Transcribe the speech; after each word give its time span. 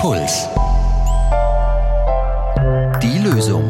Puls. 0.00 0.48
Die 3.02 3.18
Lösung. 3.18 3.64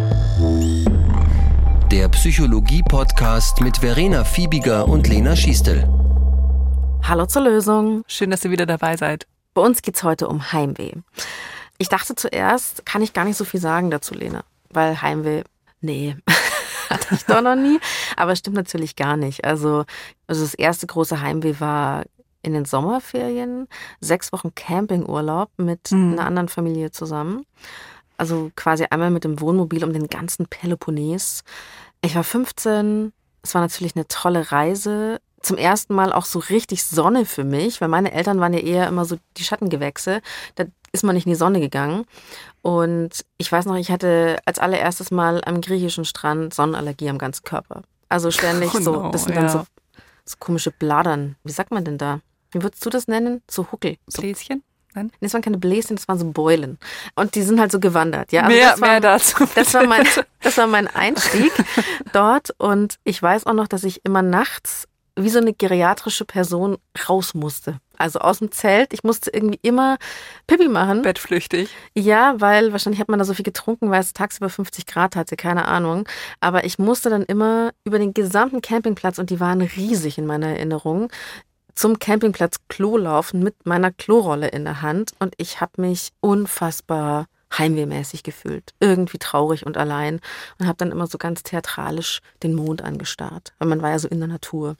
Der 1.90 2.08
Psychologie-Podcast 2.08 3.60
mit 3.60 3.78
Verena 3.78 4.22
Fiebiger 4.22 4.86
und 4.86 5.08
Lena 5.08 5.34
Schiestel. 5.34 5.88
Hallo 7.02 7.26
zur 7.26 7.42
Lösung. 7.42 8.04
Schön, 8.06 8.30
dass 8.30 8.44
ihr 8.44 8.52
wieder 8.52 8.66
dabei 8.66 8.96
seid. 8.96 9.26
Bei 9.54 9.62
uns 9.62 9.82
geht 9.82 9.96
es 9.96 10.04
heute 10.04 10.28
um 10.28 10.52
Heimweh. 10.52 10.92
Ich 11.78 11.88
dachte 11.88 12.14
zuerst, 12.14 12.86
kann 12.86 13.02
ich 13.02 13.12
gar 13.12 13.24
nicht 13.24 13.36
so 13.36 13.44
viel 13.44 13.58
sagen 13.58 13.90
dazu, 13.90 14.14
Lena. 14.14 14.44
Weil 14.68 15.02
Heimweh, 15.02 15.42
nee, 15.80 16.14
hatte 16.90 17.12
ich 17.16 17.24
doch 17.24 17.42
noch 17.42 17.56
nie. 17.56 17.80
Aber 18.14 18.30
es 18.30 18.38
stimmt 18.38 18.54
natürlich 18.54 18.94
gar 18.94 19.16
nicht. 19.16 19.44
Also, 19.44 19.84
also 20.28 20.44
das 20.44 20.54
erste 20.54 20.86
große 20.86 21.20
Heimweh 21.20 21.56
war 21.58 22.04
in 22.42 22.52
den 22.52 22.64
Sommerferien, 22.64 23.68
sechs 24.00 24.32
Wochen 24.32 24.54
Campingurlaub 24.54 25.50
mit 25.56 25.90
mhm. 25.92 26.12
einer 26.12 26.26
anderen 26.26 26.48
Familie 26.48 26.90
zusammen. 26.90 27.44
Also 28.16 28.50
quasi 28.54 28.84
einmal 28.90 29.10
mit 29.10 29.24
dem 29.24 29.40
Wohnmobil 29.40 29.82
um 29.82 29.92
den 29.92 30.08
ganzen 30.08 30.46
Peloponnes. 30.46 31.42
Ich 32.02 32.14
war 32.14 32.24
15. 32.24 33.12
Es 33.42 33.54
war 33.54 33.62
natürlich 33.62 33.96
eine 33.96 34.08
tolle 34.08 34.52
Reise. 34.52 35.20
Zum 35.40 35.56
ersten 35.56 35.94
Mal 35.94 36.12
auch 36.12 36.26
so 36.26 36.38
richtig 36.38 36.84
Sonne 36.84 37.24
für 37.24 37.44
mich, 37.44 37.80
weil 37.80 37.88
meine 37.88 38.12
Eltern 38.12 38.38
waren 38.40 38.52
ja 38.52 38.60
eher 38.60 38.88
immer 38.88 39.06
so 39.06 39.16
die 39.38 39.44
Schattengewächse. 39.44 40.20
Da 40.56 40.64
ist 40.92 41.04
man 41.04 41.14
nicht 41.14 41.26
in 41.26 41.32
die 41.32 41.36
Sonne 41.36 41.60
gegangen. 41.60 42.04
Und 42.62 43.24
ich 43.38 43.50
weiß 43.50 43.64
noch, 43.64 43.76
ich 43.76 43.90
hatte 43.90 44.38
als 44.44 44.58
allererstes 44.58 45.10
Mal 45.10 45.40
am 45.44 45.60
griechischen 45.60 46.04
Strand 46.04 46.52
Sonnenallergie 46.52 47.08
am 47.08 47.18
ganzen 47.18 47.44
Körper. 47.44 47.82
Also 48.08 48.30
ständig 48.30 48.74
oh 48.74 48.80
so, 48.80 49.08
das 49.10 49.24
sind 49.24 49.34
ja. 49.34 49.40
dann 49.40 49.48
so, 49.48 49.64
so 50.26 50.36
komische 50.38 50.72
Bladern. 50.72 51.36
Wie 51.44 51.52
sagt 51.52 51.70
man 51.70 51.84
denn 51.84 51.96
da? 51.96 52.20
Wie 52.52 52.62
würdest 52.62 52.84
du 52.84 52.90
das 52.90 53.08
nennen? 53.08 53.42
So 53.50 53.70
Huckel. 53.70 53.96
So. 54.06 54.22
Bläschen? 54.22 54.62
Nein? 54.94 55.06
Nee, 55.20 55.26
das 55.26 55.34
waren 55.34 55.42
keine 55.42 55.58
Bläschen, 55.58 55.96
das 55.96 56.08
waren 56.08 56.18
so 56.18 56.26
Beulen. 56.26 56.78
Und 57.14 57.34
die 57.34 57.42
sind 57.42 57.60
halt 57.60 57.70
so 57.70 57.78
gewandert. 57.78 58.32
Ja? 58.32 58.42
Also 58.42 58.56
mehr, 58.56 58.70
das 58.70 58.80
war, 58.80 58.88
mehr 58.88 59.00
dazu. 59.00 59.44
Das 59.54 59.74
war, 59.74 59.86
mein, 59.86 60.06
das 60.42 60.56
war 60.58 60.66
mein 60.66 60.88
Einstieg 60.88 61.52
dort. 62.12 62.50
Und 62.58 62.96
ich 63.04 63.22
weiß 63.22 63.46
auch 63.46 63.54
noch, 63.54 63.68
dass 63.68 63.84
ich 63.84 64.04
immer 64.04 64.22
nachts 64.22 64.86
wie 65.16 65.28
so 65.28 65.38
eine 65.38 65.52
geriatrische 65.52 66.24
Person 66.24 66.78
raus 67.08 67.34
musste. 67.34 67.78
Also 67.98 68.20
aus 68.20 68.38
dem 68.38 68.50
Zelt. 68.50 68.92
Ich 68.94 69.04
musste 69.04 69.30
irgendwie 69.30 69.58
immer 69.62 69.98
Pipi 70.46 70.68
machen. 70.68 71.02
Bettflüchtig. 71.02 71.68
Ja, 71.94 72.40
weil 72.40 72.72
wahrscheinlich 72.72 73.00
hat 73.00 73.08
man 73.08 73.18
da 73.18 73.24
so 73.24 73.34
viel 73.34 73.44
getrunken, 73.44 73.90
weil 73.90 74.00
es 74.00 74.14
tagsüber 74.14 74.48
50 74.48 74.86
Grad 74.86 75.16
hatte, 75.16 75.36
keine 75.36 75.66
Ahnung. 75.66 76.08
Aber 76.40 76.64
ich 76.64 76.78
musste 76.78 77.10
dann 77.10 77.24
immer 77.24 77.72
über 77.84 77.98
den 77.98 78.14
gesamten 78.14 78.62
Campingplatz 78.62 79.18
und 79.18 79.28
die 79.28 79.40
waren 79.40 79.60
riesig 79.60 80.16
in 80.16 80.26
meiner 80.26 80.48
Erinnerung 80.48 81.10
zum 81.80 81.98
Campingplatz 81.98 82.58
Klo 82.68 82.98
laufen 82.98 83.42
mit 83.42 83.64
meiner 83.64 83.90
Klorolle 83.90 84.48
in 84.48 84.64
der 84.64 84.82
Hand 84.82 85.12
und 85.18 85.32
ich 85.38 85.62
habe 85.62 85.80
mich 85.80 86.10
unfassbar 86.20 87.24
heimwehmäßig 87.56 88.22
gefühlt, 88.22 88.74
irgendwie 88.80 89.16
traurig 89.16 89.64
und 89.64 89.78
allein 89.78 90.20
und 90.58 90.66
habe 90.66 90.76
dann 90.76 90.92
immer 90.92 91.06
so 91.06 91.16
ganz 91.16 91.42
theatralisch 91.42 92.20
den 92.42 92.54
Mond 92.54 92.82
angestarrt, 92.82 93.54
weil 93.58 93.68
man 93.68 93.80
war 93.80 93.88
ja 93.88 93.98
so 93.98 94.08
in 94.08 94.18
der 94.18 94.28
Natur. 94.28 94.76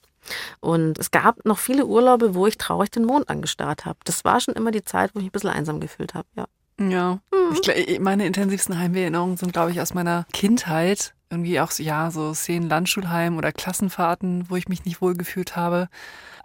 Und 0.60 0.98
es 0.98 1.10
gab 1.10 1.46
noch 1.46 1.58
viele 1.58 1.86
Urlaube, 1.86 2.34
wo 2.34 2.46
ich 2.46 2.58
traurig 2.58 2.90
den 2.90 3.06
Mond 3.06 3.30
angestarrt 3.30 3.86
habe. 3.86 3.98
Das 4.04 4.26
war 4.26 4.38
schon 4.38 4.54
immer 4.54 4.70
die 4.70 4.84
Zeit, 4.84 5.14
wo 5.14 5.20
ich 5.20 5.24
mich 5.24 5.30
ein 5.30 5.32
bisschen 5.32 5.50
einsam 5.50 5.80
gefühlt 5.80 6.12
habe, 6.12 6.28
ja. 6.36 6.44
Ja, 6.78 7.20
mhm. 7.32 7.58
ich, 7.76 7.98
meine 7.98 8.26
intensivsten 8.26 8.78
Heimweherinnerungen 8.78 9.38
sind, 9.38 9.54
glaube 9.54 9.70
ich, 9.70 9.80
aus 9.80 9.94
meiner 9.94 10.26
Kindheit. 10.34 11.14
Irgendwie 11.30 11.60
auch, 11.60 11.72
ja, 11.78 12.10
so 12.10 12.34
Szenen 12.34 12.68
Landschulheim 12.68 13.38
oder 13.38 13.52
Klassenfahrten, 13.52 14.50
wo 14.50 14.56
ich 14.56 14.68
mich 14.68 14.84
nicht 14.84 15.00
wohl 15.00 15.14
gefühlt 15.14 15.56
habe. 15.56 15.88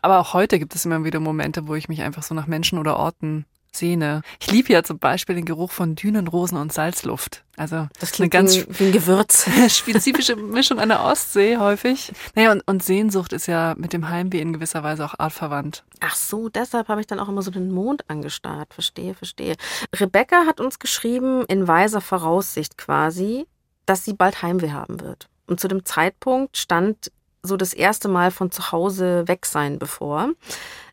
Aber 0.05 0.19
auch 0.19 0.35
heute 0.35 0.59
gibt 0.59 0.75
es 0.75 0.85
immer 0.85 1.03
wieder 1.03 1.19
Momente, 1.19 1.67
wo 1.67 1.73
ich 1.73 1.89
mich 1.89 2.03
einfach 2.03 2.21
so 2.21 2.35
nach 2.35 2.45
Menschen 2.45 2.77
oder 2.77 2.97
Orten 2.97 3.47
sehne. 3.73 4.21
Ich 4.39 4.51
liebe 4.51 4.71
ja 4.71 4.83
zum 4.83 4.99
Beispiel 4.99 5.33
den 5.33 5.45
Geruch 5.45 5.71
von 5.71 5.95
Dünen, 5.95 6.27
Rosen 6.27 6.59
und 6.59 6.71
Salzluft. 6.71 7.43
Also 7.57 7.87
das 7.99 8.11
klingt 8.11 8.35
eine 8.35 8.43
ganz 8.43 8.67
wie 8.69 8.83
ein 8.85 8.91
Gewürz. 8.91 9.49
spezifische 9.75 10.35
Mischung 10.35 10.79
an 10.79 10.89
der 10.89 11.03
Ostsee 11.03 11.57
häufig. 11.57 12.13
Naja, 12.35 12.51
und, 12.51 12.61
und 12.67 12.83
Sehnsucht 12.83 13.33
ist 13.33 13.47
ja 13.47 13.73
mit 13.79 13.93
dem 13.93 14.07
Heimweh 14.07 14.41
in 14.41 14.53
gewisser 14.53 14.83
Weise 14.83 15.03
auch 15.05 15.15
artverwandt. 15.17 15.83
Ach 16.01 16.15
so, 16.15 16.49
deshalb 16.49 16.87
habe 16.87 17.01
ich 17.01 17.07
dann 17.07 17.19
auch 17.19 17.27
immer 17.27 17.41
so 17.41 17.49
den 17.49 17.71
Mond 17.71 18.07
angestarrt. 18.07 18.75
Verstehe, 18.75 19.15
verstehe. 19.15 19.55
Rebecca 19.91 20.45
hat 20.45 20.59
uns 20.59 20.77
geschrieben, 20.77 21.45
in 21.47 21.67
weiser 21.67 22.01
Voraussicht 22.01 22.77
quasi, 22.77 23.47
dass 23.87 24.05
sie 24.05 24.13
bald 24.13 24.43
Heimweh 24.43 24.69
haben 24.69 25.01
wird. 25.01 25.29
Und 25.47 25.59
zu 25.59 25.67
dem 25.67 25.83
Zeitpunkt 25.83 26.57
stand 26.57 27.11
so 27.45 27.57
das 27.57 27.73
erste 27.73 28.07
Mal 28.07 28.31
von 28.31 28.51
zu 28.51 28.71
Hause 28.71 29.27
weg 29.27 29.45
sein 29.45 29.79
bevor. 29.79 30.31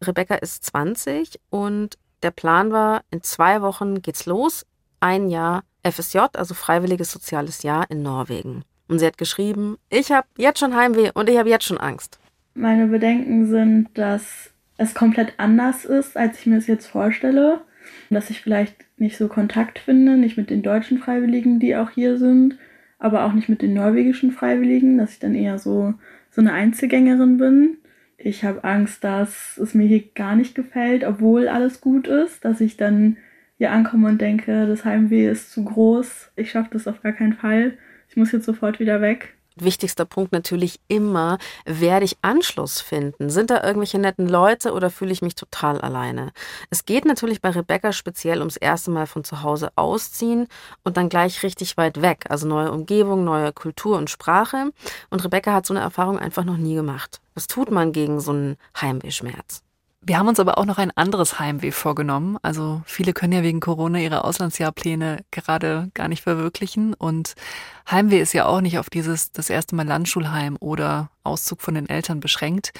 Rebecca 0.02 0.34
ist 0.36 0.64
20 0.66 1.40
und 1.50 1.98
der 2.22 2.30
Plan 2.30 2.72
war, 2.72 3.02
in 3.10 3.22
zwei 3.22 3.62
Wochen 3.62 4.02
geht's 4.02 4.26
los, 4.26 4.64
ein 5.00 5.28
Jahr 5.28 5.64
FSJ, 5.82 6.18
also 6.34 6.54
freiwilliges 6.54 7.10
soziales 7.10 7.62
Jahr 7.62 7.91
in 7.91 8.02
Norwegen. 8.02 8.64
Und 8.88 8.98
sie 8.98 9.06
hat 9.06 9.18
geschrieben, 9.18 9.78
ich 9.88 10.12
habe 10.12 10.28
jetzt 10.36 10.60
schon 10.60 10.76
Heimweh 10.76 11.10
und 11.14 11.28
ich 11.28 11.38
habe 11.38 11.48
jetzt 11.48 11.64
schon 11.64 11.78
Angst. 11.78 12.18
Meine 12.54 12.86
Bedenken 12.86 13.46
sind, 13.46 13.88
dass 13.94 14.50
es 14.76 14.94
komplett 14.94 15.34
anders 15.38 15.84
ist, 15.84 16.16
als 16.16 16.38
ich 16.41 16.46
mir 16.46 16.58
es 16.58 16.66
jetzt 16.66 16.86
vorstelle. 16.86 17.62
Dass 18.10 18.30
ich 18.30 18.41
vielleicht 18.41 18.76
nicht 18.96 19.16
so 19.16 19.28
Kontakt 19.28 19.78
finde, 19.78 20.16
nicht 20.16 20.36
mit 20.36 20.50
den 20.50 20.62
deutschen 20.62 20.98
Freiwilligen, 20.98 21.58
die 21.58 21.74
auch 21.74 21.91
hier 21.91 22.18
sind, 22.18 22.58
aber 22.98 23.24
auch 23.24 23.32
nicht 23.32 23.48
mit 23.48 23.62
den 23.62 23.74
norwegischen 23.74 24.30
Freiwilligen, 24.30 24.98
dass 24.98 25.14
ich 25.14 25.18
dann 25.18 25.34
eher 25.34 25.58
so 25.58 25.94
so 26.32 26.41
eine 26.41 26.53
Einzelgängerin 26.53 27.37
bin. 27.37 27.78
Ich 28.16 28.44
habe 28.44 28.65
Angst, 28.65 29.04
dass 29.04 29.59
es 29.59 29.75
mir 29.75 29.87
hier 29.87 30.03
gar 30.15 30.34
nicht 30.34 30.54
gefällt, 30.54 31.04
obwohl 31.04 31.47
alles 31.47 31.81
gut 31.81 32.09
ist, 32.09 32.44
dass 32.44 32.60
ich 32.60 32.76
dann 32.76 33.19
hier 33.59 33.70
ankomme 33.70 34.09
und 34.09 34.20
denke, 34.20 34.66
das 34.66 34.84
Heimweh 34.84 35.28
ist 35.28 35.53
zu 35.53 35.65
groß, 35.65 36.32
ich 36.37 36.50
schaffe 36.50 36.71
das 36.72 36.88
auf 36.88 37.03
gar 37.03 37.12
keinen 37.12 37.34
Fall, 37.34 37.76
ich 38.09 38.16
muss 38.16 38.32
jetzt 38.32 38.47
sofort 38.47 38.81
wieder 38.81 39.00
weg. 39.00 39.34
Wichtigster 39.64 40.04
Punkt 40.04 40.32
natürlich 40.32 40.80
immer, 40.88 41.38
werde 41.64 42.04
ich 42.04 42.18
Anschluss 42.22 42.80
finden? 42.80 43.30
Sind 43.30 43.50
da 43.50 43.62
irgendwelche 43.62 43.98
netten 43.98 44.28
Leute 44.28 44.72
oder 44.72 44.90
fühle 44.90 45.12
ich 45.12 45.22
mich 45.22 45.34
total 45.34 45.80
alleine? 45.80 46.32
Es 46.70 46.84
geht 46.84 47.04
natürlich 47.04 47.40
bei 47.40 47.50
Rebecca 47.50 47.92
speziell 47.92 48.38
ums 48.38 48.56
erste 48.56 48.90
Mal 48.90 49.06
von 49.06 49.24
zu 49.24 49.42
Hause 49.42 49.70
ausziehen 49.76 50.48
und 50.84 50.96
dann 50.96 51.08
gleich 51.08 51.42
richtig 51.42 51.76
weit 51.76 52.02
weg. 52.02 52.26
Also 52.28 52.46
neue 52.46 52.72
Umgebung, 52.72 53.24
neue 53.24 53.52
Kultur 53.52 53.98
und 53.98 54.10
Sprache. 54.10 54.70
Und 55.10 55.24
Rebecca 55.24 55.52
hat 55.52 55.66
so 55.66 55.74
eine 55.74 55.82
Erfahrung 55.82 56.18
einfach 56.18 56.44
noch 56.44 56.56
nie 56.56 56.74
gemacht. 56.74 57.20
Was 57.34 57.46
tut 57.46 57.70
man 57.70 57.92
gegen 57.92 58.20
so 58.20 58.32
einen 58.32 58.56
Heimwehschmerz? 58.80 59.62
Wir 60.04 60.18
haben 60.18 60.26
uns 60.26 60.40
aber 60.40 60.58
auch 60.58 60.64
noch 60.64 60.78
ein 60.78 60.90
anderes 60.96 61.38
Heimweh 61.38 61.70
vorgenommen. 61.70 62.36
Also 62.42 62.82
viele 62.86 63.12
können 63.12 63.34
ja 63.34 63.44
wegen 63.44 63.60
Corona 63.60 64.00
ihre 64.00 64.24
Auslandsjahrpläne 64.24 65.24
gerade 65.30 65.92
gar 65.94 66.08
nicht 66.08 66.22
verwirklichen. 66.22 66.92
Und 66.94 67.34
Heimweh 67.88 68.20
ist 68.20 68.32
ja 68.32 68.46
auch 68.46 68.60
nicht 68.60 68.78
auf 68.80 68.91
dieses 68.91 69.30
das 69.30 69.48
erste 69.48 69.76
Mal 69.76 69.86
Landschulheim 69.86 70.56
oder 70.58 71.10
Auszug 71.22 71.60
von 71.60 71.76
den 71.76 71.88
Eltern 71.88 72.18
beschränkt. 72.18 72.72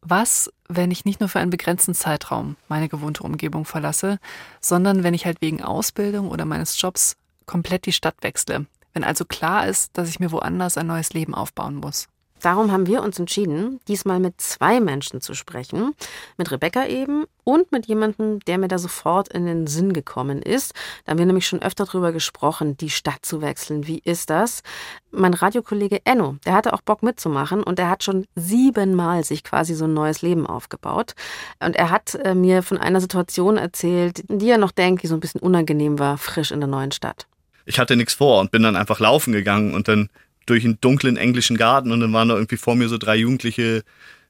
Was, 0.00 0.50
wenn 0.68 0.90
ich 0.90 1.04
nicht 1.04 1.20
nur 1.20 1.28
für 1.28 1.38
einen 1.38 1.50
begrenzten 1.50 1.94
Zeitraum 1.94 2.56
meine 2.68 2.88
gewohnte 2.88 3.22
Umgebung 3.22 3.64
verlasse, 3.64 4.18
sondern 4.60 5.04
wenn 5.04 5.14
ich 5.14 5.26
halt 5.26 5.40
wegen 5.40 5.62
Ausbildung 5.62 6.28
oder 6.28 6.44
meines 6.44 6.80
Jobs 6.80 7.14
komplett 7.46 7.86
die 7.86 7.92
Stadt 7.92 8.16
wechsle? 8.22 8.66
Wenn 8.94 9.04
also 9.04 9.24
klar 9.24 9.68
ist, 9.68 9.96
dass 9.96 10.08
ich 10.08 10.18
mir 10.18 10.32
woanders 10.32 10.76
ein 10.76 10.88
neues 10.88 11.12
Leben 11.12 11.36
aufbauen 11.36 11.76
muss. 11.76 12.08
Darum 12.40 12.70
haben 12.72 12.86
wir 12.86 13.02
uns 13.02 13.18
entschieden, 13.18 13.80
diesmal 13.88 14.20
mit 14.20 14.40
zwei 14.40 14.80
Menschen 14.80 15.20
zu 15.20 15.34
sprechen. 15.34 15.94
Mit 16.36 16.50
Rebecca 16.50 16.86
eben 16.86 17.24
und 17.44 17.72
mit 17.72 17.86
jemandem, 17.86 18.40
der 18.40 18.58
mir 18.58 18.68
da 18.68 18.78
sofort 18.78 19.28
in 19.28 19.46
den 19.46 19.66
Sinn 19.66 19.92
gekommen 19.92 20.42
ist. 20.42 20.74
Da 21.04 21.10
haben 21.10 21.18
wir 21.18 21.26
nämlich 21.26 21.46
schon 21.46 21.62
öfter 21.62 21.84
drüber 21.84 22.12
gesprochen, 22.12 22.76
die 22.76 22.90
Stadt 22.90 23.24
zu 23.24 23.40
wechseln. 23.40 23.86
Wie 23.86 24.00
ist 24.04 24.30
das? 24.30 24.62
Mein 25.10 25.34
Radiokollege 25.34 26.04
Enno, 26.04 26.36
der 26.44 26.52
hatte 26.52 26.74
auch 26.74 26.82
Bock 26.82 27.02
mitzumachen 27.02 27.62
und 27.62 27.78
er 27.78 27.88
hat 27.88 28.04
schon 28.04 28.26
siebenmal 28.34 29.24
sich 29.24 29.42
quasi 29.44 29.74
so 29.74 29.86
ein 29.86 29.94
neues 29.94 30.22
Leben 30.22 30.46
aufgebaut. 30.46 31.14
Und 31.60 31.76
er 31.76 31.90
hat 31.90 32.14
äh, 32.16 32.34
mir 32.34 32.62
von 32.62 32.78
einer 32.78 33.00
Situation 33.00 33.56
erzählt, 33.56 34.22
die 34.28 34.50
er 34.50 34.58
noch 34.58 34.72
denkt, 34.72 35.02
die 35.02 35.06
so 35.06 35.14
ein 35.14 35.20
bisschen 35.20 35.40
unangenehm 35.40 35.98
war, 35.98 36.18
frisch 36.18 36.50
in 36.50 36.60
der 36.60 36.68
neuen 36.68 36.92
Stadt. 36.92 37.26
Ich 37.64 37.78
hatte 37.78 37.96
nichts 37.96 38.14
vor 38.14 38.40
und 38.40 38.50
bin 38.50 38.62
dann 38.62 38.76
einfach 38.76 39.00
laufen 39.00 39.32
gegangen 39.32 39.74
und 39.74 39.88
dann 39.88 40.08
durch 40.48 40.64
einen 40.64 40.80
dunklen 40.80 41.16
englischen 41.16 41.56
Garten 41.56 41.92
und 41.92 42.00
dann 42.00 42.12
waren 42.12 42.28
da 42.28 42.34
irgendwie 42.34 42.56
vor 42.56 42.76
mir 42.76 42.88
so 42.88 42.98
drei 42.98 43.16
Jugendliche 43.16 43.82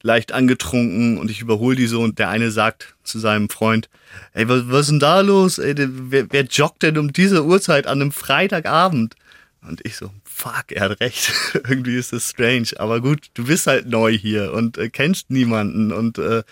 leicht 0.02 0.32
angetrunken 0.32 1.18
und 1.18 1.30
ich 1.30 1.40
überhole 1.40 1.76
die 1.76 1.86
so 1.86 2.02
und 2.02 2.18
der 2.18 2.28
eine 2.28 2.50
sagt 2.50 2.94
zu 3.02 3.18
seinem 3.18 3.48
Freund, 3.48 3.88
ey, 4.32 4.48
was, 4.48 4.68
was 4.68 4.82
ist 4.82 4.90
denn 4.90 5.00
da 5.00 5.20
los? 5.20 5.58
Ey, 5.58 5.74
wer, 5.76 6.26
wer 6.30 6.44
joggt 6.44 6.82
denn 6.82 6.98
um 6.98 7.12
diese 7.12 7.44
Uhrzeit 7.44 7.86
an 7.86 8.00
einem 8.00 8.12
Freitagabend? 8.12 9.16
Und 9.60 9.84
ich 9.84 9.96
so, 9.96 10.10
fuck, 10.24 10.70
er 10.70 10.84
hat 10.84 11.00
recht. 11.00 11.32
Irgendwie 11.54 11.96
ist 11.96 12.12
das 12.12 12.30
strange. 12.30 12.68
Aber 12.76 13.00
gut, 13.00 13.28
du 13.34 13.44
bist 13.44 13.66
halt 13.66 13.86
neu 13.88 14.16
hier 14.16 14.52
und 14.52 14.78
äh, 14.78 14.88
kennst 14.88 15.30
niemanden. 15.30 15.92
Und 15.92 16.18
äh, 16.18 16.44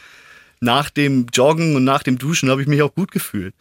nach 0.61 0.91
dem 0.91 1.27
Joggen 1.33 1.77
und 1.77 1.85
nach 1.85 2.03
dem 2.03 2.19
Duschen 2.19 2.51
habe 2.51 2.63
ich 2.63 2.69
mich 2.69 2.83
auch 2.83 2.95
gut 2.95 3.13
gefühlt. 3.13 3.55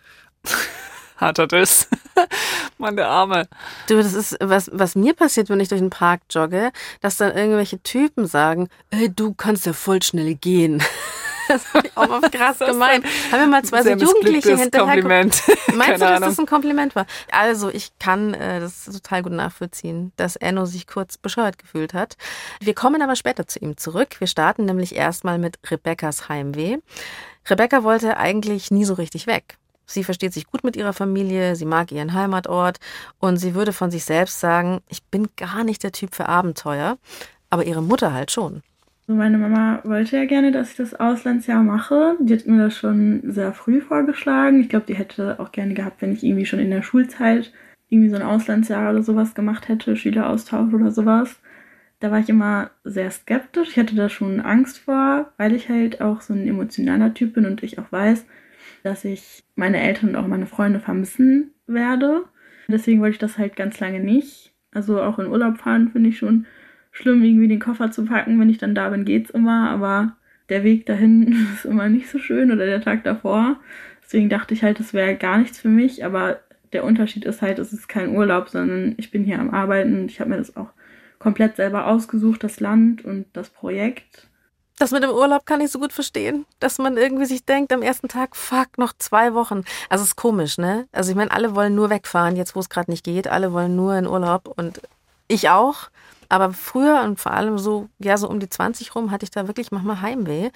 hat 1.17 1.39
er 1.39 1.47
das. 1.47 1.87
Mann, 2.77 2.95
der 2.95 3.07
Arme. 3.07 3.47
Du, 3.87 3.97
das 3.97 4.13
ist, 4.13 4.37
was, 4.41 4.69
was 4.73 4.95
mir 4.95 5.13
passiert, 5.13 5.49
wenn 5.49 5.59
ich 5.59 5.69
durch 5.69 5.81
den 5.81 5.89
Park 5.89 6.21
jogge, 6.29 6.71
dass 7.01 7.17
dann 7.17 7.35
irgendwelche 7.35 7.81
Typen 7.81 8.27
sagen, 8.27 8.69
ey, 8.89 9.09
du 9.09 9.33
kannst 9.33 9.65
ja 9.65 9.73
voll 9.73 10.01
schnell 10.01 10.35
gehen. 10.35 10.83
das 11.47 11.73
habe 11.73 11.87
ich 11.87 11.97
auch 11.97 12.07
mal 12.07 12.21
krass 12.31 12.59
gemeint. 12.59 13.05
Haben 13.31 13.39
wir 13.39 13.47
mal 13.47 13.63
zwei 13.63 13.83
so 13.83 13.89
Jugendliche 13.91 14.57
hinterher. 14.57 14.87
Kompliment. 14.87 15.41
Meinst 15.73 16.01
du, 16.01 16.05
dass 16.05 16.19
das 16.19 16.39
ein 16.39 16.45
Kompliment 16.45 16.95
war? 16.95 17.05
Also, 17.31 17.69
ich 17.69 17.91
kann 17.99 18.33
äh, 18.33 18.59
das 18.59 18.85
total 18.85 19.23
gut 19.23 19.33
nachvollziehen, 19.33 20.11
dass 20.17 20.35
Enno 20.35 20.65
sich 20.65 20.87
kurz 20.87 21.17
bescheuert 21.17 21.57
gefühlt 21.57 21.93
hat. 21.93 22.17
Wir 22.59 22.73
kommen 22.73 23.01
aber 23.01 23.15
später 23.15 23.47
zu 23.47 23.59
ihm 23.59 23.77
zurück. 23.77 24.19
Wir 24.19 24.27
starten 24.27 24.65
nämlich 24.65 24.95
erstmal 24.95 25.37
mit 25.37 25.59
Rebekkas 25.69 26.29
Heimweh. 26.29 26.77
Rebecca 27.47 27.83
wollte 27.83 28.17
eigentlich 28.17 28.71
nie 28.71 28.85
so 28.85 28.95
richtig 28.95 29.27
weg. 29.27 29.57
Sie 29.85 30.03
versteht 30.03 30.33
sich 30.33 30.47
gut 30.47 30.63
mit 30.63 30.75
ihrer 30.75 30.93
Familie, 30.93 31.55
sie 31.55 31.65
mag 31.65 31.91
ihren 31.91 32.13
Heimatort 32.13 32.79
und 33.19 33.37
sie 33.37 33.55
würde 33.55 33.73
von 33.73 33.91
sich 33.91 34.05
selbst 34.05 34.39
sagen, 34.39 34.81
ich 34.89 35.03
bin 35.03 35.27
gar 35.35 35.63
nicht 35.63 35.83
der 35.83 35.91
Typ 35.91 36.15
für 36.15 36.27
Abenteuer, 36.27 36.97
aber 37.49 37.65
ihre 37.65 37.83
Mutter 37.83 38.13
halt 38.13 38.31
schon. 38.31 38.63
Meine 39.07 39.37
Mama 39.37 39.81
wollte 39.83 40.17
ja 40.17 40.25
gerne, 40.25 40.51
dass 40.51 40.71
ich 40.71 40.77
das 40.77 40.95
Auslandsjahr 40.95 41.61
mache. 41.61 42.17
Die 42.19 42.33
hat 42.33 42.47
mir 42.47 42.63
das 42.63 42.75
schon 42.75 43.21
sehr 43.23 43.53
früh 43.53 43.79
vorgeschlagen. 43.79 44.61
Ich 44.61 44.69
glaube, 44.69 44.87
die 44.87 44.95
hätte 44.95 45.39
auch 45.39 45.51
gerne 45.51 45.75
gehabt, 45.75 46.01
wenn 46.01 46.11
ich 46.11 46.23
irgendwie 46.23 46.47
schon 46.47 46.57
in 46.57 46.71
der 46.71 46.81
Schulzeit 46.81 47.53
irgendwie 47.87 48.09
so 48.09 48.15
ein 48.15 48.23
Auslandsjahr 48.23 48.89
oder 48.89 49.03
sowas 49.03 49.35
gemacht 49.35 49.67
hätte, 49.67 49.95
Schüleraustausch 49.95 50.73
oder 50.73 50.89
sowas. 50.89 51.39
Da 51.99 52.09
war 52.09 52.19
ich 52.19 52.29
immer 52.29 52.71
sehr 52.83 53.11
skeptisch. 53.11 53.69
Ich 53.69 53.77
hatte 53.77 53.95
da 53.95 54.09
schon 54.09 54.41
Angst 54.41 54.79
vor, 54.79 55.31
weil 55.37 55.53
ich 55.53 55.69
halt 55.69 56.01
auch 56.01 56.21
so 56.21 56.33
ein 56.33 56.47
emotionaler 56.47 57.13
Typ 57.13 57.35
bin 57.35 57.45
und 57.45 57.61
ich 57.61 57.77
auch 57.77 57.91
weiß, 57.91 58.25
dass 58.85 59.03
ich 59.03 59.43
meine 59.55 59.81
Eltern 59.81 60.09
und 60.09 60.15
auch 60.15 60.27
meine 60.27 60.45
Freunde 60.45 60.79
vermissen 60.79 61.51
werde. 61.65 62.23
Deswegen 62.67 63.01
wollte 63.01 63.13
ich 63.13 63.19
das 63.19 63.37
halt 63.37 63.55
ganz 63.55 63.79
lange 63.79 63.99
nicht. 63.99 64.53
Also 64.71 65.01
auch 65.01 65.17
in 65.17 65.27
Urlaub 65.27 65.57
fahren 65.57 65.89
finde 65.89 66.09
ich 66.09 66.17
schon 66.19 66.45
schlimm, 66.91 67.23
irgendwie 67.23 67.47
den 67.47 67.59
Koffer 67.59 67.91
zu 67.91 68.05
packen. 68.05 68.39
Wenn 68.39 68.49
ich 68.49 68.59
dann 68.59 68.75
da 68.75 68.89
bin, 68.89 69.03
geht's 69.03 69.31
immer, 69.31 69.69
aber 69.69 70.15
der 70.49 70.63
Weg 70.63 70.85
dahin 70.85 71.47
ist 71.55 71.65
immer 71.65 71.89
nicht 71.89 72.09
so 72.09 72.19
schön 72.19 72.51
oder 72.51 72.65
der 72.65 72.81
Tag 72.81 73.03
davor. 73.03 73.59
Deswegen 74.03 74.29
dachte 74.29 74.53
ich 74.53 74.63
halt, 74.63 74.79
das 74.79 74.93
wäre 74.93 75.15
gar 75.15 75.39
nichts 75.39 75.59
für 75.59 75.69
mich, 75.69 76.05
aber 76.05 76.39
der 76.71 76.83
Unterschied 76.83 77.25
ist 77.25 77.41
halt, 77.41 77.57
es 77.57 77.73
ist 77.73 77.87
kein 77.87 78.15
Urlaub, 78.15 78.49
sondern 78.49 78.93
ich 78.97 79.09
bin 79.09 79.23
hier 79.23 79.39
am 79.39 79.49
Arbeiten 79.49 79.99
und 80.01 80.11
ich 80.11 80.19
habe 80.19 80.29
mir 80.29 80.37
das 80.37 80.55
auch 80.55 80.69
komplett 81.17 81.55
selber 81.55 81.87
ausgesucht, 81.87 82.43
das 82.43 82.59
Land 82.59 83.03
und 83.03 83.25
das 83.33 83.49
Projekt. 83.49 84.27
Das 84.77 84.91
mit 84.91 85.03
dem 85.03 85.11
Urlaub 85.11 85.45
kann 85.45 85.61
ich 85.61 85.71
so 85.71 85.79
gut 85.79 85.93
verstehen, 85.93 86.45
dass 86.59 86.79
man 86.79 86.97
irgendwie 86.97 87.25
sich 87.25 87.45
denkt 87.45 87.71
am 87.71 87.81
ersten 87.81 88.09
Tag, 88.09 88.35
fuck, 88.35 88.77
noch 88.77 88.91
zwei 88.97 89.33
Wochen. 89.33 89.63
Also 89.89 90.03
es 90.03 90.09
ist 90.09 90.15
komisch, 90.17 90.57
ne? 90.57 90.87
Also 90.91 91.11
ich 91.11 91.15
meine, 91.15 91.31
alle 91.31 91.55
wollen 91.55 91.75
nur 91.75 91.89
wegfahren, 91.89 92.35
jetzt 92.35 92.55
wo 92.55 92.59
es 92.59 92.69
gerade 92.69 92.91
nicht 92.91 93.05
geht, 93.05 93.27
alle 93.27 93.53
wollen 93.53 93.75
nur 93.75 93.95
in 93.95 94.05
Urlaub 94.05 94.51
und 94.57 94.81
ich 95.27 95.49
auch. 95.49 95.89
Aber 96.27 96.53
früher 96.53 97.01
und 97.03 97.19
vor 97.19 97.33
allem 97.33 97.57
so, 97.57 97.87
ja, 97.99 98.17
so 98.17 98.27
um 98.27 98.39
die 98.39 98.49
20 98.49 98.95
rum 98.95 99.11
hatte 99.11 99.23
ich 99.23 99.31
da 99.31 99.47
wirklich 99.47 99.71
manchmal 99.71 100.01
Heimweh. 100.01 100.49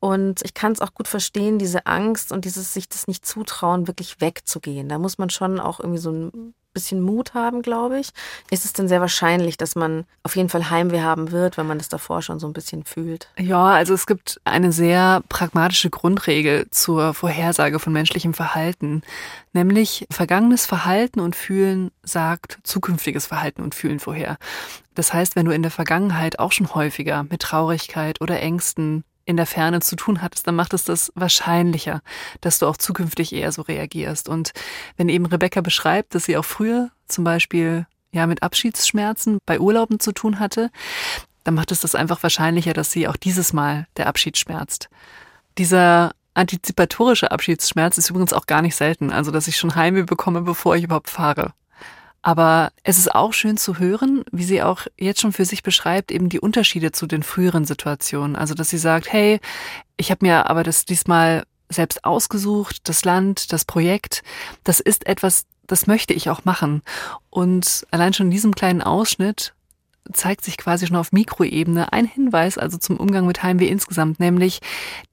Und 0.00 0.40
ich 0.42 0.54
kann 0.54 0.72
es 0.72 0.80
auch 0.80 0.94
gut 0.94 1.08
verstehen, 1.08 1.58
diese 1.58 1.86
Angst 1.86 2.32
und 2.32 2.44
dieses 2.44 2.72
sich 2.72 2.88
das 2.88 3.06
nicht 3.06 3.26
zutrauen, 3.26 3.86
wirklich 3.86 4.20
wegzugehen. 4.20 4.88
Da 4.88 4.98
muss 4.98 5.18
man 5.18 5.30
schon 5.30 5.60
auch 5.60 5.78
irgendwie 5.78 5.98
so 5.98 6.10
ein 6.10 6.54
bisschen 6.72 7.00
Mut 7.00 7.34
haben, 7.34 7.62
glaube 7.62 7.98
ich. 7.98 8.10
Ist 8.50 8.64
es 8.64 8.72
denn 8.72 8.88
sehr 8.88 9.00
wahrscheinlich, 9.00 9.56
dass 9.56 9.74
man 9.74 10.04
auf 10.22 10.36
jeden 10.36 10.48
Fall 10.48 10.70
Heimweh 10.70 11.00
haben 11.00 11.32
wird, 11.32 11.56
wenn 11.56 11.66
man 11.66 11.78
das 11.78 11.88
davor 11.88 12.22
schon 12.22 12.38
so 12.38 12.46
ein 12.46 12.52
bisschen 12.52 12.84
fühlt? 12.84 13.28
Ja, 13.38 13.66
also 13.66 13.94
es 13.94 14.06
gibt 14.06 14.40
eine 14.44 14.72
sehr 14.72 15.22
pragmatische 15.28 15.90
Grundregel 15.90 16.68
zur 16.70 17.14
Vorhersage 17.14 17.78
von 17.78 17.92
menschlichem 17.92 18.34
Verhalten, 18.34 19.02
nämlich 19.52 20.06
vergangenes 20.10 20.66
Verhalten 20.66 21.20
und 21.20 21.36
Fühlen 21.36 21.90
sagt 22.02 22.58
zukünftiges 22.62 23.26
Verhalten 23.26 23.62
und 23.62 23.74
Fühlen 23.74 24.00
vorher. 24.00 24.38
Das 24.94 25.12
heißt, 25.12 25.36
wenn 25.36 25.46
du 25.46 25.52
in 25.52 25.62
der 25.62 25.70
Vergangenheit 25.70 26.38
auch 26.38 26.52
schon 26.52 26.74
häufiger 26.74 27.24
mit 27.24 27.42
Traurigkeit 27.42 28.20
oder 28.20 28.40
Ängsten 28.40 29.04
in 29.30 29.36
der 29.36 29.46
Ferne 29.46 29.80
zu 29.80 29.96
tun 29.96 30.20
hattest, 30.20 30.46
dann 30.46 30.56
macht 30.56 30.74
es 30.74 30.84
das 30.84 31.12
wahrscheinlicher, 31.14 32.02
dass 32.40 32.58
du 32.58 32.66
auch 32.66 32.76
zukünftig 32.76 33.32
eher 33.32 33.52
so 33.52 33.62
reagierst. 33.62 34.28
Und 34.28 34.52
wenn 34.96 35.08
eben 35.08 35.26
Rebecca 35.26 35.60
beschreibt, 35.60 36.14
dass 36.14 36.24
sie 36.24 36.36
auch 36.36 36.44
früher 36.44 36.90
zum 37.08 37.24
Beispiel 37.24 37.86
ja 38.12 38.26
mit 38.26 38.42
Abschiedsschmerzen 38.42 39.38
bei 39.46 39.60
Urlauben 39.60 40.00
zu 40.00 40.12
tun 40.12 40.40
hatte, 40.40 40.70
dann 41.44 41.54
macht 41.54 41.72
es 41.72 41.80
das 41.80 41.94
einfach 41.94 42.22
wahrscheinlicher, 42.22 42.74
dass 42.74 42.92
sie 42.92 43.08
auch 43.08 43.16
dieses 43.16 43.52
Mal 43.52 43.86
der 43.96 44.08
Abschied 44.08 44.36
schmerzt. 44.36 44.90
Dieser 45.56 46.12
antizipatorische 46.34 47.30
Abschiedsschmerz 47.30 47.98
ist 47.98 48.10
übrigens 48.10 48.32
auch 48.32 48.46
gar 48.46 48.62
nicht 48.62 48.76
selten, 48.76 49.10
also 49.10 49.30
dass 49.30 49.48
ich 49.48 49.56
schon 49.56 49.74
Heimweh 49.74 50.02
bekomme, 50.02 50.42
bevor 50.42 50.76
ich 50.76 50.84
überhaupt 50.84 51.10
fahre. 51.10 51.52
Aber 52.22 52.72
es 52.82 52.98
ist 52.98 53.14
auch 53.14 53.32
schön 53.32 53.56
zu 53.56 53.78
hören, 53.78 54.24
wie 54.30 54.44
sie 54.44 54.62
auch 54.62 54.86
jetzt 54.98 55.20
schon 55.20 55.32
für 55.32 55.46
sich 55.46 55.62
beschreibt, 55.62 56.12
eben 56.12 56.28
die 56.28 56.40
Unterschiede 56.40 56.92
zu 56.92 57.06
den 57.06 57.22
früheren 57.22 57.64
Situationen. 57.64 58.36
Also, 58.36 58.54
dass 58.54 58.68
sie 58.70 58.78
sagt, 58.78 59.10
hey, 59.10 59.40
ich 59.96 60.10
habe 60.10 60.26
mir 60.26 60.50
aber 60.50 60.62
das 60.62 60.84
diesmal 60.84 61.44
selbst 61.70 62.04
ausgesucht, 62.04 62.88
das 62.88 63.04
Land, 63.04 63.52
das 63.52 63.64
Projekt, 63.64 64.22
das 64.64 64.80
ist 64.80 65.06
etwas, 65.06 65.46
das 65.66 65.86
möchte 65.86 66.12
ich 66.12 66.28
auch 66.28 66.44
machen. 66.44 66.82
Und 67.30 67.86
allein 67.90 68.12
schon 68.12 68.26
in 68.26 68.32
diesem 68.32 68.54
kleinen 68.54 68.82
Ausschnitt 68.82 69.54
zeigt 70.12 70.44
sich 70.44 70.56
quasi 70.56 70.86
schon 70.86 70.96
auf 70.96 71.12
Mikroebene 71.12 71.92
ein 71.92 72.06
Hinweis 72.06 72.58
also 72.58 72.78
zum 72.78 72.96
Umgang 72.96 73.26
mit 73.26 73.42
Heimweh 73.42 73.68
insgesamt, 73.68 74.18
nämlich, 74.18 74.60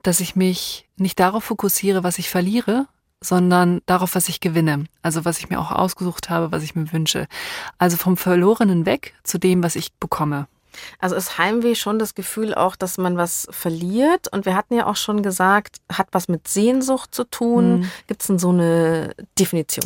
dass 0.01 0.19
ich 0.19 0.35
mich 0.35 0.87
nicht 0.97 1.19
darauf 1.19 1.43
fokussiere, 1.43 2.03
was 2.03 2.19
ich 2.19 2.29
verliere, 2.29 2.87
sondern 3.21 3.81
darauf, 3.85 4.15
was 4.15 4.29
ich 4.29 4.39
gewinne. 4.39 4.85
Also 5.01 5.25
was 5.25 5.39
ich 5.39 5.49
mir 5.49 5.59
auch 5.59 5.71
ausgesucht 5.71 6.29
habe, 6.29 6.51
was 6.51 6.63
ich 6.63 6.75
mir 6.75 6.91
wünsche. 6.93 7.27
Also 7.77 7.97
vom 7.97 8.17
Verlorenen 8.17 8.85
weg 8.85 9.13
zu 9.23 9.37
dem, 9.37 9.63
was 9.63 9.75
ich 9.75 9.93
bekomme. 9.93 10.47
Also 10.99 11.15
ist 11.15 11.37
Heimweh 11.37 11.75
schon 11.75 11.97
das 11.97 12.13
Gefühl 12.13 12.53
auch, 12.53 12.75
dass 12.75 12.97
man 12.97 13.17
was 13.17 13.47
verliert? 13.49 14.31
Und 14.31 14.45
wir 14.45 14.55
hatten 14.55 14.75
ja 14.75 14.85
auch 14.85 14.95
schon 14.95 15.23
gesagt, 15.23 15.77
hat 15.91 16.07
was 16.11 16.27
mit 16.27 16.47
Sehnsucht 16.47 17.13
zu 17.13 17.23
tun. 17.23 17.79
Mhm. 17.79 17.91
Gibt 18.07 18.21
es 18.21 18.27
denn 18.27 18.39
so 18.39 18.49
eine 18.49 19.15
Definition? 19.39 19.85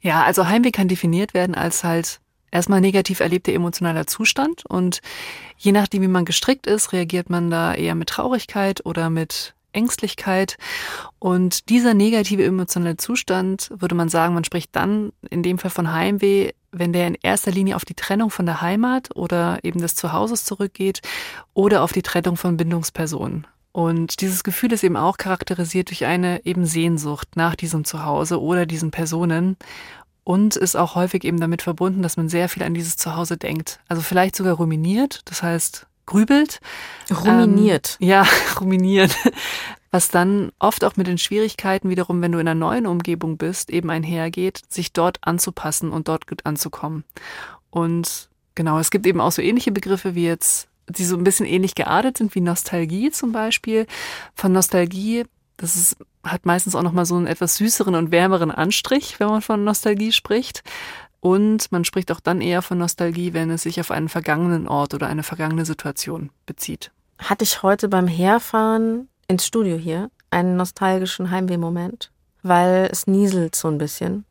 Ja, 0.00 0.24
also 0.24 0.46
Heimweh 0.46 0.72
kann 0.72 0.88
definiert 0.88 1.34
werden 1.34 1.54
als 1.54 1.84
halt 1.84 2.20
erstmal 2.50 2.80
negativ 2.80 3.20
erlebter 3.20 3.52
emotionaler 3.52 4.06
Zustand. 4.06 4.64
Und 4.66 5.00
je 5.58 5.72
nachdem, 5.72 6.02
wie 6.02 6.08
man 6.08 6.24
gestrickt 6.24 6.66
ist, 6.66 6.92
reagiert 6.92 7.30
man 7.30 7.50
da 7.50 7.74
eher 7.74 7.94
mit 7.94 8.08
Traurigkeit 8.08 8.84
oder 8.84 9.10
mit 9.10 9.54
Ängstlichkeit. 9.76 10.56
Und 11.18 11.68
dieser 11.68 11.94
negative 11.94 12.44
emotionale 12.44 12.96
Zustand, 12.96 13.70
würde 13.76 13.94
man 13.94 14.08
sagen, 14.08 14.34
man 14.34 14.44
spricht 14.44 14.74
dann 14.74 15.12
in 15.30 15.42
dem 15.42 15.58
Fall 15.58 15.70
von 15.70 15.92
Heimweh, 15.92 16.52
wenn 16.72 16.92
der 16.92 17.06
in 17.06 17.16
erster 17.22 17.50
Linie 17.50 17.76
auf 17.76 17.84
die 17.84 17.94
Trennung 17.94 18.30
von 18.30 18.46
der 18.46 18.60
Heimat 18.60 19.14
oder 19.14 19.60
eben 19.62 19.80
des 19.80 19.94
Zuhauses 19.94 20.44
zurückgeht 20.44 21.00
oder 21.54 21.82
auf 21.82 21.92
die 21.92 22.02
Trennung 22.02 22.36
von 22.36 22.56
Bindungspersonen. 22.56 23.46
Und 23.72 24.22
dieses 24.22 24.42
Gefühl 24.42 24.72
ist 24.72 24.84
eben 24.84 24.96
auch 24.96 25.18
charakterisiert 25.18 25.90
durch 25.90 26.06
eine 26.06 26.44
eben 26.46 26.64
Sehnsucht 26.64 27.36
nach 27.36 27.54
diesem 27.54 27.84
Zuhause 27.84 28.40
oder 28.40 28.64
diesen 28.64 28.90
Personen 28.90 29.58
und 30.24 30.56
ist 30.56 30.76
auch 30.76 30.94
häufig 30.94 31.24
eben 31.24 31.38
damit 31.38 31.62
verbunden, 31.62 32.02
dass 32.02 32.16
man 32.16 32.28
sehr 32.28 32.48
viel 32.48 32.62
an 32.62 32.74
dieses 32.74 32.96
Zuhause 32.96 33.36
denkt. 33.36 33.80
Also 33.86 34.02
vielleicht 34.02 34.34
sogar 34.34 34.54
ruminiert, 34.54 35.20
das 35.26 35.42
heißt 35.42 35.86
grübelt. 36.06 36.60
Ruminiert. 37.10 37.98
Ähm, 38.00 38.08
ja, 38.08 38.26
ruminiert. 38.60 39.14
Was 39.90 40.08
dann 40.08 40.52
oft 40.58 40.84
auch 40.84 40.96
mit 40.96 41.06
den 41.06 41.18
Schwierigkeiten 41.18 41.88
wiederum, 41.88 42.22
wenn 42.22 42.32
du 42.32 42.38
in 42.38 42.48
einer 42.48 42.58
neuen 42.58 42.86
Umgebung 42.86 43.36
bist, 43.36 43.70
eben 43.70 43.90
einhergeht, 43.90 44.62
sich 44.68 44.92
dort 44.92 45.18
anzupassen 45.22 45.90
und 45.90 46.08
dort 46.08 46.26
gut 46.26 46.44
anzukommen. 46.44 47.04
Und 47.70 48.28
genau, 48.54 48.78
es 48.78 48.90
gibt 48.90 49.06
eben 49.06 49.20
auch 49.20 49.32
so 49.32 49.42
ähnliche 49.42 49.72
Begriffe 49.72 50.14
wie 50.14 50.24
jetzt, 50.24 50.68
die 50.88 51.04
so 51.04 51.16
ein 51.16 51.24
bisschen 51.24 51.46
ähnlich 51.46 51.74
geartet 51.74 52.18
sind, 52.18 52.34
wie 52.34 52.40
Nostalgie 52.40 53.10
zum 53.10 53.32
Beispiel. 53.32 53.86
Von 54.34 54.52
Nostalgie, 54.52 55.24
das 55.56 55.76
ist, 55.76 55.96
hat 56.24 56.46
meistens 56.46 56.74
auch 56.74 56.82
nochmal 56.82 57.06
so 57.06 57.16
einen 57.16 57.26
etwas 57.26 57.56
süßeren 57.56 57.94
und 57.94 58.10
wärmeren 58.10 58.50
Anstrich, 58.50 59.18
wenn 59.18 59.28
man 59.28 59.42
von 59.42 59.64
Nostalgie 59.64 60.12
spricht. 60.12 60.62
Und 61.20 61.72
man 61.72 61.84
spricht 61.84 62.12
auch 62.12 62.20
dann 62.20 62.40
eher 62.40 62.62
von 62.62 62.78
Nostalgie, 62.78 63.32
wenn 63.32 63.50
es 63.50 63.62
sich 63.62 63.80
auf 63.80 63.90
einen 63.90 64.08
vergangenen 64.08 64.68
Ort 64.68 64.94
oder 64.94 65.08
eine 65.08 65.22
vergangene 65.22 65.64
Situation 65.64 66.30
bezieht. 66.44 66.92
Hatte 67.18 67.44
ich 67.44 67.62
heute 67.62 67.88
beim 67.88 68.06
Herfahren 68.06 69.08
ins 69.28 69.46
Studio 69.46 69.76
hier 69.76 70.10
einen 70.30 70.56
nostalgischen 70.56 71.30
Heimwehmoment, 71.30 72.10
weil 72.42 72.88
es 72.90 73.06
nieselt 73.06 73.56
so 73.56 73.68
ein 73.68 73.78
bisschen. 73.78 74.24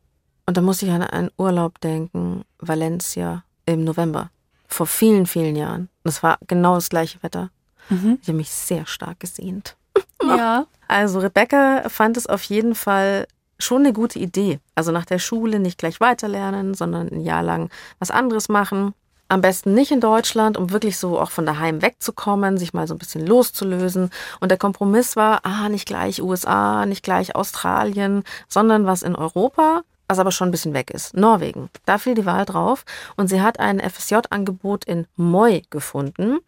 Und 0.46 0.56
da 0.56 0.60
musste 0.60 0.86
ich 0.86 0.92
an 0.92 1.02
einen 1.02 1.30
Urlaub 1.36 1.80
denken, 1.80 2.44
Valencia 2.58 3.44
im 3.66 3.84
November, 3.84 4.30
vor 4.68 4.86
vielen, 4.86 5.26
vielen 5.26 5.56
Jahren. 5.56 5.88
Das 6.04 6.22
war 6.22 6.38
genau 6.46 6.76
das 6.76 6.88
gleiche 6.88 7.22
Wetter. 7.22 7.50
Mhm. 7.88 8.18
Ich 8.22 8.28
habe 8.28 8.38
mich 8.38 8.50
sehr 8.50 8.86
stark 8.86 9.20
gesehnt. 9.20 9.76
Ja. 10.22 10.66
Also 10.88 11.18
Rebecca 11.18 11.88
fand 11.88 12.16
es 12.16 12.28
auf 12.28 12.44
jeden 12.44 12.76
Fall 12.76 13.26
schon 13.58 13.82
eine 13.82 13.92
gute 13.92 14.18
Idee. 14.18 14.60
Also 14.74 14.92
nach 14.92 15.04
der 15.04 15.18
Schule 15.18 15.58
nicht 15.58 15.78
gleich 15.78 16.00
weiterlernen, 16.00 16.74
sondern 16.74 17.08
ein 17.08 17.20
Jahr 17.20 17.42
lang 17.42 17.70
was 17.98 18.10
anderes 18.10 18.48
machen. 18.48 18.94
Am 19.28 19.40
besten 19.40 19.74
nicht 19.74 19.90
in 19.90 20.00
Deutschland, 20.00 20.56
um 20.56 20.70
wirklich 20.70 20.98
so 20.98 21.18
auch 21.18 21.30
von 21.30 21.46
daheim 21.46 21.82
wegzukommen, 21.82 22.58
sich 22.58 22.74
mal 22.74 22.86
so 22.86 22.94
ein 22.94 22.98
bisschen 22.98 23.26
loszulösen. 23.26 24.10
Und 24.38 24.50
der 24.50 24.58
Kompromiss 24.58 25.16
war, 25.16 25.40
ah, 25.44 25.68
nicht 25.68 25.86
gleich 25.86 26.22
USA, 26.22 26.86
nicht 26.86 27.02
gleich 27.02 27.34
Australien, 27.34 28.22
sondern 28.46 28.86
was 28.86 29.02
in 29.02 29.16
Europa, 29.16 29.82
was 30.06 30.20
aber 30.20 30.30
schon 30.30 30.48
ein 30.48 30.52
bisschen 30.52 30.74
weg 30.74 30.90
ist. 30.90 31.16
Norwegen. 31.16 31.70
Da 31.86 31.98
fiel 31.98 32.14
die 32.14 32.26
Wahl 32.26 32.44
drauf. 32.44 32.84
Und 33.16 33.26
sie 33.26 33.40
hat 33.40 33.58
ein 33.58 33.80
FSJ-Angebot 33.80 34.84
in 34.84 35.08
Moi 35.16 35.62
gefunden. 35.70 36.38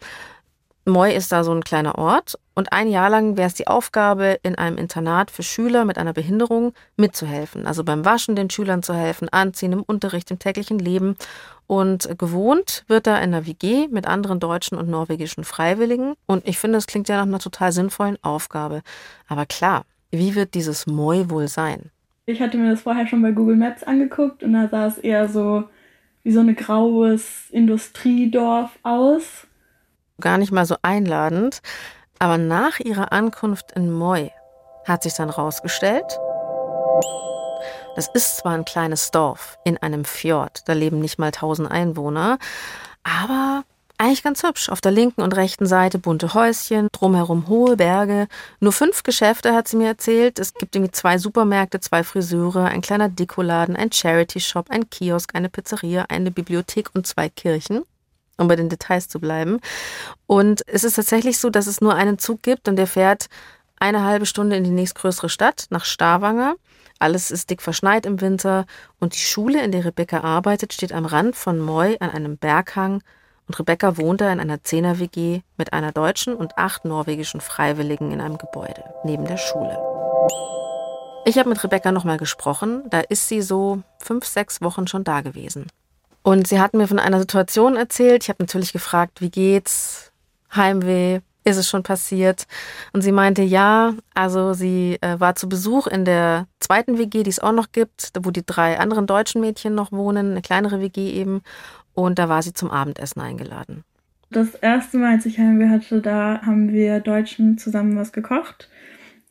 Moy 0.89 1.15
ist 1.15 1.31
da 1.33 1.45
so 1.45 1.53
ein 1.53 1.63
kleiner 1.63 1.99
Ort 1.99 2.39
und 2.55 2.73
ein 2.73 2.89
Jahr 2.89 3.11
lang 3.11 3.37
wäre 3.37 3.47
es 3.47 3.55
die 3.55 3.67
Aufgabe, 3.67 4.39
in 4.43 4.57
einem 4.57 4.79
Internat 4.79 5.31
für 5.31 5.43
Schüler 5.43 5.85
mit 5.85 5.99
einer 5.99 6.13
Behinderung 6.13 6.73
mitzuhelfen. 6.97 7.67
Also 7.67 7.85
beim 7.85 8.05
Waschen 8.05 8.35
den 8.35 8.51
Schülern 8.51 8.83
zu 8.83 8.95
helfen, 8.95 9.29
anziehen, 9.29 9.73
im 9.73 9.83
Unterricht, 9.83 10.31
im 10.31 10.39
täglichen 10.39 10.79
Leben. 10.79 11.17
Und 11.67 12.19
gewohnt 12.19 12.85
wird 12.89 13.07
er 13.07 13.19
in 13.19 13.35
einer 13.35 13.47
WG 13.47 13.89
mit 13.89 14.07
anderen 14.07 14.41
deutschen 14.41 14.79
und 14.79 14.89
norwegischen 14.89 15.45
Freiwilligen. 15.45 16.15
Und 16.27 16.49
ich 16.49 16.59
finde, 16.59 16.79
das 16.79 16.87
klingt 16.87 17.09
ja 17.09 17.17
nach 17.17 17.27
einer 17.27 17.39
total 17.39 17.73
sinnvollen 17.73 18.17
Aufgabe. 18.23 18.83
Aber 19.29 19.47
klar, 19.47 19.85
wie 20.11 20.35
wird 20.35 20.55
dieses 20.55 20.87
Moy 20.87 21.31
wohl 21.31 21.49
sein? 21.49 21.91
Ich 22.27 22.41
hatte 22.41 22.57
mir 22.57 22.71
das 22.71 22.83
vorher 22.83 23.07
schon 23.07 23.23
bei 23.23 23.33
Google 23.33 23.57
Maps 23.57 23.83
angeguckt 23.83 24.43
und 24.43 24.53
da 24.53 24.69
sah 24.69 24.87
es 24.87 24.99
eher 24.99 25.29
so 25.29 25.65
wie 26.23 26.33
so 26.33 26.41
ein 26.41 26.55
graues 26.57 27.49
Industriedorf 27.51 28.71
aus 28.83 29.48
gar 30.21 30.39
nicht 30.39 30.53
mal 30.53 30.67
so 30.67 30.77
einladend. 30.83 31.61
Aber 32.19 32.39
nach 32.39 32.81
ihrer 32.81 33.13
Ankunft 33.13 33.73
in 33.73 33.93
Moy 33.93 34.33
hat 34.85 35.03
sich 35.03 35.15
dann 35.15 35.31
rausgestellt, 35.31 36.19
das 37.95 38.09
ist 38.15 38.39
zwar 38.39 38.53
ein 38.53 38.65
kleines 38.65 39.11
Dorf 39.11 39.59
in 39.65 39.77
einem 39.79 40.05
Fjord, 40.05 40.63
da 40.67 40.73
leben 40.73 41.01
nicht 41.01 41.19
mal 41.19 41.33
tausend 41.33 41.71
Einwohner, 41.71 42.39
aber 43.03 43.65
eigentlich 43.99 44.23
ganz 44.23 44.45
hübsch. 44.45 44.69
Auf 44.69 44.81
der 44.81 44.93
linken 44.93 45.23
und 45.23 45.35
rechten 45.35 45.67
Seite 45.67 45.99
bunte 45.99 46.33
Häuschen, 46.33 46.87
drumherum 46.93 47.49
hohe 47.49 47.77
Berge. 47.77 48.29
Nur 48.61 48.73
fünf 48.73 49.03
Geschäfte 49.03 49.53
hat 49.55 49.67
sie 49.67 49.77
mir 49.77 49.89
erzählt. 49.89 50.39
Es 50.39 50.55
gibt 50.55 50.77
irgendwie 50.77 50.93
zwei 50.93 51.19
Supermärkte, 51.19 51.81
zwei 51.81 52.05
Friseure, 52.05 52.67
ein 52.67 52.81
kleiner 52.81 53.09
Dekoladen, 53.09 53.75
ein 53.75 53.91
Charity-Shop, 53.91 54.71
ein 54.71 54.89
Kiosk, 54.89 55.35
eine 55.35 55.49
Pizzeria, 55.49 56.07
eine 56.09 56.31
Bibliothek 56.31 56.91
und 56.95 57.09
zwei 57.09 57.29
Kirchen 57.29 57.83
um 58.39 58.49
bei 58.49 58.57
den 58.57 58.69
Details 58.69 59.09
zu 59.09 59.21
bleiben. 59.21 59.61
Und 60.27 60.63
es 60.67 60.85
ist 60.85 60.95
tatsächlich 60.95 61.39
so, 61.39 61.51
dass 61.51 61.67
es 61.67 61.81
nur 61.81 61.95
einen 61.95 62.19
Zug 62.19 62.43
gibt 62.43 62.69
und 62.69 62.77
der 62.77 62.87
fährt 62.87 63.29
eine 63.79 64.05
halbe 64.05 64.27
Stunde 64.27 64.57
in 64.57 64.65
die 64.65 64.71
nächstgrößere 64.71 65.29
Stadt, 65.29 65.67
nach 65.71 65.85
Stavanger. 65.85 66.57
Alles 66.99 67.31
ist 67.31 67.51
dick 67.51 67.63
verschneit 67.63 68.07
im 68.07 68.21
Winter 68.21 68.67
und 68.99 69.15
die 69.15 69.21
Schule, 69.21 69.63
in 69.63 69.71
der 69.71 69.85
Rebecca 69.85 70.21
arbeitet, 70.21 70.73
steht 70.73 70.93
am 70.93 71.07
Rand 71.07 71.37
von 71.37 71.61
Moy 71.61 71.97
an 72.01 72.11
einem 72.11 72.39
Berghang 72.39 73.03
und 73.47 73.59
Rebecca 73.59 73.97
wohnt 73.97 74.21
da 74.21 74.33
in 74.33 74.41
einer 74.41 74.63
Zehner-WG 74.63 75.41
mit 75.57 75.73
einer 75.73 75.93
deutschen 75.93 76.35
und 76.35 76.59
acht 76.59 76.85
norwegischen 76.85 77.41
Freiwilligen 77.41 78.11
in 78.11 78.21
einem 78.21 78.37
Gebäude 78.37 78.85
neben 79.05 79.25
der 79.27 79.39
Schule. 79.39 79.79
Ich 81.25 81.39
habe 81.39 81.49
mit 81.49 81.63
Rebecca 81.63 81.93
nochmal 81.93 82.19
gesprochen, 82.19 82.85
da 82.91 83.01
ist 83.01 83.29
sie 83.29 83.43
so 83.43 83.83
fünf, 83.99 84.25
sechs 84.27 84.61
Wochen 84.61 84.87
schon 84.87 85.05
da 85.05 85.21
gewesen. 85.21 85.67
Und 86.23 86.47
sie 86.47 86.61
hat 86.61 86.75
mir 86.75 86.89
von 86.89 86.99
einer 86.99 87.21
Situation 87.21 87.77
erzählt. 87.77 88.25
Ich 88.25 88.29
habe 88.29 88.43
natürlich 88.43 88.73
gefragt, 88.73 89.21
wie 89.21 89.31
geht's? 89.31 90.13
Heimweh? 90.55 91.21
Ist 91.45 91.57
es 91.57 91.69
schon 91.69 91.83
passiert? 91.83 92.47
Und 92.93 93.01
sie 93.01 93.13
meinte, 93.13 93.43
ja, 93.43 93.95
also 94.15 94.53
sie 94.53 94.99
äh, 95.01 95.19
war 95.19 95.35
zu 95.35 95.49
Besuch 95.49 95.87
in 95.87 96.05
der 96.05 96.47
zweiten 96.61 96.99
WG, 96.99 97.23
die 97.23 97.31
es 97.31 97.41
auch 97.41 97.53
noch 97.53 97.73
gibt, 97.73 98.13
wo 98.21 98.31
die 98.31 98.45
drei 98.45 98.79
anderen 98.79 99.07
deutschen 99.07 99.41
Mädchen 99.41 99.75
noch 99.75 99.91
wohnen, 99.91 100.33
eine 100.33 100.43
kleinere 100.43 100.81
WG 100.81 101.11
eben. 101.11 101.41
Und 101.95 102.19
da 102.19 102.29
war 102.29 102.43
sie 102.43 102.53
zum 102.53 102.71
Abendessen 102.71 103.21
eingeladen. 103.21 103.85
Das 104.31 104.55
erste 104.55 104.99
Mal, 104.99 105.15
als 105.15 105.25
ich 105.25 105.39
Heimweh 105.39 105.71
hatte, 105.71 106.03
da 106.03 106.43
haben 106.45 106.71
wir 106.71 107.01
Deutschen 107.01 107.57
zusammen 107.57 107.97
was 107.97 108.13
gekocht. 108.13 108.69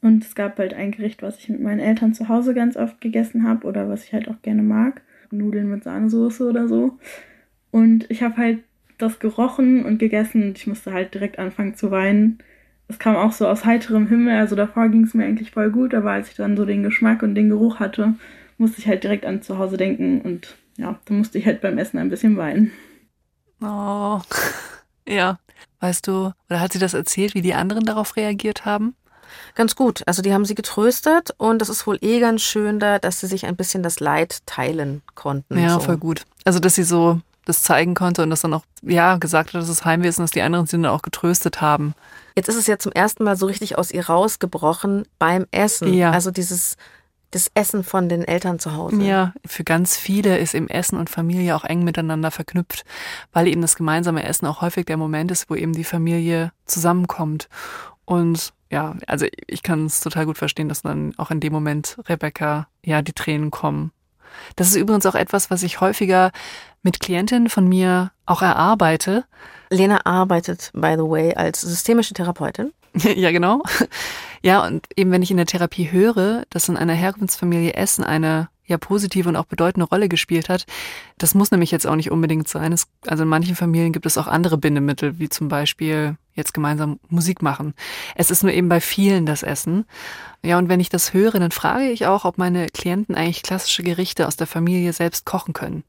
Und 0.01 0.23
es 0.23 0.33
gab 0.33 0.57
halt 0.57 0.73
ein 0.73 0.91
Gericht, 0.91 1.21
was 1.21 1.37
ich 1.37 1.49
mit 1.49 1.61
meinen 1.61 1.79
Eltern 1.79 2.13
zu 2.13 2.29
Hause 2.29 2.53
ganz 2.53 2.75
oft 2.75 2.99
gegessen 2.99 3.47
habe 3.47 3.67
oder 3.67 3.89
was 3.89 4.05
ich 4.05 4.13
halt 4.13 4.27
auch 4.27 4.41
gerne 4.41 4.63
mag. 4.63 5.01
Nudeln 5.31 5.69
mit 5.69 5.83
Sahnesoße 5.83 6.47
oder 6.47 6.67
so. 6.67 6.97
Und 7.71 8.09
ich 8.09 8.23
habe 8.23 8.37
halt 8.37 8.59
das 8.97 9.19
gerochen 9.19 9.85
und 9.85 9.99
gegessen 9.99 10.43
und 10.43 10.57
ich 10.57 10.67
musste 10.67 10.93
halt 10.93 11.13
direkt 11.13 11.39
anfangen 11.39 11.75
zu 11.75 11.91
weinen. 11.91 12.39
Es 12.87 12.99
kam 12.99 13.15
auch 13.15 13.31
so 13.31 13.47
aus 13.47 13.65
heiterem 13.65 14.07
Himmel, 14.07 14.37
also 14.37 14.55
davor 14.55 14.89
ging 14.89 15.03
es 15.03 15.13
mir 15.13 15.25
eigentlich 15.25 15.51
voll 15.51 15.71
gut, 15.71 15.93
aber 15.93 16.11
als 16.11 16.29
ich 16.29 16.35
dann 16.35 16.55
so 16.55 16.65
den 16.65 16.83
Geschmack 16.83 17.21
und 17.21 17.35
den 17.35 17.49
Geruch 17.49 17.79
hatte, 17.79 18.15
musste 18.57 18.79
ich 18.79 18.87
halt 18.87 19.03
direkt 19.03 19.25
an 19.25 19.41
zu 19.41 19.57
Hause 19.57 19.77
denken 19.77 20.21
und 20.21 20.55
ja, 20.77 20.99
da 21.05 21.13
musste 21.13 21.37
ich 21.37 21.45
halt 21.45 21.61
beim 21.61 21.77
Essen 21.77 21.97
ein 21.97 22.09
bisschen 22.09 22.37
weinen. 22.37 22.71
Oh, 23.61 24.21
ja. 25.07 25.39
Weißt 25.79 26.07
du, 26.07 26.31
oder 26.49 26.59
hat 26.59 26.73
sie 26.73 26.79
das 26.79 26.93
erzählt, 26.93 27.35
wie 27.35 27.41
die 27.41 27.53
anderen 27.53 27.85
darauf 27.85 28.15
reagiert 28.15 28.65
haben? 28.65 28.95
Ganz 29.55 29.75
gut. 29.75 30.03
Also 30.05 30.21
die 30.21 30.33
haben 30.33 30.45
sie 30.45 30.55
getröstet 30.55 31.33
und 31.37 31.61
es 31.61 31.69
ist 31.69 31.87
wohl 31.87 31.97
eh 32.01 32.19
ganz 32.19 32.41
schön 32.41 32.79
da, 32.79 32.99
dass 32.99 33.19
sie 33.19 33.27
sich 33.27 33.45
ein 33.45 33.55
bisschen 33.55 33.83
das 33.83 33.99
Leid 33.99 34.45
teilen 34.45 35.01
konnten. 35.15 35.59
Ja, 35.59 35.75
so. 35.75 35.79
voll 35.79 35.97
gut. 35.97 36.23
Also 36.45 36.59
dass 36.59 36.75
sie 36.75 36.83
so 36.83 37.19
das 37.45 37.63
zeigen 37.63 37.95
konnte 37.95 38.23
und 38.23 38.29
das 38.29 38.41
dann 38.41 38.53
auch, 38.53 38.63
ja, 38.81 39.15
gesagt 39.17 39.53
hat, 39.53 39.61
dass 39.61 39.69
es 39.69 39.85
Heimweh 39.85 40.09
ist 40.09 40.19
und 40.19 40.23
dass 40.23 40.31
die 40.31 40.41
anderen 40.41 40.65
sie 40.65 40.75
dann 40.75 40.85
auch 40.85 41.01
getröstet 41.01 41.61
haben. 41.61 41.95
Jetzt 42.35 42.49
ist 42.49 42.57
es 42.57 42.67
ja 42.67 42.77
zum 42.77 42.91
ersten 42.91 43.23
Mal 43.23 43.37
so 43.37 43.45
richtig 43.45 43.77
aus 43.77 43.89
ihr 43.89 44.05
rausgebrochen 44.07 45.05
beim 45.17 45.47
Essen. 45.51 45.93
Ja. 45.93 46.11
Also 46.11 46.29
dieses 46.29 46.75
das 47.31 47.51
Essen 47.53 47.83
von 47.83 48.07
den 48.07 48.23
Eltern 48.23 48.57
zu 48.57 48.73
Hause. 48.73 49.01
Ja, 49.03 49.33
für 49.45 49.63
ganz 49.63 49.97
viele 49.97 50.37
ist 50.37 50.53
eben 50.53 50.69
Essen 50.69 50.97
und 50.97 51.09
Familie 51.09 51.55
auch 51.55 51.65
eng 51.65 51.83
miteinander 51.83 52.31
verknüpft, 52.31 52.85
weil 53.33 53.47
eben 53.47 53.61
das 53.61 53.75
gemeinsame 53.75 54.23
Essen 54.23 54.45
auch 54.45 54.61
häufig 54.61 54.85
der 54.85 54.97
Moment 54.97 55.31
ist, 55.31 55.49
wo 55.49 55.55
eben 55.55 55.73
die 55.73 55.83
Familie 55.83 56.51
zusammenkommt. 56.65 57.49
Und 58.07 58.53
ja, 58.71 58.95
also 59.05 59.25
ich 59.47 59.63
kann 59.63 59.85
es 59.85 59.99
total 59.99 60.25
gut 60.25 60.37
verstehen, 60.37 60.69
dass 60.69 60.81
dann 60.81 61.13
auch 61.17 61.29
in 61.29 61.41
dem 61.41 61.51
Moment 61.51 61.97
Rebecca, 62.07 62.67
ja, 62.83 63.01
die 63.01 63.11
Tränen 63.11 63.51
kommen. 63.51 63.91
Das 64.55 64.69
ist 64.69 64.77
übrigens 64.77 65.05
auch 65.05 65.15
etwas, 65.15 65.51
was 65.51 65.61
ich 65.61 65.81
häufiger 65.81 66.31
mit 66.83 67.01
Klientinnen 67.01 67.49
von 67.49 67.67
mir 67.67 68.11
auch 68.25 68.41
erarbeite. 68.41 69.25
Lena 69.69 70.05
arbeitet, 70.05 70.71
by 70.73 70.93
the 70.93 71.03
way, 71.03 71.33
als 71.35 71.61
systemische 71.61 72.13
Therapeutin. 72.13 72.71
ja, 72.93 73.31
genau. 73.31 73.61
Ja, 74.41 74.65
und 74.65 74.87
eben 74.95 75.11
wenn 75.11 75.21
ich 75.21 75.31
in 75.31 75.37
der 75.37 75.45
Therapie 75.45 75.91
höre, 75.91 76.45
dass 76.49 76.69
in 76.69 76.77
einer 76.77 76.93
Herkunftsfamilie 76.93 77.73
Essen 77.73 78.05
eine 78.05 78.47
ja 78.67 78.77
positive 78.77 79.27
und 79.29 79.35
auch 79.35 79.45
bedeutende 79.45 79.87
Rolle 79.87 80.09
gespielt 80.09 80.49
hat. 80.49 80.65
Das 81.17 81.33
muss 81.33 81.51
nämlich 81.51 81.71
jetzt 81.71 81.87
auch 81.87 81.95
nicht 81.95 82.11
unbedingt 82.11 82.47
sein. 82.47 82.73
Es, 82.73 82.87
also 83.07 83.23
in 83.23 83.29
manchen 83.29 83.55
Familien 83.55 83.93
gibt 83.93 84.05
es 84.05 84.17
auch 84.17 84.27
andere 84.27 84.57
Bindemittel, 84.57 85.17
wie 85.19 85.29
zum 85.29 85.47
Beispiel 85.47 86.17
jetzt 86.33 86.53
gemeinsam 86.53 86.99
Musik 87.09 87.41
machen. 87.41 87.73
Es 88.15 88.29
ist 88.29 88.43
nur 88.43 88.53
eben 88.53 88.69
bei 88.69 88.81
vielen 88.81 89.25
das 89.25 89.41
Essen. 89.41 89.85
Ja, 90.43 90.57
und 90.57 90.69
wenn 90.69 90.79
ich 90.79 90.89
das 90.89 91.13
höre, 91.13 91.39
dann 91.39 91.51
frage 91.51 91.89
ich 91.89 92.05
auch, 92.05 92.25
ob 92.25 92.37
meine 92.37 92.67
Klienten 92.67 93.15
eigentlich 93.15 93.41
klassische 93.41 93.83
Gerichte 93.83 94.27
aus 94.27 94.35
der 94.35 94.47
Familie 94.47 94.93
selbst 94.93 95.25
kochen 95.25 95.53
können. 95.53 95.83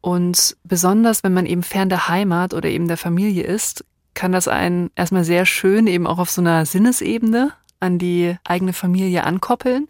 Und 0.00 0.56
besonders, 0.64 1.24
wenn 1.24 1.32
man 1.32 1.46
eben 1.46 1.62
fern 1.62 1.88
der 1.88 2.08
Heimat 2.08 2.54
oder 2.54 2.68
eben 2.68 2.88
der 2.88 2.96
Familie 2.96 3.44
ist, 3.44 3.84
kann 4.14 4.32
das 4.32 4.48
einen 4.48 4.90
erstmal 4.94 5.24
sehr 5.24 5.46
schön 5.46 5.86
eben 5.86 6.06
auch 6.06 6.18
auf 6.18 6.30
so 6.30 6.42
einer 6.42 6.66
Sinnesebene 6.66 7.52
an 7.82 7.98
die 7.98 8.36
eigene 8.44 8.72
Familie 8.72 9.24
ankoppeln. 9.24 9.88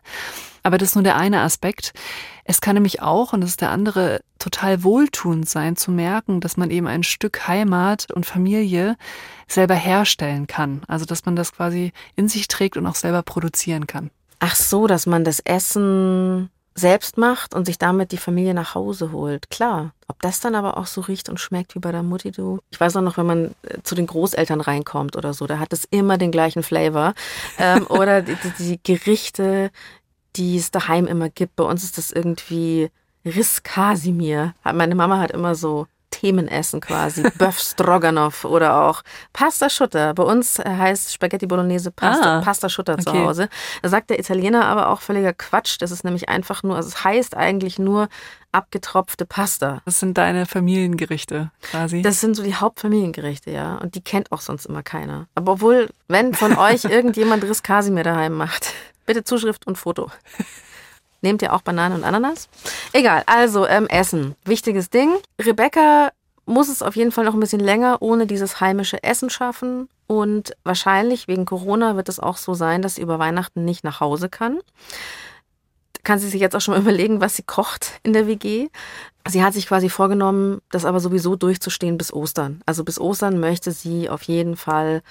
Aber 0.63 0.79
das 0.79 0.91
ist 0.91 0.95
nur 0.95 1.05
der 1.05 1.17
eine 1.17 1.41
Aspekt. 1.41 1.93
Es 2.45 2.61
kann 2.61 2.75
nämlich 2.75 3.03
auch, 3.03 3.33
und 3.33 3.41
das 3.41 3.51
ist 3.51 3.61
der 3.61 3.71
andere, 3.71 4.21
total 4.39 4.83
wohltuend 4.83 5.49
sein, 5.49 5.77
zu 5.77 5.91
merken, 5.91 6.41
dass 6.41 6.57
man 6.57 6.71
eben 6.71 6.87
ein 6.87 7.03
Stück 7.03 7.47
Heimat 7.47 8.11
und 8.13 8.27
Familie 8.27 8.97
selber 9.47 9.75
herstellen 9.75 10.47
kann. 10.47 10.83
Also, 10.89 11.05
dass 11.05 11.25
man 11.25 11.37
das 11.37 11.53
quasi 11.53 11.93
in 12.17 12.29
sich 12.29 12.49
trägt 12.49 12.77
und 12.77 12.87
auch 12.87 12.95
selber 12.95 13.23
produzieren 13.23 13.87
kann. 13.87 14.11
Ach 14.39 14.57
so, 14.57 14.87
dass 14.87 15.07
man 15.07 15.25
das 15.25 15.41
Essen 15.41 16.51
selbst 16.75 17.19
macht 17.19 17.55
und 17.55 17.67
sich 17.67 17.79
damit 17.79 18.13
die 18.13 18.19
Familie 18.19 18.55
nach 18.55 18.75
Hause 18.75 19.13
holt. 19.13 19.51
Klar. 19.51 19.93
Ob 20.09 20.21
das 20.23 20.41
dann 20.41 20.55
aber 20.55 20.77
auch 20.77 20.87
so 20.87 21.01
riecht 21.01 21.29
und 21.29 21.41
schmeckt 21.41 21.75
wie 21.75 21.79
bei 21.81 21.93
der 21.93 22.03
Mutti, 22.03 22.31
du. 22.31 22.61
Ich 22.71 22.81
weiß 22.81 22.97
auch 22.97 23.03
noch, 23.03 23.17
wenn 23.17 23.27
man 23.27 23.55
äh, 23.63 23.79
zu 23.83 23.95
den 23.95 24.07
Großeltern 24.07 24.61
reinkommt 24.61 25.17
oder 25.17 25.35
so, 25.35 25.47
da 25.47 25.59
hat 25.59 25.73
es 25.73 25.85
immer 25.91 26.19
den 26.19 26.31
gleichen 26.31 26.63
Flavor. 26.63 27.15
ähm, 27.59 27.87
oder 27.89 28.23
die, 28.23 28.37
die 28.59 28.81
Gerichte, 28.83 29.71
die 30.37 30.57
es 30.57 30.71
daheim 30.71 31.07
immer 31.07 31.29
gibt. 31.29 31.57
Bei 31.57 31.65
uns 31.65 31.85
ist 31.85 31.99
das 31.99 32.11
irgendwie 32.11 32.91
Riss 33.25 33.63
Kasimir. 33.63 34.55
Meine 34.65 34.95
Mama 34.95 35.19
hat 35.19 35.31
immer 35.31 35.55
so 35.55 35.87
Themenessen 36.23 36.81
quasi. 36.81 37.23
Bœuf 37.39 37.59
Stroganoff 37.59 38.45
oder 38.45 38.83
auch 38.85 39.03
Pasta 39.33 39.69
Schutter. 39.69 40.15
Bei 40.15 40.23
uns 40.23 40.59
heißt 40.59 41.13
Spaghetti 41.13 41.47
Bolognese 41.47 41.91
Pasta, 41.91 42.39
Ah, 42.39 42.41
Pasta 42.43 42.69
Schutter 42.69 42.97
zu 42.99 43.11
okay. 43.11 43.25
Hause. 43.25 43.49
Da 43.83 43.89
sagt 43.89 44.09
der 44.11 44.21
Italiener 44.21 44.65
aber 44.67 44.91
auch 44.91 45.01
völliger 45.01 45.33
Quatsch. 45.33 45.79
Das 45.81 45.91
ist 45.91 46.05
nämlich 46.05 46.29
einfach 46.29 46.63
nur, 46.63 46.77
also 46.77 46.89
es 46.89 47.03
heißt 47.03 47.37
eigentlich 47.37 47.81
nur 47.81 48.09
abgetropfte 48.53 49.27
Pasta. 49.27 49.81
Das 49.85 49.99
sind 49.99 50.17
deine 50.17 50.47
Familiengerichte 50.47 51.51
quasi. 51.63 52.03
Das 52.03 52.21
sind 52.21 52.37
so 52.37 52.45
die 52.45 52.55
Hauptfamiliengerichte, 52.55 53.51
ja. 53.51 53.79
Und 53.79 53.97
die 53.97 54.01
kennt 54.03 54.31
auch 54.31 54.43
sonst 54.43 54.67
immer 54.67 54.85
keiner. 54.85 55.27
Aber 55.35 55.53
obwohl, 55.53 55.89
wenn 56.07 56.35
von 56.35 56.57
euch 56.57 56.85
irgendjemand 56.99 57.43
Riss 57.43 57.65
Kasimir 57.65 58.05
daheim 58.05 58.35
macht, 58.35 58.73
bitte 59.07 59.25
Zuschrift 59.25 59.67
und 59.67 59.77
Foto. 59.77 60.09
Nehmt 61.23 61.41
ihr 61.41 61.53
auch 61.53 61.63
Bananen 61.63 61.99
und 61.99 62.05
Ananas? 62.05 62.49
Egal, 62.93 63.23
also 63.27 63.67
ähm, 63.67 63.87
Essen. 63.87 64.35
Wichtiges 64.45 64.91
Ding. 64.91 65.15
Rebecca 65.41 66.11
muss 66.45 66.69
es 66.69 66.83
auf 66.83 66.97
jeden 66.97 67.13
Fall 67.13 67.25
noch 67.25 67.35
ein 67.35 67.41
bisschen 67.41 67.61
länger 67.61 67.99
ohne 68.01 68.27
dieses 68.27 68.61
heimische 68.61 69.03
Essen 69.03 69.31
schaffen. 69.31 69.89
Und 70.09 70.55
wahrscheinlich 70.65 71.29
wegen 71.29 71.47
Corona 71.47 71.97
wird 71.97 72.09
es 72.09 72.21
auch 72.21 72.37
so 72.37 72.55
sein, 72.55 72.83
dass 72.83 72.97
sie 72.97 73.03
über 73.03 73.19
Weihnachten 73.19 73.65
nicht 73.65 73.85
nach 73.85 74.01
Hause 74.01 74.29
kann. 74.29 74.59
kann 76.03 76.19
sie 76.19 76.29
sich 76.29 76.41
jetzt 76.41 76.57
auch 76.57 76.61
schon 76.61 76.75
mal 76.75 76.81
überlegen, 76.83 77.21
was 77.21 77.37
sie 77.37 77.45
kocht 77.45 78.01
in 78.03 78.13
der 78.13 78.27
WG. 78.27 78.69
Sie 79.29 79.45
hat 79.45 79.55
sich 79.55 79.69
quasi 79.69 79.89
vorgenommen, 79.89 80.61
das 80.71 80.85
aber 80.85 80.99
sowieso 80.99 81.37
durchzustehen 81.37 81.97
bis 81.97 82.13
Ostern. 82.13 82.61
Also 82.67 82.83
bis 82.83 82.99
Ostern 82.99 83.39
möchte 83.39 83.71
sie 83.71 84.11
auf 84.11 84.23
jeden 84.25 84.57
Fall 84.57 85.03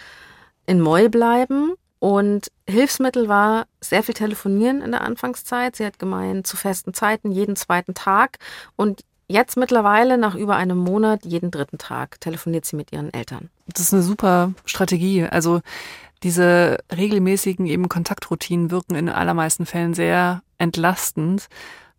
in 0.65 0.81
Moi 0.81 1.07
bleiben. 1.07 1.75
Und 2.01 2.51
Hilfsmittel 2.67 3.27
war 3.27 3.67
sehr 3.79 4.01
viel 4.01 4.15
telefonieren 4.15 4.81
in 4.81 4.89
der 4.89 5.01
Anfangszeit. 5.01 5.75
Sie 5.75 5.85
hat 5.85 5.99
gemeint, 5.99 6.47
zu 6.47 6.57
festen 6.57 6.95
Zeiten, 6.95 7.31
jeden 7.31 7.55
zweiten 7.55 7.93
Tag. 7.93 8.39
Und 8.75 9.03
jetzt 9.27 9.55
mittlerweile, 9.55 10.17
nach 10.17 10.33
über 10.33 10.55
einem 10.55 10.79
Monat, 10.79 11.25
jeden 11.25 11.51
dritten 11.51 11.77
Tag 11.77 12.19
telefoniert 12.19 12.65
sie 12.65 12.75
mit 12.75 12.91
ihren 12.91 13.13
Eltern. 13.13 13.51
Das 13.67 13.83
ist 13.83 13.93
eine 13.93 14.01
super 14.01 14.53
Strategie. 14.65 15.25
Also 15.25 15.61
diese 16.23 16.79
regelmäßigen 16.91 17.67
eben 17.67 17.87
Kontaktroutinen 17.87 18.71
wirken 18.71 18.95
in 18.95 19.07
allermeisten 19.07 19.67
Fällen 19.67 19.93
sehr 19.93 20.41
entlastend 20.57 21.49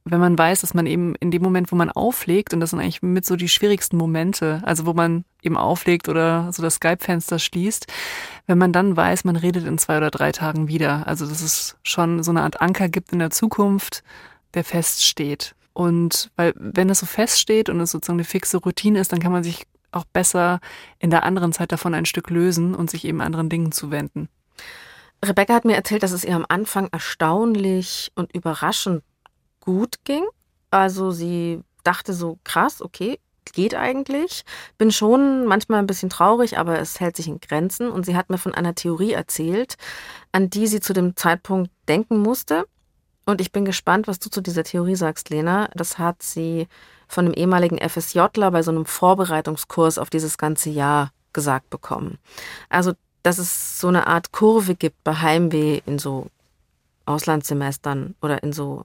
wenn 0.04 0.21
man 0.21 0.37
weiß, 0.37 0.62
dass 0.62 0.75
man 0.75 0.87
eben 0.87 1.14
in 1.16 1.30
dem 1.30 1.42
Moment, 1.42 1.71
wo 1.71 1.76
man 1.76 1.90
auflegt, 1.90 2.52
und 2.52 2.61
das 2.61 2.71
sind 2.71 2.80
eigentlich 2.80 3.02
mit 3.02 3.25
so 3.25 3.37
die 3.37 3.49
schwierigsten 3.49 3.97
Momente, 3.97 4.61
also 4.64 4.85
wo 4.85 4.94
man 4.94 5.25
eben 5.42 5.56
auflegt 5.56 6.09
oder 6.09 6.52
so 6.52 6.62
das 6.62 6.75
Skype-Fenster 6.75 7.38
schließt, 7.38 7.87
wenn 8.47 8.59
man 8.59 8.73
dann 8.73 8.97
weiß, 8.97 9.25
man 9.25 9.37
redet 9.37 9.64
in 9.64 9.78
zwei 9.78 9.99
oder 9.99 10.11
drei 10.11 10.32
Tagen 10.32 10.66
wieder. 10.66 11.06
Also 11.06 11.26
dass 11.26 11.40
es 11.40 11.76
schon 11.85 12.23
so 12.23 12.32
eine 12.32 12.42
Art 12.42 12.61
Anker 12.61 12.88
gibt 12.88 13.12
in 13.12 13.21
der 13.21 13.30
Zukunft, 13.30 14.02
der 14.54 14.64
feststeht. 14.64 15.54
Und 15.73 16.30
weil, 16.37 16.52
wenn 16.56 16.90
es 16.90 16.99
so 16.99 17.06
feststeht 17.06 17.68
und 17.68 17.80
es 17.80 17.92
sozusagen 17.92 18.18
eine 18.18 18.25
fixe 18.25 18.59
Routine 18.59 18.99
ist, 18.99 19.12
dann 19.12 19.21
kann 19.21 19.32
man 19.32 19.44
sich 19.44 19.66
auch 19.92 20.04
besser 20.04 20.61
in 20.99 21.11
der 21.11 21.23
anderen 21.23 21.52
Zeit 21.52 21.71
davon 21.71 21.94
ein 21.94 22.06
Stück 22.06 22.28
lösen 22.30 22.75
und 22.75 22.90
sich 22.90 23.04
eben 23.04 23.21
anderen 23.21 23.49
Dingen 23.49 23.73
zuwenden. 23.73 24.28
Rebecca 25.25 25.54
hat 25.54 25.64
mir 25.64 25.76
erzählt, 25.76 26.02
dass 26.02 26.11
es 26.11 26.25
ihr 26.25 26.35
am 26.35 26.47
Anfang 26.49 26.88
erstaunlich 26.90 28.11
und 28.16 28.35
überraschend 28.35 29.02
gut 29.62 30.04
ging. 30.04 30.25
Also 30.71 31.11
sie 31.11 31.62
dachte 31.85 32.12
so, 32.12 32.38
krass, 32.45 32.83
okay, 32.83 33.19
geht 33.52 33.75
eigentlich. 33.75 34.45
Bin 34.78 34.90
schon 34.90 35.47
manchmal 35.47 35.81
ein 35.81 35.87
bisschen 35.87 36.11
traurig, 36.11 36.59
aber 36.59 36.78
es 36.78 37.00
hält 37.00 37.16
sich 37.16 37.28
in 37.28 37.40
Grenzen. 37.40 37.90
Und 37.90 38.07
sie 38.07 38.16
hat 38.16 38.31
mir 38.31 38.38
von 38.38 38.54
einer 38.54 38.75
Theorie 38.75 39.12
erzählt, 39.12 39.76
an 40.33 40.50
die 40.50 40.66
sie 40.66 40.81
zu 40.81 40.92
dem 40.92 41.16
Zeitpunkt 41.16 41.71
denken 41.88 42.19
musste. 42.19 42.66
Und 43.25 43.40
ich 43.40 43.52
bin 43.52 43.64
gespannt, 43.64 44.09
was 44.09 44.19
du 44.19 44.31
zu 44.31 44.40
dieser 44.40 44.64
Theorie 44.64 44.97
sagst, 44.97 45.31
Lena. 45.31 45.69
Das 45.75 45.99
hat 45.99 46.23
sie 46.23 46.66
von 47.07 47.26
einem 47.26 47.35
ehemaligen 47.35 47.78
FSJler 47.78 48.50
bei 48.50 48.62
so 48.62 48.71
einem 48.71 48.87
Vorbereitungskurs 48.87 49.99
auf 49.99 50.11
dieses 50.11 50.38
ganze 50.38 50.71
Jahr 50.71 51.12
gesagt 51.33 51.71
bekommen. 51.71 52.19
Also, 52.69 52.92
dass 53.23 53.38
es 53.38 53.81
so 53.81 53.88
eine 53.88 54.07
Art 54.07 54.33
Kurve 54.33 54.75
gibt 54.75 55.04
bei 55.04 55.14
Heimweh 55.14 55.81
in 55.87 55.99
so 55.99 56.26
Auslandssemestern 57.07 58.16
oder 58.21 58.42
in 58.42 58.52
so 58.52 58.85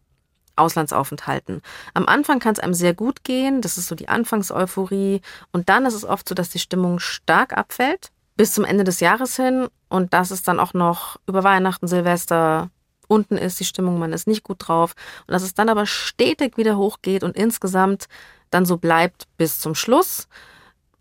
Auslandsaufenthalten. 0.58 1.62
Am 1.94 2.08
Anfang 2.08 2.40
kann 2.40 2.54
es 2.54 2.60
einem 2.60 2.74
sehr 2.74 2.94
gut 2.94 3.24
gehen, 3.24 3.62
das 3.62 3.78
ist 3.78 3.88
so 3.88 3.96
die 3.96 4.10
Anfangseuphorie. 4.10 5.22
Und 5.52 5.70
dann 5.70 5.86
ist 5.86 5.94
es 5.94 6.06
oft 6.06 6.28
so, 6.28 6.36
dass 6.36 6.50
die 6.50 6.60
Stimmung 6.60 7.00
stark 7.00 7.58
abfällt 7.58 8.12
bis 8.36 8.54
zum 8.54 8.66
Ende 8.66 8.84
des 8.84 9.00
Jahres 9.00 9.36
hin. 9.36 9.68
Und 9.90 10.14
dass 10.14 10.32
es 10.32 10.44
dann 10.44 10.60
auch 10.60 10.74
noch 10.74 11.18
über 11.28 11.44
Weihnachten, 11.44 11.88
Silvester 11.88 12.70
unten 13.08 13.38
ist, 13.38 13.60
die 13.60 13.66
Stimmung, 13.66 14.00
man 14.00 14.14
ist 14.14 14.28
nicht 14.28 14.44
gut 14.44 14.68
drauf. 14.68 14.94
Und 15.28 15.34
dass 15.34 15.44
es 15.44 15.54
dann 15.54 15.70
aber 15.70 15.86
stetig 15.86 16.58
wieder 16.58 16.78
hochgeht 16.78 17.24
und 17.24 17.36
insgesamt 17.36 18.08
dann 18.50 18.66
so 18.66 18.78
bleibt 18.78 19.28
bis 19.38 19.60
zum 19.60 19.76
Schluss. 19.76 20.28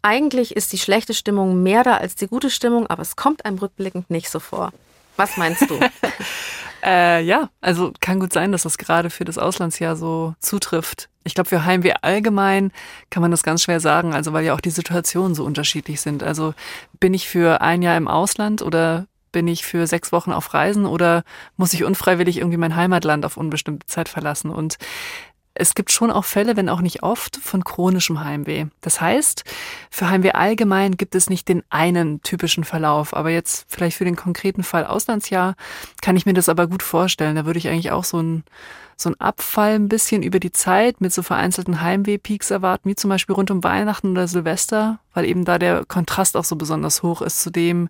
Eigentlich 0.02 0.54
ist 0.54 0.72
die 0.72 0.78
schlechte 0.78 1.14
Stimmung 1.14 1.62
mehr 1.62 1.82
da 1.82 1.96
als 1.96 2.14
die 2.14 2.28
gute 2.28 2.50
Stimmung, 2.50 2.86
aber 2.86 3.02
es 3.02 3.16
kommt 3.16 3.44
einem 3.44 3.58
rückblickend 3.58 4.08
nicht 4.08 4.30
so 4.30 4.38
vor. 4.38 4.72
Was 5.16 5.36
meinst 5.36 5.68
du? 5.70 5.80
Äh, 6.86 7.24
ja, 7.24 7.50
also 7.60 7.92
kann 8.00 8.20
gut 8.20 8.32
sein, 8.32 8.52
dass 8.52 8.62
das 8.62 8.78
gerade 8.78 9.10
für 9.10 9.24
das 9.24 9.38
Auslandsjahr 9.38 9.96
so 9.96 10.34
zutrifft. 10.38 11.08
Ich 11.24 11.34
glaube, 11.34 11.48
für 11.48 11.64
Heimweh 11.64 11.94
allgemein 12.02 12.70
kann 13.10 13.22
man 13.22 13.32
das 13.32 13.42
ganz 13.42 13.64
schwer 13.64 13.80
sagen, 13.80 14.14
also 14.14 14.32
weil 14.32 14.44
ja 14.44 14.54
auch 14.54 14.60
die 14.60 14.70
Situationen 14.70 15.34
so 15.34 15.44
unterschiedlich 15.44 16.00
sind. 16.00 16.22
Also 16.22 16.54
bin 17.00 17.12
ich 17.12 17.28
für 17.28 17.60
ein 17.60 17.82
Jahr 17.82 17.96
im 17.96 18.06
Ausland 18.06 18.62
oder 18.62 19.06
bin 19.32 19.48
ich 19.48 19.66
für 19.66 19.88
sechs 19.88 20.12
Wochen 20.12 20.32
auf 20.32 20.54
Reisen 20.54 20.86
oder 20.86 21.24
muss 21.56 21.72
ich 21.72 21.82
unfreiwillig 21.82 22.36
irgendwie 22.38 22.56
mein 22.56 22.76
Heimatland 22.76 23.24
auf 23.24 23.36
unbestimmte 23.36 23.86
Zeit 23.86 24.08
verlassen? 24.08 24.50
Und 24.50 24.78
es 25.58 25.74
gibt 25.74 25.92
schon 25.92 26.10
auch 26.10 26.24
Fälle, 26.24 26.56
wenn 26.56 26.68
auch 26.68 26.80
nicht 26.80 27.02
oft, 27.02 27.36
von 27.36 27.64
chronischem 27.64 28.22
Heimweh. 28.24 28.66
Das 28.80 29.00
heißt, 29.00 29.44
für 29.90 30.08
Heimweh 30.08 30.32
allgemein 30.32 30.96
gibt 30.96 31.14
es 31.14 31.30
nicht 31.30 31.48
den 31.48 31.62
einen 31.70 32.22
typischen 32.22 32.64
Verlauf. 32.64 33.14
Aber 33.14 33.30
jetzt 33.30 33.66
vielleicht 33.68 33.96
für 33.96 34.04
den 34.04 34.16
konkreten 34.16 34.62
Fall 34.62 34.86
Auslandsjahr 34.86 35.54
kann 36.02 36.16
ich 36.16 36.26
mir 36.26 36.34
das 36.34 36.48
aber 36.48 36.66
gut 36.66 36.82
vorstellen. 36.82 37.36
Da 37.36 37.46
würde 37.46 37.58
ich 37.58 37.68
eigentlich 37.68 37.90
auch 37.90 38.04
so 38.04 38.20
ein, 38.20 38.44
so 38.96 39.10
ein 39.10 39.20
Abfall 39.20 39.74
ein 39.74 39.88
bisschen 39.88 40.22
über 40.22 40.40
die 40.40 40.52
Zeit 40.52 41.00
mit 41.00 41.12
so 41.12 41.22
vereinzelten 41.22 41.80
Heimweh-Peaks 41.80 42.50
erwarten, 42.50 42.88
wie 42.88 42.96
zum 42.96 43.10
Beispiel 43.10 43.34
rund 43.34 43.50
um 43.50 43.64
Weihnachten 43.64 44.12
oder 44.12 44.28
Silvester, 44.28 44.98
weil 45.14 45.24
eben 45.24 45.44
da 45.44 45.58
der 45.58 45.84
Kontrast 45.86 46.36
auch 46.36 46.44
so 46.44 46.56
besonders 46.56 47.02
hoch 47.02 47.22
ist 47.22 47.42
zu 47.42 47.50
dem, 47.50 47.88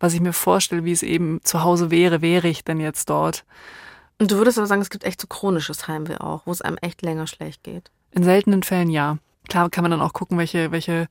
was 0.00 0.14
ich 0.14 0.20
mir 0.20 0.32
vorstelle, 0.32 0.84
wie 0.84 0.92
es 0.92 1.02
eben 1.02 1.40
zu 1.44 1.62
Hause 1.62 1.90
wäre, 1.90 2.22
wäre 2.22 2.48
ich 2.48 2.64
denn 2.64 2.80
jetzt 2.80 3.10
dort. 3.10 3.44
Und 4.20 4.30
du 4.30 4.36
würdest 4.36 4.58
aber 4.58 4.66
sagen, 4.66 4.82
es 4.82 4.90
gibt 4.90 5.04
echt 5.04 5.20
so 5.20 5.26
chronisches 5.26 5.88
Heimweh 5.88 6.18
auch, 6.18 6.42
wo 6.44 6.52
es 6.52 6.60
einem 6.60 6.76
echt 6.82 7.00
länger 7.00 7.26
schlecht 7.26 7.64
geht. 7.64 7.90
In 8.12 8.22
seltenen 8.22 8.62
Fällen 8.62 8.90
ja. 8.90 9.16
Klar 9.48 9.70
kann 9.70 9.82
man 9.82 9.90
dann 9.90 10.02
auch 10.02 10.12
gucken, 10.12 10.36
welche, 10.36 10.70
welche 10.70 11.08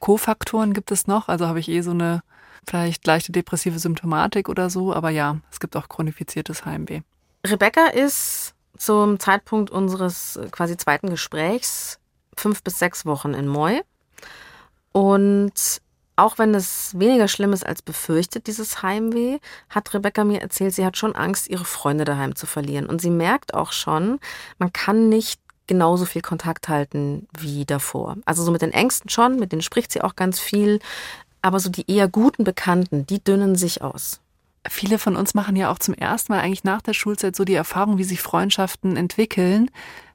Kofaktoren 0.00 0.74
gibt 0.74 0.90
es 0.90 1.06
noch. 1.06 1.28
Also 1.28 1.46
habe 1.46 1.60
ich 1.60 1.68
eh 1.68 1.82
so 1.82 1.92
eine 1.92 2.22
vielleicht 2.68 3.06
leichte 3.06 3.30
depressive 3.30 3.78
Symptomatik 3.78 4.48
oder 4.48 4.70
so. 4.70 4.92
Aber 4.92 5.10
ja, 5.10 5.38
es 5.52 5.60
gibt 5.60 5.76
auch 5.76 5.88
chronifiziertes 5.88 6.64
Heimweh. 6.64 7.02
Rebecca 7.46 7.86
ist 7.86 8.54
zum 8.76 9.20
Zeitpunkt 9.20 9.70
unseres 9.70 10.36
äh, 10.36 10.48
quasi 10.50 10.76
zweiten 10.76 11.10
Gesprächs 11.10 12.00
fünf 12.36 12.64
bis 12.64 12.78
sechs 12.78 13.06
Wochen 13.06 13.34
in 13.34 13.46
Moi. 13.46 13.82
Und 14.90 15.80
auch 16.16 16.38
wenn 16.38 16.54
es 16.54 16.98
weniger 16.98 17.28
schlimm 17.28 17.52
ist 17.52 17.66
als 17.66 17.82
befürchtet, 17.82 18.46
dieses 18.46 18.82
Heimweh, 18.82 19.38
hat 19.70 19.92
Rebecca 19.94 20.24
mir 20.24 20.42
erzählt, 20.42 20.74
sie 20.74 20.84
hat 20.84 20.96
schon 20.96 21.14
Angst, 21.14 21.48
ihre 21.48 21.64
Freunde 21.64 22.04
daheim 22.04 22.36
zu 22.36 22.46
verlieren. 22.46 22.86
Und 22.86 23.00
sie 23.00 23.10
merkt 23.10 23.54
auch 23.54 23.72
schon, 23.72 24.18
man 24.58 24.72
kann 24.72 25.08
nicht 25.08 25.40
genauso 25.66 26.04
viel 26.04 26.22
Kontakt 26.22 26.68
halten 26.68 27.28
wie 27.38 27.64
davor. 27.64 28.16
Also 28.24 28.42
so 28.42 28.50
mit 28.50 28.62
den 28.62 28.72
Ängsten 28.72 29.08
schon, 29.08 29.38
mit 29.38 29.52
denen 29.52 29.62
spricht 29.62 29.92
sie 29.92 30.02
auch 30.02 30.16
ganz 30.16 30.38
viel. 30.38 30.80
Aber 31.40 31.60
so 31.60 31.70
die 31.70 31.90
eher 31.90 32.08
guten 32.08 32.44
Bekannten, 32.44 33.06
die 33.06 33.22
dünnen 33.22 33.56
sich 33.56 33.82
aus. 33.82 34.20
Viele 34.68 34.98
von 34.98 35.16
uns 35.16 35.34
machen 35.34 35.56
ja 35.56 35.72
auch 35.72 35.78
zum 35.78 35.94
ersten 35.94 36.32
Mal 36.32 36.40
eigentlich 36.40 36.62
nach 36.62 36.82
der 36.82 36.92
Schulzeit 36.92 37.34
so 37.34 37.44
die 37.44 37.54
Erfahrung, 37.54 37.98
wie 37.98 38.04
sich 38.04 38.20
Freundschaften 38.20 38.96
entwickeln, 38.96 39.70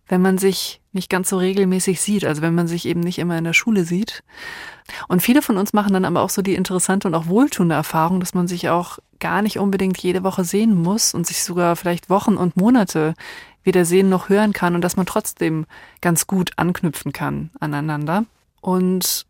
wenn 0.08 0.22
man 0.22 0.38
sich 0.38 0.82
nicht 0.94 1.10
ganz 1.10 1.30
so 1.30 1.38
regelmäßig 1.38 2.02
sieht, 2.02 2.26
also 2.26 2.42
wenn 2.42 2.56
man 2.56 2.68
sich 2.68 2.86
eben 2.86 3.02
nicht 3.02 3.20
immer 3.20 3.38
in 3.38 3.44
der 3.44 3.54
Schule 3.54 3.84
sieht. 3.84 4.24
Und 5.08 5.22
viele 5.22 5.42
von 5.42 5.58
uns 5.58 5.74
machen 5.74 5.94
dann 5.94 6.06
aber 6.06 6.22
auch 6.22 6.30
so 6.30 6.42
die 6.42 6.56
interessante 6.56 7.08
und 7.08 7.16
auch 7.16 7.28
wohltuende 7.28 7.76
Erfahrung, 7.76 8.20
dass 8.20 8.34
man 8.34 8.48
sich 8.48 8.70
auch 8.70 9.00
gar 9.20 9.42
nicht 9.42 9.60
unbedingt 9.60 9.98
jede 9.98 10.24
Woche 10.24 10.44
sehen 10.44 10.76
muss 10.76 11.14
und 11.14 11.28
sich 11.28 11.44
sogar 11.44 11.76
vielleicht 11.76 12.10
Wochen 12.10 12.38
und 12.38 12.58
Monate 12.58 13.14
weder 13.64 13.84
sehen 13.84 14.10
noch 14.10 14.30
hören 14.30 14.54
kann 14.54 14.76
und 14.76 14.82
dass 14.82 14.96
man 14.96 15.06
trotzdem 15.06 15.66
ganz 16.02 16.26
gut 16.26 16.52
anknüpfen 16.56 17.12
kann 17.12 17.52
aneinander. 17.60 18.26
Und 18.62 19.26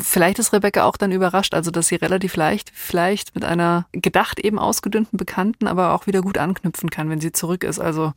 vielleicht 0.00 0.38
ist 0.38 0.52
Rebecca 0.52 0.84
auch 0.84 0.96
dann 0.96 1.12
überrascht, 1.12 1.54
also 1.54 1.70
dass 1.70 1.88
sie 1.88 1.96
relativ 1.96 2.36
leicht 2.36 2.72
vielleicht 2.74 3.34
mit 3.34 3.44
einer 3.44 3.86
gedacht 3.92 4.40
eben 4.40 4.58
ausgedünnten 4.58 5.18
Bekannten 5.18 5.66
aber 5.66 5.92
auch 5.92 6.06
wieder 6.06 6.22
gut 6.22 6.38
anknüpfen 6.38 6.90
kann, 6.90 7.10
wenn 7.10 7.20
sie 7.20 7.32
zurück 7.32 7.64
ist. 7.64 7.80
Also 7.80 8.12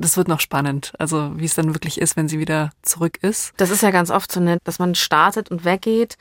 das 0.00 0.16
wird 0.16 0.28
noch 0.28 0.40
spannend, 0.40 0.92
also 0.98 1.32
wie 1.36 1.44
es 1.44 1.54
dann 1.54 1.74
wirklich 1.74 2.00
ist, 2.00 2.16
wenn 2.16 2.28
sie 2.28 2.38
wieder 2.38 2.70
zurück 2.82 3.18
ist. 3.22 3.52
Das 3.56 3.70
ist 3.70 3.82
ja 3.82 3.90
ganz 3.90 4.10
oft 4.10 4.32
so 4.32 4.40
nett, 4.40 4.60
dass 4.64 4.78
man 4.78 4.94
startet 4.94 5.50
und 5.50 5.64
weggeht 5.64 6.16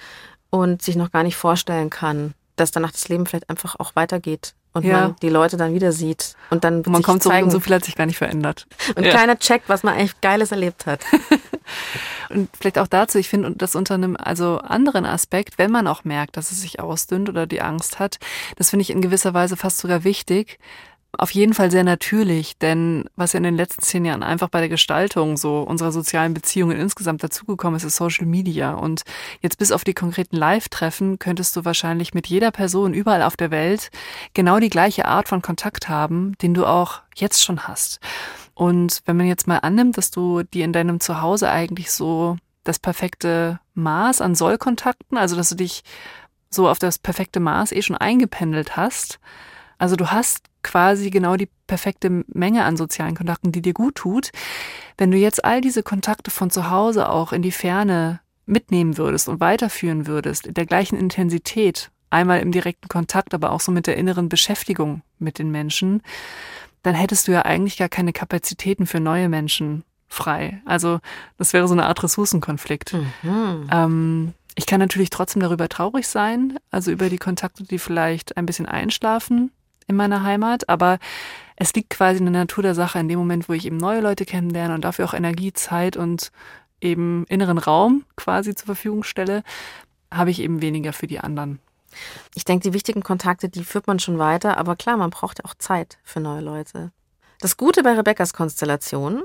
und 0.50 0.82
sich 0.82 0.96
noch 0.96 1.12
gar 1.12 1.24
nicht 1.24 1.36
vorstellen 1.36 1.90
kann, 1.90 2.34
dass 2.56 2.72
danach 2.72 2.92
das 2.92 3.08
Leben 3.08 3.26
vielleicht 3.26 3.50
einfach 3.50 3.76
auch 3.80 3.96
weitergeht 3.96 4.54
und 4.74 4.86
ja. 4.86 5.02
man 5.02 5.16
die 5.22 5.30
Leute 5.30 5.58
dann 5.58 5.74
wieder 5.74 5.92
sieht 5.92 6.36
und 6.50 6.64
dann 6.64 6.78
und 6.78 6.90
man 6.90 7.02
kommt 7.02 7.24
zurück 7.24 7.42
und 7.42 7.52
so 7.52 7.60
viel 7.60 7.74
hat 7.74 7.86
sich 7.86 7.96
gar 7.96 8.06
nicht 8.06 8.18
verändert 8.18 8.68
und 8.96 9.04
ja. 9.04 9.12
keiner 9.12 9.38
checkt, 9.40 9.68
was 9.68 9.84
man 9.84 9.96
eigentlich 9.96 10.22
Geiles 10.22 10.52
erlebt 10.52 10.86
hat. 10.86 11.02
und 12.30 12.50
vielleicht 12.56 12.78
auch 12.78 12.88
dazu, 12.88 13.18
ich 13.18 13.30
finde 13.30 13.52
das 13.56 13.76
unter 13.76 13.96
einem 13.96 14.16
also 14.16 14.60
anderen 14.60 15.06
Aspekt, 15.06 15.58
wenn 15.58 15.72
man 15.72 15.88
auch 15.88 16.04
merkt, 16.04 16.38
dass 16.38 16.52
es 16.52 16.62
sich 16.62 16.80
ausdünnt 16.80 17.30
oder 17.30 17.48
die 17.48 17.62
Angst 17.62 18.00
hat, 18.00 18.20
das 18.58 18.70
finde 18.70 18.82
ich 18.82 18.92
in 18.92 19.02
gewisser 19.02 19.34
Weise 19.34 19.58
fast 19.58 19.80
sogar 19.80 20.04
wichtig, 20.04 20.60
auf 21.18 21.32
jeden 21.32 21.54
Fall 21.54 21.72
sehr 21.72 21.84
natürlich, 21.84 22.58
denn 22.58 23.06
was 23.16 23.34
ja 23.34 23.38
in 23.38 23.44
den 23.44 23.56
letzten 23.56 23.82
zehn 23.82 24.06
Jahren 24.06 24.22
einfach 24.22 24.50
bei 24.50 24.60
der 24.60 24.70
Gestaltung 24.70 25.38
so 25.38 25.62
unserer 25.62 25.92
sozialen 25.92 26.34
Beziehungen 26.34 26.80
insgesamt 26.80 27.24
dazugekommen 27.24 27.78
ist, 27.78 27.84
ist 27.84 27.96
Social 27.96 28.26
Media. 28.26 28.74
Und 28.74 29.02
jetzt 29.42 29.58
bis 29.58 29.72
auf 29.72 29.84
die 29.84 29.96
konkreten 29.96 30.38
Live-Treffen 30.38 31.18
könntest 31.18 31.56
du 31.56 31.66
wahrscheinlich 31.66 32.14
mit 32.14 32.28
jeder 32.28 32.52
Person 32.52 32.94
überall 32.94 33.24
auf 33.24 33.36
der 33.36 33.50
Welt 33.50 33.90
genau 34.34 34.60
die 34.60 34.70
gleiche 34.70 35.06
Art 35.06 35.28
von 35.28 35.42
Kontakt 35.42 35.90
haben, 35.90 36.38
den 36.42 36.54
du 36.54 36.66
auch 36.66 37.02
jetzt 37.16 37.44
schon 37.44 37.68
hast. 37.68 38.00
Und 38.54 39.02
wenn 39.06 39.18
man 39.18 39.28
jetzt 39.28 39.48
mal 39.48 39.58
annimmt, 39.58 39.98
dass 39.98 40.12
du 40.12 40.44
dir 40.44 40.66
in 40.66 40.74
deinem 40.74 41.00
Zuhause 41.00 41.50
eigentlich 41.50 41.92
so 41.92 42.38
das 42.64 42.78
perfekte 42.78 43.60
Maß 43.74 44.22
an 44.22 44.36
Sollkontakten, 44.36 45.18
also 45.18 45.36
dass 45.36 45.50
du 45.50 45.56
dich 45.56 45.84
so 46.52 46.70
auf 46.70 46.78
das 46.78 47.00
perfekte 47.00 47.40
Maß 47.40 47.72
eh 47.72 47.82
schon 47.82 47.98
eingependelt 47.98 48.78
hast, 48.78 49.20
Also 49.80 49.96
du 49.96 50.12
hast 50.12 50.46
quasi 50.62 51.10
genau 51.10 51.38
die 51.38 51.50
perfekte 51.66 52.24
Menge 52.28 52.66
an 52.66 52.78
sozialen 52.78 53.16
Kontakten, 53.16 53.52
die 53.52 53.62
dir 53.62 53.74
gut 53.74 53.96
tut. 53.96 54.32
Wenn 54.98 55.10
du 55.10 55.18
jetzt 55.18 55.44
all 55.44 55.62
diese 55.62 55.82
Kontakte 55.82 56.30
von 56.30 56.52
zu 56.52 56.70
Hause 56.70 57.10
auch 57.10 57.32
in 57.32 57.42
die 57.42 57.54
Ferne 57.54 58.20
mitnehmen 58.46 58.98
würdest 58.98 59.30
und 59.30 59.40
weiterführen 59.40 60.06
würdest, 60.06 60.48
in 60.48 60.54
der 60.54 60.66
gleichen 60.66 60.98
Intensität, 60.98 61.92
einmal 62.10 62.42
im 62.42 62.52
direkten 62.52 62.90
Kontakt, 62.90 63.34
aber 63.34 63.52
auch 63.52 63.62
so 63.62 63.72
mit 63.72 63.88
der 63.88 63.98
inneren 63.98 64.30
Beschäftigung 64.30 65.02
mit 65.18 65.40
den 65.40 65.50
Menschen, 65.50 66.02
dann 66.84 66.96
hättest 66.96 67.28
du 67.28 67.32
ja 67.32 67.44
eigentlich 67.44 67.78
gar 67.78 67.90
keine 67.90 68.14
Kapazitäten 68.14 68.86
für 68.86 69.00
neue 69.00 69.30
Menschen 69.30 69.84
frei. 70.08 70.62
Also 70.66 71.00
das 71.38 71.54
wäre 71.54 71.68
so 71.68 71.74
eine 71.74 71.86
Art 71.86 72.04
Ressourcenkonflikt. 72.04 72.94
Mhm. 72.94 73.70
Ähm, 73.72 74.34
ich 74.56 74.66
kann 74.66 74.80
natürlich 74.80 75.10
trotzdem 75.10 75.42
darüber 75.42 75.70
traurig 75.70 76.08
sein, 76.08 76.58
also 76.72 76.92
über 76.92 77.10
die 77.10 77.18
Kontakte, 77.18 77.64
die 77.64 77.80
vielleicht 77.80 78.36
ein 78.36 78.46
bisschen 78.46 78.66
einschlafen 78.66 79.52
in 79.90 79.96
meiner 79.96 80.24
Heimat, 80.24 80.70
aber 80.70 81.00
es 81.58 81.74
liegt 81.74 81.90
quasi 81.90 82.20
in 82.20 82.32
der 82.32 82.44
Natur 82.44 82.64
der 82.64 82.76
Sache 82.76 83.00
in 83.00 83.10
dem 83.10 83.20
Moment, 83.20 83.50
wo 83.50 83.54
ich 83.54 83.66
eben 83.66 83.78
neue 83.78 84.00
Leute 84.00 84.24
kennenlerne 84.24 84.74
und 84.74 84.86
dafür 84.86 85.06
auch 85.06 85.14
Energie, 85.14 85.52
Zeit 85.52 85.98
und 85.98 86.32
eben 86.80 87.26
inneren 87.28 87.58
Raum 87.58 88.06
quasi 88.16 88.56
zur 88.56 88.68
Verfügung 88.68 89.04
stelle, 89.04 89.44
habe 90.14 90.32
ich 90.32 90.40
eben 90.40 90.62
weniger 90.62 90.94
für 90.94 91.08
die 91.08 91.20
anderen. 91.20 91.60
Ich 92.36 92.46
denke, 92.46 92.70
die 92.70 92.74
wichtigen 92.74 93.04
Kontakte, 93.04 93.50
die 93.50 93.64
führt 93.64 93.88
man 93.88 94.00
schon 94.00 94.20
weiter, 94.20 94.58
aber 94.58 94.76
klar, 94.76 94.96
man 94.96 95.10
braucht 95.10 95.44
auch 95.44 95.56
Zeit 95.56 95.98
für 96.04 96.20
neue 96.20 96.42
Leute. 96.42 96.92
Das 97.42 97.58
Gute 97.58 97.84
bei 97.84 97.94
Rebecca's 97.94 98.34
Konstellation 98.34 99.24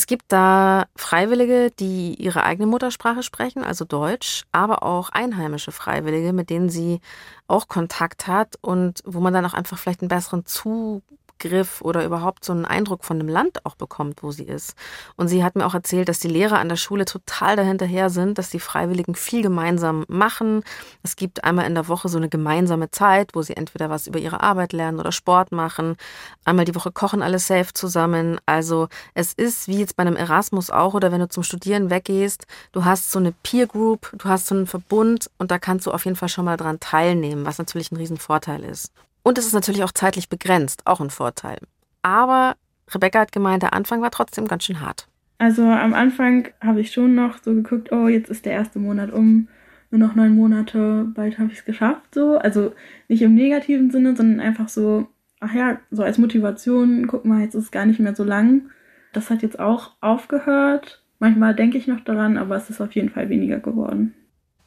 es 0.00 0.06
gibt 0.06 0.32
da 0.32 0.86
Freiwillige, 0.96 1.70
die 1.78 2.14
ihre 2.14 2.42
eigene 2.42 2.66
Muttersprache 2.66 3.22
sprechen, 3.22 3.62
also 3.62 3.84
Deutsch, 3.84 4.44
aber 4.50 4.82
auch 4.82 5.10
einheimische 5.10 5.72
Freiwillige, 5.72 6.32
mit 6.32 6.48
denen 6.48 6.70
sie 6.70 7.02
auch 7.48 7.68
Kontakt 7.68 8.26
hat 8.26 8.56
und 8.62 9.02
wo 9.04 9.20
man 9.20 9.34
dann 9.34 9.44
auch 9.44 9.52
einfach 9.52 9.76
vielleicht 9.76 10.00
einen 10.00 10.08
besseren 10.08 10.46
Zug 10.46 11.02
Griff 11.40 11.80
oder 11.80 12.04
überhaupt 12.04 12.44
so 12.44 12.52
einen 12.52 12.64
Eindruck 12.64 13.04
von 13.04 13.18
dem 13.18 13.28
Land 13.28 13.66
auch 13.66 13.74
bekommt, 13.74 14.22
wo 14.22 14.30
sie 14.30 14.44
ist. 14.44 14.76
Und 15.16 15.26
sie 15.26 15.42
hat 15.42 15.56
mir 15.56 15.66
auch 15.66 15.74
erzählt, 15.74 16.08
dass 16.08 16.20
die 16.20 16.28
Lehrer 16.28 16.58
an 16.58 16.68
der 16.68 16.76
Schule 16.76 17.04
total 17.04 17.56
dahinterher 17.56 18.10
sind, 18.10 18.38
dass 18.38 18.50
die 18.50 18.60
Freiwilligen 18.60 19.14
viel 19.14 19.42
gemeinsam 19.42 20.04
machen. 20.06 20.62
Es 21.02 21.16
gibt 21.16 21.42
einmal 21.42 21.66
in 21.66 21.74
der 21.74 21.88
Woche 21.88 22.08
so 22.08 22.18
eine 22.18 22.28
gemeinsame 22.28 22.90
Zeit, 22.90 23.30
wo 23.34 23.42
sie 23.42 23.56
entweder 23.56 23.90
was 23.90 24.06
über 24.06 24.18
ihre 24.18 24.42
Arbeit 24.42 24.72
lernen 24.72 25.00
oder 25.00 25.10
Sport 25.10 25.50
machen. 25.50 25.96
Einmal 26.44 26.64
die 26.64 26.74
Woche 26.74 26.92
kochen 26.92 27.22
alle 27.22 27.38
safe 27.38 27.72
zusammen. 27.72 28.38
Also 28.46 28.88
es 29.14 29.32
ist 29.32 29.66
wie 29.66 29.80
jetzt 29.80 29.96
bei 29.96 30.02
einem 30.02 30.16
Erasmus 30.16 30.70
auch 30.70 30.94
oder 30.94 31.10
wenn 31.10 31.20
du 31.20 31.28
zum 31.28 31.42
Studieren 31.42 31.90
weggehst, 31.90 32.46
du 32.72 32.84
hast 32.84 33.10
so 33.10 33.18
eine 33.18 33.32
Peer 33.32 33.66
Group, 33.66 34.12
du 34.16 34.28
hast 34.28 34.46
so 34.46 34.54
einen 34.54 34.66
Verbund 34.66 35.30
und 35.38 35.50
da 35.50 35.58
kannst 35.58 35.86
du 35.86 35.90
auf 35.90 36.04
jeden 36.04 36.16
Fall 36.16 36.28
schon 36.28 36.44
mal 36.44 36.56
dran 36.56 36.80
teilnehmen, 36.80 37.44
was 37.46 37.58
natürlich 37.58 37.90
ein 37.90 37.96
Riesenvorteil 37.96 38.64
ist. 38.64 38.92
Und 39.22 39.38
es 39.38 39.46
ist 39.46 39.52
natürlich 39.52 39.84
auch 39.84 39.92
zeitlich 39.92 40.28
begrenzt, 40.28 40.82
auch 40.86 41.00
ein 41.00 41.10
Vorteil. 41.10 41.58
Aber 42.02 42.56
Rebecca 42.88 43.20
hat 43.20 43.32
gemeint, 43.32 43.62
der 43.62 43.74
Anfang 43.74 44.02
war 44.02 44.10
trotzdem 44.10 44.48
ganz 44.48 44.64
schön 44.64 44.80
hart. 44.80 45.06
Also 45.38 45.62
am 45.62 45.94
Anfang 45.94 46.48
habe 46.60 46.80
ich 46.80 46.92
schon 46.92 47.14
noch 47.14 47.38
so 47.42 47.54
geguckt, 47.54 47.92
oh, 47.92 48.08
jetzt 48.08 48.30
ist 48.30 48.44
der 48.44 48.52
erste 48.52 48.78
Monat 48.78 49.10
um, 49.10 49.48
nur 49.90 49.98
noch 49.98 50.14
neun 50.14 50.34
Monate, 50.36 51.06
bald 51.14 51.38
habe 51.38 51.50
ich 51.50 51.58
es 51.58 51.64
geschafft. 51.64 52.14
So, 52.14 52.36
also 52.36 52.72
nicht 53.08 53.22
im 53.22 53.34
negativen 53.34 53.90
Sinne, 53.90 54.14
sondern 54.16 54.40
einfach 54.40 54.68
so, 54.68 55.08
ach 55.40 55.54
ja, 55.54 55.78
so 55.90 56.02
als 56.02 56.18
Motivation, 56.18 57.06
guck 57.06 57.24
mal, 57.24 57.40
jetzt 57.40 57.54
ist 57.54 57.64
es 57.64 57.70
gar 57.70 57.86
nicht 57.86 58.00
mehr 58.00 58.14
so 58.14 58.22
lang. 58.22 58.70
Das 59.12 59.30
hat 59.30 59.42
jetzt 59.42 59.58
auch 59.58 59.92
aufgehört. 60.00 61.02
Manchmal 61.18 61.54
denke 61.54 61.78
ich 61.78 61.86
noch 61.86 62.00
daran, 62.00 62.36
aber 62.36 62.56
es 62.56 62.70
ist 62.70 62.80
auf 62.80 62.92
jeden 62.92 63.10
Fall 63.10 63.28
weniger 63.28 63.58
geworden. 63.58 64.14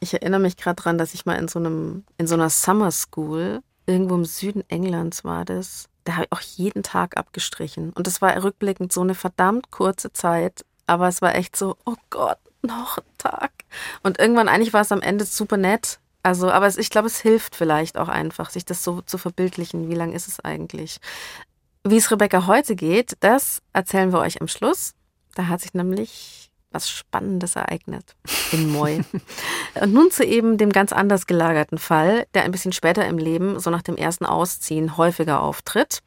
Ich 0.00 0.12
erinnere 0.12 0.40
mich 0.40 0.56
gerade 0.56 0.76
daran, 0.76 0.98
dass 0.98 1.14
ich 1.14 1.24
mal 1.24 1.36
in 1.36 1.48
so 1.48 1.58
einem, 1.58 2.04
in 2.18 2.26
so 2.26 2.34
einer 2.34 2.50
Summer 2.50 2.90
School 2.90 3.60
irgendwo 3.86 4.14
im 4.14 4.24
Süden 4.24 4.64
Englands 4.68 5.24
war 5.24 5.44
das. 5.44 5.88
Da 6.04 6.14
habe 6.14 6.24
ich 6.24 6.32
auch 6.32 6.40
jeden 6.40 6.82
Tag 6.82 7.16
abgestrichen. 7.16 7.92
Und 7.92 8.06
es 8.06 8.20
war 8.20 8.42
rückblickend 8.42 8.92
so 8.92 9.00
eine 9.00 9.14
verdammt 9.14 9.70
kurze 9.70 10.12
Zeit. 10.12 10.64
Aber 10.86 11.08
es 11.08 11.22
war 11.22 11.34
echt 11.34 11.56
so, 11.56 11.76
oh 11.86 11.96
Gott, 12.10 12.38
noch 12.62 12.98
ein 12.98 13.04
Tag. 13.18 13.52
Und 14.02 14.18
irgendwann, 14.18 14.48
eigentlich 14.48 14.72
war 14.72 14.82
es 14.82 14.92
am 14.92 15.02
Ende 15.02 15.24
super 15.24 15.56
nett. 15.56 15.98
Also, 16.22 16.50
aber 16.50 16.66
es, 16.66 16.78
ich 16.78 16.90
glaube, 16.90 17.06
es 17.06 17.20
hilft 17.20 17.54
vielleicht 17.54 17.98
auch 17.98 18.08
einfach, 18.08 18.50
sich 18.50 18.64
das 18.64 18.82
so 18.82 19.02
zu 19.02 19.18
verbildlichen. 19.18 19.88
Wie 19.88 19.94
lang 19.94 20.12
ist 20.12 20.28
es 20.28 20.40
eigentlich? 20.40 20.98
Wie 21.84 21.96
es 21.96 22.10
Rebecca 22.10 22.46
heute 22.46 22.76
geht, 22.76 23.16
das 23.20 23.60
erzählen 23.74 24.12
wir 24.12 24.20
euch 24.20 24.40
am 24.40 24.48
Schluss. 24.48 24.94
Da 25.34 25.48
hat 25.48 25.60
sich 25.60 25.74
nämlich 25.74 26.43
was 26.74 26.90
Spannendes 26.90 27.56
ereignet 27.56 28.14
in 28.52 28.70
Moi. 28.70 29.00
und 29.80 29.92
nun 29.92 30.10
zu 30.10 30.24
eben 30.24 30.58
dem 30.58 30.70
ganz 30.70 30.92
anders 30.92 31.26
gelagerten 31.26 31.78
Fall, 31.78 32.26
der 32.34 32.42
ein 32.42 32.50
bisschen 32.50 32.72
später 32.72 33.06
im 33.06 33.18
Leben, 33.18 33.58
so 33.60 33.70
nach 33.70 33.82
dem 33.82 33.96
ersten 33.96 34.26
Ausziehen, 34.26 34.96
häufiger 34.96 35.40
auftritt. 35.40 36.00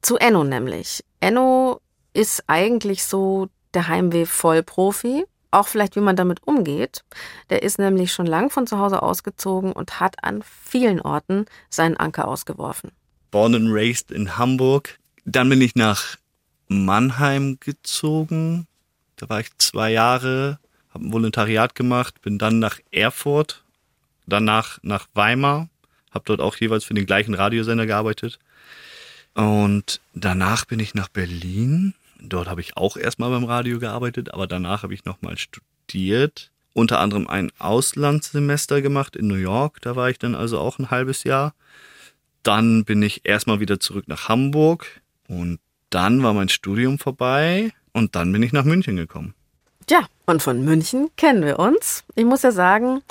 Zu 0.00 0.16
Enno 0.16 0.44
nämlich. 0.44 1.04
Enno 1.20 1.80
ist 2.14 2.44
eigentlich 2.46 3.04
so 3.04 3.48
der 3.74 3.88
Heimweh-Vollprofi, 3.88 5.24
auch 5.50 5.68
vielleicht 5.68 5.96
wie 5.96 6.00
man 6.00 6.16
damit 6.16 6.46
umgeht. 6.46 7.04
Der 7.50 7.62
ist 7.62 7.78
nämlich 7.78 8.12
schon 8.12 8.26
lang 8.26 8.50
von 8.50 8.66
zu 8.66 8.78
Hause 8.78 9.02
ausgezogen 9.02 9.72
und 9.72 10.00
hat 10.00 10.22
an 10.24 10.42
vielen 10.42 11.00
Orten 11.00 11.46
seinen 11.68 11.96
Anker 11.96 12.28
ausgeworfen. 12.28 12.92
Born 13.30 13.54
and 13.54 13.68
raised 13.70 14.10
in 14.10 14.38
Hamburg. 14.38 14.98
Dann 15.24 15.48
bin 15.48 15.60
ich 15.60 15.74
nach 15.74 16.16
Mannheim 16.68 17.58
gezogen, 17.60 18.66
da 19.20 19.28
war 19.28 19.40
ich 19.40 19.50
zwei 19.58 19.92
Jahre, 19.92 20.58
habe 20.94 21.06
ein 21.06 21.12
Volontariat 21.12 21.74
gemacht, 21.74 22.22
bin 22.22 22.38
dann 22.38 22.58
nach 22.58 22.80
Erfurt, 22.90 23.64
danach 24.26 24.78
nach 24.82 25.08
Weimar, 25.12 25.68
habe 26.10 26.24
dort 26.24 26.40
auch 26.40 26.56
jeweils 26.56 26.84
für 26.84 26.94
den 26.94 27.04
gleichen 27.04 27.34
Radiosender 27.34 27.86
gearbeitet. 27.86 28.38
Und 29.34 30.00
danach 30.14 30.64
bin 30.64 30.80
ich 30.80 30.94
nach 30.94 31.08
Berlin. 31.08 31.94
Dort 32.18 32.48
habe 32.48 32.62
ich 32.62 32.76
auch 32.78 32.96
erstmal 32.96 33.30
beim 33.30 33.44
Radio 33.44 33.78
gearbeitet, 33.78 34.32
aber 34.32 34.46
danach 34.46 34.82
habe 34.82 34.94
ich 34.94 35.04
nochmal 35.04 35.36
studiert. 35.36 36.50
Unter 36.72 36.98
anderem 36.98 37.26
ein 37.26 37.52
Auslandssemester 37.58 38.80
gemacht 38.80 39.16
in 39.16 39.26
New 39.26 39.34
York. 39.34 39.80
Da 39.82 39.96
war 39.96 40.08
ich 40.08 40.18
dann 40.18 40.34
also 40.34 40.58
auch 40.58 40.78
ein 40.78 40.90
halbes 40.90 41.24
Jahr. 41.24 41.54
Dann 42.42 42.84
bin 42.84 43.02
ich 43.02 43.20
erstmal 43.24 43.60
wieder 43.60 43.80
zurück 43.80 44.08
nach 44.08 44.28
Hamburg 44.28 45.02
und 45.28 45.60
dann 45.90 46.22
war 46.22 46.32
mein 46.32 46.48
Studium 46.48 46.98
vorbei 46.98 47.72
und 47.92 48.14
dann 48.16 48.32
bin 48.32 48.42
ich 48.42 48.52
nach 48.52 48.64
München 48.64 48.96
gekommen. 48.96 49.34
Ja, 49.88 50.06
und 50.26 50.42
von 50.42 50.64
München 50.64 51.10
kennen 51.16 51.44
wir 51.44 51.58
uns. 51.58 52.04
Ich 52.14 52.24
muss 52.24 52.42
ja 52.42 52.52
sagen, 52.52 53.02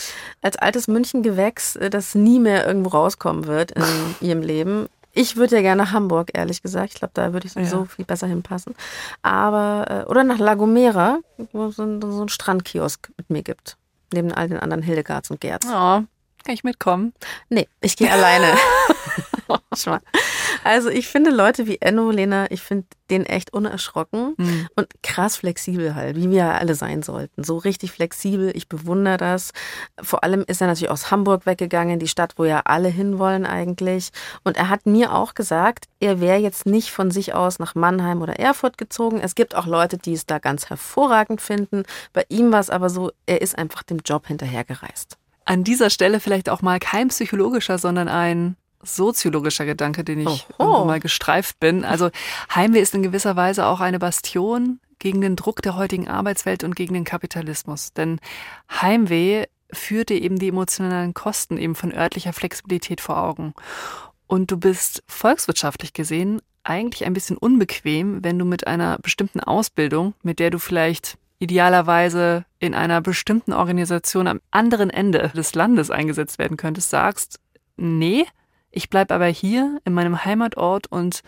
als 0.42 0.56
altes 0.56 0.88
Münchengewächs, 0.88 1.76
äh, 1.76 1.90
das 1.90 2.16
nie 2.16 2.40
mehr 2.40 2.66
irgendwo 2.66 2.90
rauskommen 2.90 3.48
wird 3.48 3.72
in 3.72 3.84
ihrem 4.22 4.42
Leben. 4.42 4.88
Ich 5.12 5.36
würde 5.36 5.58
ja 5.58 5.62
gerne 5.62 5.84
nach 5.84 5.92
Hamburg, 5.92 6.30
ehrlich 6.34 6.62
gesagt. 6.62 6.94
Ich 6.94 7.00
glaube, 7.00 7.12
da 7.16 7.34
würde 7.34 7.48
ich 7.48 7.54
sowieso 7.54 7.80
ja. 7.80 7.86
viel 7.86 8.06
besser 8.06 8.28
hinpassen. 8.28 8.76
Aber, 9.22 9.86
äh, 9.90 10.10
oder 10.10 10.24
nach 10.24 10.38
La 10.38 10.54
Gomera, 10.54 11.20
wo 11.52 11.66
es 11.66 11.76
so, 11.76 12.00
so 12.00 12.20
einen 12.20 12.30
Strandkiosk 12.30 13.12
mit 13.18 13.30
mir 13.30 13.44
gibt. 13.44 13.76
Neben 14.14 14.32
all 14.32 14.48
den 14.48 14.60
anderen 14.60 14.82
Hildegards 14.84 15.30
und 15.32 15.42
Gerds. 15.42 15.68
Oh, 15.68 15.72
kann 15.72 16.08
ich 16.48 16.64
mitkommen? 16.64 17.14
Nee, 17.50 17.68
ich 17.82 17.98
gehe 17.98 18.12
alleine. 18.12 18.54
also 20.64 20.90
ich 20.90 21.08
finde 21.08 21.32
Leute 21.32 21.68
wie 21.68 21.78
Enno, 21.82 22.12
Lena, 22.12 22.50
ich 22.52 22.62
finde 22.62 22.86
den 23.10 23.26
echt 23.26 23.54
unerschrocken 23.54 24.36
mhm. 24.38 24.68
und 24.76 24.88
krass 25.02 25.38
flexibel 25.38 25.96
halt, 25.96 26.16
wie 26.16 26.30
wir 26.30 26.56
alle 26.56 26.76
sein 26.76 27.02
sollten. 27.02 27.44
So 27.44 27.58
richtig 27.58 27.92
flexibel, 27.92 28.52
ich 28.56 28.70
bewundere 28.70 29.18
das. 29.18 29.52
Vor 30.02 30.24
allem 30.24 30.44
ist 30.48 30.62
er 30.62 30.68
natürlich 30.68 30.92
aus 30.92 31.12
Hamburg 31.12 31.46
weggegangen, 31.46 32.00
die 32.00 32.08
Stadt, 32.08 32.34
wo 32.38 32.46
ja 32.46 32.62
alle 32.66 32.90
hinwollen 32.90 33.46
eigentlich. 33.46 34.10
Und 34.44 34.58
er 34.58 34.70
hat 34.70 34.86
mir 34.86 35.14
auch 35.14 35.34
gesagt, 35.34 35.86
er 36.00 36.22
wäre 36.22 36.38
jetzt 36.38 36.66
nicht 36.66 36.92
von 36.92 37.12
sich 37.12 37.34
aus 37.34 37.60
nach 37.60 37.76
Mannheim 37.76 38.22
oder 38.22 38.40
Erfurt 38.40 38.78
gezogen. 38.78 39.20
Es 39.20 39.36
gibt 39.36 39.56
auch 39.56 39.66
Leute, 39.66 39.98
die 39.98 40.14
es 40.14 40.26
da 40.26 40.40
ganz 40.40 40.70
hervorragend 40.70 41.42
finden. 41.42 41.84
Bei 42.14 42.26
ihm 42.30 42.52
war 42.52 42.60
es 42.60 42.70
aber 42.70 42.90
so, 42.90 43.12
er 43.26 43.42
ist 43.42 43.58
einfach 43.58 43.84
dem 43.84 44.00
Job 44.06 44.28
hinterhergereist. 44.28 45.18
An 45.46 45.64
dieser 45.64 45.90
Stelle 45.90 46.20
vielleicht 46.20 46.48
auch 46.50 46.62
mal 46.62 46.80
kein 46.80 47.08
psychologischer, 47.08 47.80
sondern 47.80 48.08
ein 48.08 48.56
soziologischer 48.84 49.66
Gedanke, 49.66 50.04
den 50.04 50.22
ich 50.22 50.48
mal 50.58 51.00
gestreift 51.00 51.60
bin. 51.60 51.84
Also 51.84 52.10
Heimweh 52.54 52.80
ist 52.80 52.96
in 52.96 53.04
gewisser 53.04 53.36
Weise 53.36 53.66
auch 53.66 53.80
eine 53.80 54.00
Bastion 54.00 54.80
gegen 55.00 55.22
den 55.22 55.36
Druck 55.36 55.62
der 55.62 55.76
heutigen 55.76 56.08
Arbeitswelt 56.08 56.64
und 56.64 56.76
gegen 56.76 56.94
den 56.94 57.06
Kapitalismus. 57.06 57.94
Denn 57.94 58.20
Heimweh 58.70 59.46
führt 59.72 60.10
dir 60.10 60.22
eben 60.22 60.40
die 60.40 60.50
emotionalen 60.50 61.14
Kosten 61.14 61.58
eben 61.58 61.76
von 61.76 61.94
örtlicher 61.94 62.34
Flexibilität 62.34 63.02
vor 63.02 63.18
Augen. 63.18 63.54
Und 64.28 64.52
du 64.52 64.58
bist 64.58 65.04
volkswirtschaftlich 65.08 65.94
gesehen 65.94 66.42
eigentlich 66.64 67.06
ein 67.06 67.14
bisschen 67.14 67.38
unbequem, 67.38 68.24
wenn 68.24 68.38
du 68.38 68.46
mit 68.46 68.68
einer 68.68 68.98
bestimmten 69.00 69.40
Ausbildung, 69.40 70.14
mit 70.22 70.40
der 70.40 70.52
du 70.52 70.60
vielleicht 70.60 71.18
idealerweise 71.40 72.46
in 72.60 72.76
einer 72.76 73.02
bestimmten 73.02 73.54
Organisation 73.54 74.28
am 74.28 74.42
anderen 74.52 74.90
Ende 74.90 75.32
des 75.34 75.56
Landes 75.56 75.90
eingesetzt 75.90 76.38
werden 76.38 76.58
könntest, 76.58 76.90
sagst, 76.90 77.40
nee, 77.78 78.26
ich 78.72 78.90
bleibe 78.90 79.14
aber 79.14 79.28
hier 79.28 79.80
in 79.86 79.94
meinem 79.94 80.26
Heimatort 80.26 80.88
und 80.88 81.22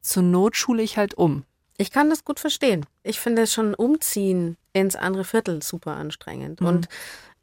zur 0.00 0.22
Not 0.22 0.56
schule 0.56 0.82
ich 0.82 0.96
halt 0.96 1.14
um. 1.14 1.44
Ich 1.78 1.90
kann 1.90 2.10
das 2.10 2.24
gut 2.24 2.38
verstehen. 2.38 2.86
Ich 3.02 3.18
finde 3.18 3.46
schon 3.46 3.74
Umziehen 3.74 4.56
ins 4.72 4.96
andere 4.96 5.24
Viertel 5.24 5.62
super 5.62 5.96
anstrengend. 5.96 6.60
Mhm. 6.60 6.66
Und 6.66 6.88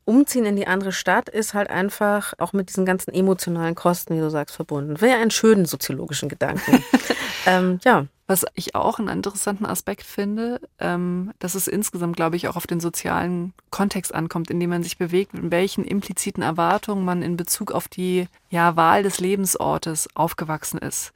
Umziehen 0.05 0.45
in 0.45 0.55
die 0.55 0.67
andere 0.67 0.91
Stadt 0.91 1.29
ist 1.29 1.53
halt 1.53 1.69
einfach 1.69 2.33
auch 2.37 2.53
mit 2.53 2.69
diesen 2.69 2.85
ganzen 2.85 3.13
emotionalen 3.13 3.75
Kosten, 3.75 4.15
wie 4.15 4.19
du 4.19 4.29
sagst, 4.29 4.55
verbunden. 4.55 5.01
Wäre 5.01 5.19
einen 5.19 5.31
schönen 5.31 5.65
soziologischen 5.65 6.29
Gedanken. 6.29 6.83
ähm, 7.45 7.79
ja. 7.83 8.07
Was 8.29 8.45
ich 8.53 8.75
auch 8.75 8.99
einen 8.99 9.07
interessanten 9.07 9.65
Aspekt 9.65 10.03
finde, 10.03 10.61
ähm, 10.77 11.31
dass 11.39 11.55
es 11.55 11.67
insgesamt, 11.67 12.15
glaube 12.15 12.35
ich, 12.35 12.47
auch 12.47 12.55
auf 12.55 12.67
den 12.67 12.79
sozialen 12.79 13.55
Kontext 13.71 14.13
ankommt, 14.13 14.51
in 14.51 14.59
dem 14.59 14.69
man 14.69 14.83
sich 14.83 14.99
bewegt, 14.99 15.33
in 15.33 15.49
welchen 15.49 15.83
impliziten 15.83 16.43
Erwartungen 16.43 17.03
man 17.03 17.23
in 17.23 17.37
Bezug 17.37 17.71
auf 17.71 17.87
die 17.87 18.27
ja, 18.51 18.75
Wahl 18.75 19.01
des 19.01 19.19
Lebensortes 19.19 20.09
aufgewachsen 20.13 20.77
ist. 20.77 21.11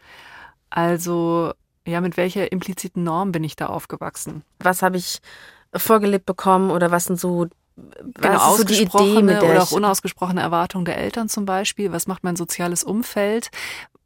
Also, 0.72 1.54
ja, 1.86 2.02
mit 2.02 2.18
welcher 2.18 2.52
impliziten 2.52 3.04
Norm 3.04 3.32
bin 3.32 3.44
ich 3.44 3.56
da 3.56 3.68
aufgewachsen? 3.68 4.42
Was 4.58 4.82
habe 4.82 4.98
ich 4.98 5.20
vorgelebt 5.72 6.26
bekommen 6.26 6.72
oder 6.72 6.90
was 6.90 7.06
sind 7.06 7.20
so 7.20 7.46
genau, 7.76 8.38
ausgesprochene 8.40 9.40
so 9.40 9.46
oder 9.46 9.62
auch 9.62 9.72
unausgesprochene 9.72 10.42
Erwartungen 10.42 10.86
der 10.86 10.98
Eltern 10.98 11.30
zum 11.30 11.46
Beispiel? 11.46 11.92
Was 11.92 12.08
macht 12.08 12.24
mein 12.24 12.36
soziales 12.36 12.84
Umfeld? 12.84 13.52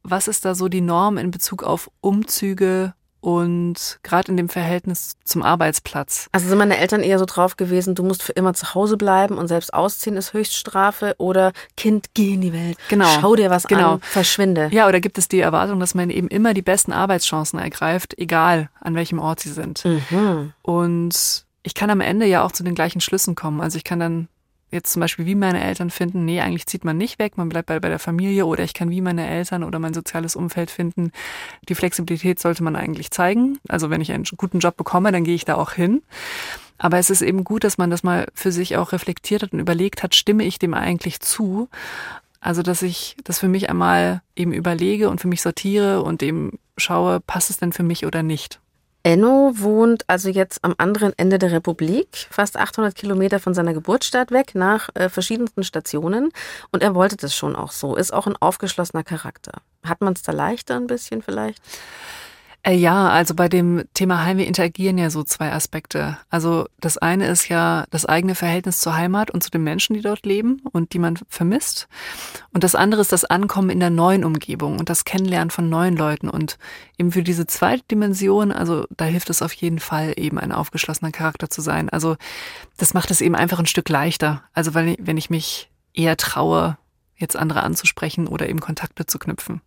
Was 0.09 0.29
ist 0.29 0.45
da 0.45 0.55
so 0.55 0.69
die 0.69 0.81
Norm 0.81 1.17
in 1.17 1.31
Bezug 1.31 1.63
auf 1.63 1.91
Umzüge 1.99 2.93
und 3.19 3.99
gerade 4.03 4.31
in 4.31 4.37
dem 4.37 4.47
Verhältnis 4.47 5.17
zum 5.25 5.43
Arbeitsplatz? 5.43 6.29
Also 6.31 6.47
sind 6.47 6.57
meine 6.57 6.77
Eltern 6.77 7.01
eher 7.01 7.19
so 7.19 7.25
drauf 7.25 7.57
gewesen, 7.57 7.93
du 7.93 8.03
musst 8.03 8.23
für 8.23 8.31
immer 8.31 8.53
zu 8.53 8.73
Hause 8.73 8.95
bleiben 8.95 9.37
und 9.37 9.49
selbst 9.49 9.73
ausziehen 9.73 10.15
ist 10.15 10.31
Höchststrafe 10.31 11.15
oder 11.17 11.51
Kind, 11.75 12.13
geh 12.13 12.35
in 12.35 12.41
die 12.41 12.53
Welt, 12.53 12.77
genau. 12.87 13.07
schau 13.19 13.35
dir 13.35 13.49
was 13.49 13.67
genau. 13.67 13.95
an, 13.95 14.01
verschwinde. 14.01 14.69
Ja, 14.71 14.87
oder 14.87 15.01
gibt 15.01 15.17
es 15.17 15.27
die 15.27 15.41
Erwartung, 15.41 15.81
dass 15.81 15.93
man 15.93 16.09
eben 16.09 16.29
immer 16.29 16.53
die 16.53 16.61
besten 16.61 16.93
Arbeitschancen 16.93 17.59
ergreift, 17.59 18.17
egal 18.17 18.69
an 18.79 18.95
welchem 18.95 19.19
Ort 19.19 19.41
sie 19.41 19.51
sind? 19.51 19.83
Mhm. 19.83 20.53
Und 20.61 21.45
ich 21.63 21.73
kann 21.73 21.89
am 21.89 21.99
Ende 21.99 22.25
ja 22.27 22.43
auch 22.45 22.53
zu 22.53 22.63
den 22.63 22.75
gleichen 22.75 23.01
Schlüssen 23.01 23.35
kommen. 23.35 23.59
Also 23.59 23.77
ich 23.77 23.83
kann 23.83 23.99
dann 23.99 24.29
jetzt 24.71 24.91
zum 24.91 24.99
Beispiel 24.99 25.25
wie 25.25 25.36
meine 25.36 25.63
Eltern 25.63 25.89
finden, 25.89 26.25
nee, 26.25 26.41
eigentlich 26.41 26.67
zieht 26.67 26.84
man 26.84 26.97
nicht 26.97 27.19
weg, 27.19 27.38
man 27.38 27.49
bleibt 27.49 27.67
bei, 27.67 27.80
bei 27.80 27.89
der 27.89 27.99
Familie 27.99 28.45
oder 28.45 28.63
ich 28.63 28.73
kann 28.73 28.89
wie 28.89 29.01
meine 29.01 29.27
Eltern 29.27 29.63
oder 29.63 29.80
mein 29.80 29.93
soziales 29.93 30.36
Umfeld 30.36 30.71
finden, 30.71 31.12
die 31.69 31.75
Flexibilität 31.75 32.39
sollte 32.39 32.63
man 32.63 32.75
eigentlich 32.75 33.12
zeigen. 33.12 33.60
Also 33.67 33.89
wenn 33.89 34.01
ich 34.01 34.12
einen 34.12 34.25
guten 34.36 34.60
Job 34.60 34.75
bekomme, 34.75 35.12
dann 35.12 35.23
gehe 35.23 35.36
ich 35.36 35.45
da 35.45 35.56
auch 35.56 35.71
hin. 35.71 36.01
Aber 36.77 36.99
es 36.99 37.10
ist 37.10 37.21
eben 37.21 37.43
gut, 37.43 37.63
dass 37.63 37.77
man 37.77 37.89
das 37.89 38.03
mal 38.03 38.27
für 38.34 38.51
sich 38.51 38.77
auch 38.77 38.91
reflektiert 38.91 39.41
hat 39.41 39.53
und 39.53 39.60
überlegt 39.60 40.03
hat, 40.03 40.15
stimme 40.15 40.43
ich 40.43 40.60
dem 40.60 40.73
eigentlich 40.73 41.19
zu? 41.21 41.69
Also, 42.39 42.62
dass 42.62 42.84
ich 42.84 43.17
das 43.23 43.39
für 43.39 43.47
mich 43.47 43.69
einmal 43.69 44.21
eben 44.36 44.53
überlege 44.53 45.10
und 45.10 45.19
für 45.19 45.27
mich 45.27 45.41
sortiere 45.41 46.03
und 46.03 46.21
eben 46.21 46.60
schaue, 46.77 47.19
passt 47.19 47.49
es 47.49 47.58
denn 47.58 47.73
für 47.73 47.84
mich 47.84 48.06
oder 48.06 48.21
nicht? 48.21 48.60
Enno 49.07 49.53
wohnt 49.53 50.03
also 50.09 50.27
jetzt 50.27 50.65
am 50.65 50.75
anderen 50.77 51.13
Ende 51.15 51.39
der 51.39 51.53
Republik, 51.53 52.27
fast 52.29 52.57
800 52.57 52.93
Kilometer 52.93 53.39
von 53.39 53.53
seiner 53.53 53.73
Geburtsstadt 53.73 54.31
weg, 54.31 54.53
nach 54.53 54.89
äh, 54.95 55.07
verschiedensten 55.07 55.63
Stationen. 55.63 56.29
Und 56.73 56.83
er 56.83 56.93
wollte 56.93 57.15
das 57.15 57.33
schon 57.33 57.55
auch 57.55 57.71
so, 57.71 57.95
ist 57.95 58.11
auch 58.13 58.27
ein 58.27 58.35
aufgeschlossener 58.35 59.05
Charakter. 59.05 59.61
Hat 59.85 60.01
man 60.01 60.11
es 60.11 60.23
da 60.23 60.33
leichter 60.33 60.75
ein 60.75 60.87
bisschen 60.87 61.21
vielleicht? 61.21 61.61
Äh, 62.67 62.75
ja, 62.75 63.10
also 63.10 63.34
bei 63.34 63.47
dem 63.47 63.86
Thema 63.93 64.25
Heimweh 64.25 64.43
interagieren 64.43 64.97
ja 64.97 65.10
so 65.10 65.23
zwei 65.23 65.53
Aspekte. 65.53 66.17
Also 66.30 66.67
das 66.82 66.97
eine 66.97 67.27
ist 67.27 67.47
ja 67.47 67.86
das 67.91 68.06
eigene 68.06 68.36
Verhältnis 68.36 68.80
zur 68.80 68.95
Heimat 68.95 69.32
und 69.32 69.41
zu 69.41 69.49
den 69.49 69.63
Menschen, 69.63 69.93
die 69.93 70.01
dort 70.01 70.25
leben 70.25 70.62
und 70.73 70.91
die 70.91 70.99
man 70.99 71.17
vermisst. 71.30 71.88
Und 72.53 72.65
das 72.65 72.75
andere 72.75 72.99
ist 72.99 73.13
das 73.13 73.23
Ankommen 73.23 73.69
in 73.69 73.80
der 73.80 73.89
neuen 73.89 74.25
Umgebung 74.25 74.80
und 74.80 74.89
das 74.89 75.06
Kennenlernen 75.06 75.49
von 75.49 75.69
neuen 75.69 75.95
Leuten. 75.95 76.27
Und 76.27 76.58
eben 76.97 77.13
für 77.13 77.23
diese 77.23 77.47
zweite 77.47 77.84
Dimension, 77.89 78.51
also 78.51 78.86
da 78.89 79.06
hilft 79.06 79.30
es 79.30 79.41
auf 79.41 79.53
jeden 79.53 79.80
Fall 79.80 80.13
eben 80.17 80.38
ein 80.38 80.51
aufgeschlossener 80.51 81.13
Charakter 81.13 81.49
zu 81.49 81.62
sein. 81.62 81.88
Also 81.88 82.17
das 82.75 82.93
macht 82.93 83.12
es 83.12 83.21
eben 83.21 83.36
einfach 83.36 83.60
ein 83.60 83.65
Stück 83.65 83.88
leichter. 83.88 84.43
Also 84.51 84.73
weil, 84.73 84.97
wenn 84.99 85.15
ich 85.15 85.30
mich 85.30 85.69
eher 85.93 86.17
traue, 86.17 86.77
jetzt 87.15 87.38
andere 87.38 87.63
anzusprechen 87.63 88.27
oder 88.27 88.49
eben 88.49 88.60
Kontakte 88.60 89.06
zu 89.06 89.19
knüpfen. 89.19 89.62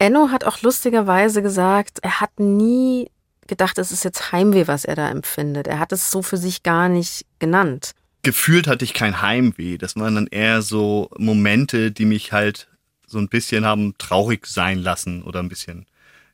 Enno 0.00 0.30
hat 0.30 0.44
auch 0.44 0.62
lustigerweise 0.62 1.42
gesagt, 1.42 1.98
er 2.00 2.20
hat 2.20 2.40
nie 2.40 3.10
gedacht, 3.46 3.76
es 3.76 3.92
ist 3.92 4.02
jetzt 4.02 4.32
Heimweh, 4.32 4.66
was 4.66 4.86
er 4.86 4.96
da 4.96 5.10
empfindet. 5.10 5.66
Er 5.66 5.78
hat 5.78 5.92
es 5.92 6.10
so 6.10 6.22
für 6.22 6.38
sich 6.38 6.62
gar 6.62 6.88
nicht 6.88 7.26
genannt. 7.38 7.92
Gefühlt 8.22 8.66
hatte 8.66 8.84
ich 8.84 8.94
kein 8.94 9.20
Heimweh. 9.20 9.76
Das 9.76 9.96
waren 9.96 10.14
dann 10.14 10.26
eher 10.26 10.62
so 10.62 11.10
Momente, 11.18 11.90
die 11.90 12.06
mich 12.06 12.32
halt 12.32 12.68
so 13.06 13.18
ein 13.18 13.28
bisschen 13.28 13.66
haben 13.66 13.94
traurig 13.98 14.46
sein 14.46 14.78
lassen 14.78 15.22
oder 15.22 15.40
ein 15.40 15.50
bisschen, 15.50 15.84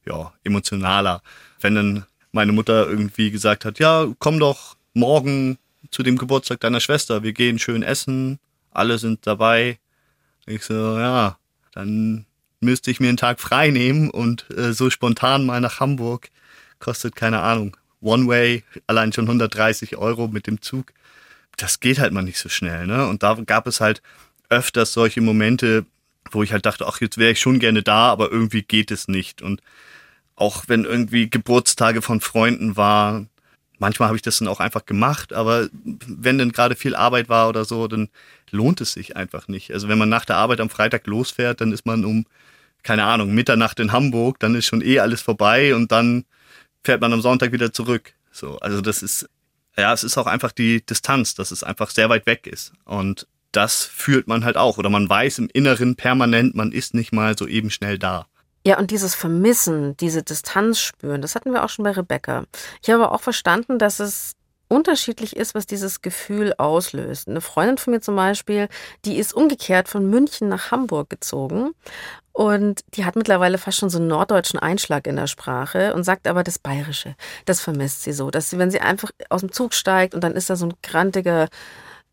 ja, 0.04 0.32
emotionaler. 0.44 1.22
Wenn 1.60 1.74
dann 1.74 2.06
meine 2.30 2.52
Mutter 2.52 2.86
irgendwie 2.86 3.32
gesagt 3.32 3.64
hat, 3.64 3.80
ja, 3.80 4.06
komm 4.20 4.38
doch 4.38 4.76
morgen 4.94 5.58
zu 5.90 6.04
dem 6.04 6.18
Geburtstag 6.18 6.60
deiner 6.60 6.80
Schwester, 6.80 7.24
wir 7.24 7.32
gehen 7.32 7.58
schön 7.58 7.82
essen, 7.82 8.38
alle 8.70 8.98
sind 8.98 9.26
dabei. 9.26 9.78
Ich 10.46 10.62
so, 10.62 10.98
ja, 10.98 11.38
dann 11.72 12.25
müsste 12.60 12.90
ich 12.90 13.00
mir 13.00 13.08
einen 13.08 13.16
Tag 13.16 13.40
frei 13.40 13.70
nehmen 13.70 14.10
und 14.10 14.46
äh, 14.50 14.72
so 14.72 14.90
spontan 14.90 15.46
mal 15.46 15.60
nach 15.60 15.80
Hamburg 15.80 16.30
kostet 16.78 17.16
keine 17.16 17.40
Ahnung. 17.40 17.76
One 18.00 18.26
Way 18.28 18.64
allein 18.86 19.12
schon 19.12 19.24
130 19.24 19.96
Euro 19.96 20.28
mit 20.28 20.46
dem 20.46 20.60
Zug. 20.60 20.92
Das 21.56 21.80
geht 21.80 21.98
halt 21.98 22.12
mal 22.12 22.22
nicht 22.22 22.38
so 22.38 22.48
schnell, 22.48 22.86
ne? 22.86 23.06
Und 23.08 23.22
da 23.22 23.34
gab 23.34 23.66
es 23.66 23.80
halt 23.80 24.02
öfters 24.50 24.92
solche 24.92 25.20
Momente, 25.20 25.86
wo 26.30 26.42
ich 26.42 26.52
halt 26.52 26.66
dachte, 26.66 26.86
ach, 26.86 27.00
jetzt 27.00 27.18
wäre 27.18 27.32
ich 27.32 27.40
schon 27.40 27.58
gerne 27.58 27.82
da, 27.82 28.10
aber 28.10 28.30
irgendwie 28.30 28.62
geht 28.62 28.90
es 28.90 29.08
nicht. 29.08 29.42
Und 29.42 29.62
auch 30.34 30.64
wenn 30.68 30.84
irgendwie 30.84 31.30
Geburtstage 31.30 32.02
von 32.02 32.20
Freunden 32.20 32.76
waren, 32.76 33.30
manchmal 33.78 34.08
habe 34.08 34.16
ich 34.16 34.22
das 34.22 34.38
dann 34.38 34.48
auch 34.48 34.60
einfach 34.60 34.84
gemacht, 34.84 35.32
aber 35.32 35.68
wenn 35.72 36.38
dann 36.38 36.52
gerade 36.52 36.76
viel 36.76 36.94
Arbeit 36.94 37.28
war 37.28 37.48
oder 37.48 37.64
so, 37.64 37.88
dann 37.88 38.08
lohnt 38.50 38.80
es 38.80 38.92
sich 38.92 39.16
einfach 39.16 39.48
nicht. 39.48 39.72
Also 39.72 39.88
wenn 39.88 39.98
man 39.98 40.08
nach 40.08 40.24
der 40.24 40.36
Arbeit 40.36 40.60
am 40.60 40.70
Freitag 40.70 41.06
losfährt, 41.06 41.60
dann 41.60 41.72
ist 41.72 41.86
man 41.86 42.04
um 42.04 42.26
keine 42.86 43.04
Ahnung, 43.04 43.34
Mitternacht 43.34 43.80
in 43.80 43.90
Hamburg, 43.90 44.38
dann 44.38 44.54
ist 44.54 44.66
schon 44.66 44.80
eh 44.80 45.00
alles 45.00 45.20
vorbei 45.20 45.74
und 45.74 45.90
dann 45.90 46.24
fährt 46.84 47.00
man 47.00 47.12
am 47.12 47.20
Sonntag 47.20 47.50
wieder 47.50 47.72
zurück. 47.72 48.12
So, 48.30 48.60
also 48.60 48.80
das 48.80 49.02
ist, 49.02 49.28
ja, 49.76 49.92
es 49.92 50.04
ist 50.04 50.16
auch 50.16 50.28
einfach 50.28 50.52
die 50.52 50.86
Distanz, 50.86 51.34
dass 51.34 51.50
es 51.50 51.64
einfach 51.64 51.90
sehr 51.90 52.08
weit 52.10 52.26
weg 52.26 52.46
ist. 52.46 52.72
Und 52.84 53.26
das 53.50 53.84
fühlt 53.84 54.28
man 54.28 54.44
halt 54.44 54.56
auch. 54.56 54.78
Oder 54.78 54.88
man 54.88 55.08
weiß 55.08 55.40
im 55.40 55.48
Inneren 55.52 55.96
permanent, 55.96 56.54
man 56.54 56.70
ist 56.70 56.94
nicht 56.94 57.12
mal 57.12 57.36
so 57.36 57.48
eben 57.48 57.70
schnell 57.70 57.98
da. 57.98 58.28
Ja, 58.64 58.78
und 58.78 58.92
dieses 58.92 59.16
Vermissen, 59.16 59.96
diese 59.96 60.22
Distanz 60.22 60.78
spüren, 60.78 61.22
das 61.22 61.34
hatten 61.34 61.52
wir 61.52 61.64
auch 61.64 61.68
schon 61.70 61.84
bei 61.84 61.90
Rebecca. 61.90 62.44
Ich 62.82 62.90
habe 62.90 63.10
auch 63.10 63.20
verstanden, 63.20 63.80
dass 63.80 63.98
es 63.98 64.34
unterschiedlich 64.68 65.36
ist, 65.36 65.54
was 65.54 65.66
dieses 65.66 66.02
Gefühl 66.02 66.54
auslöst. 66.58 67.28
Eine 67.28 67.40
Freundin 67.40 67.78
von 67.78 67.94
mir 67.94 68.00
zum 68.00 68.16
Beispiel, 68.16 68.68
die 69.04 69.16
ist 69.18 69.34
umgekehrt 69.34 69.88
von 69.88 70.08
München 70.08 70.48
nach 70.48 70.70
Hamburg 70.70 71.10
gezogen 71.10 71.72
und 72.32 72.80
die 72.94 73.04
hat 73.04 73.16
mittlerweile 73.16 73.58
fast 73.58 73.78
schon 73.78 73.90
so 73.90 73.98
einen 73.98 74.08
norddeutschen 74.08 74.58
Einschlag 74.58 75.06
in 75.06 75.16
der 75.16 75.26
Sprache 75.26 75.94
und 75.94 76.04
sagt 76.04 76.26
aber 76.26 76.44
das 76.44 76.58
Bayerische, 76.58 77.14
das 77.44 77.60
vermisst 77.60 78.02
sie 78.02 78.12
so, 78.12 78.30
dass 78.30 78.50
sie, 78.50 78.58
wenn 78.58 78.70
sie 78.70 78.80
einfach 78.80 79.10
aus 79.30 79.40
dem 79.40 79.52
Zug 79.52 79.72
steigt 79.72 80.14
und 80.14 80.22
dann 80.22 80.34
ist 80.34 80.50
da 80.50 80.56
so 80.56 80.66
ein 80.66 80.74
grantiger 80.82 81.48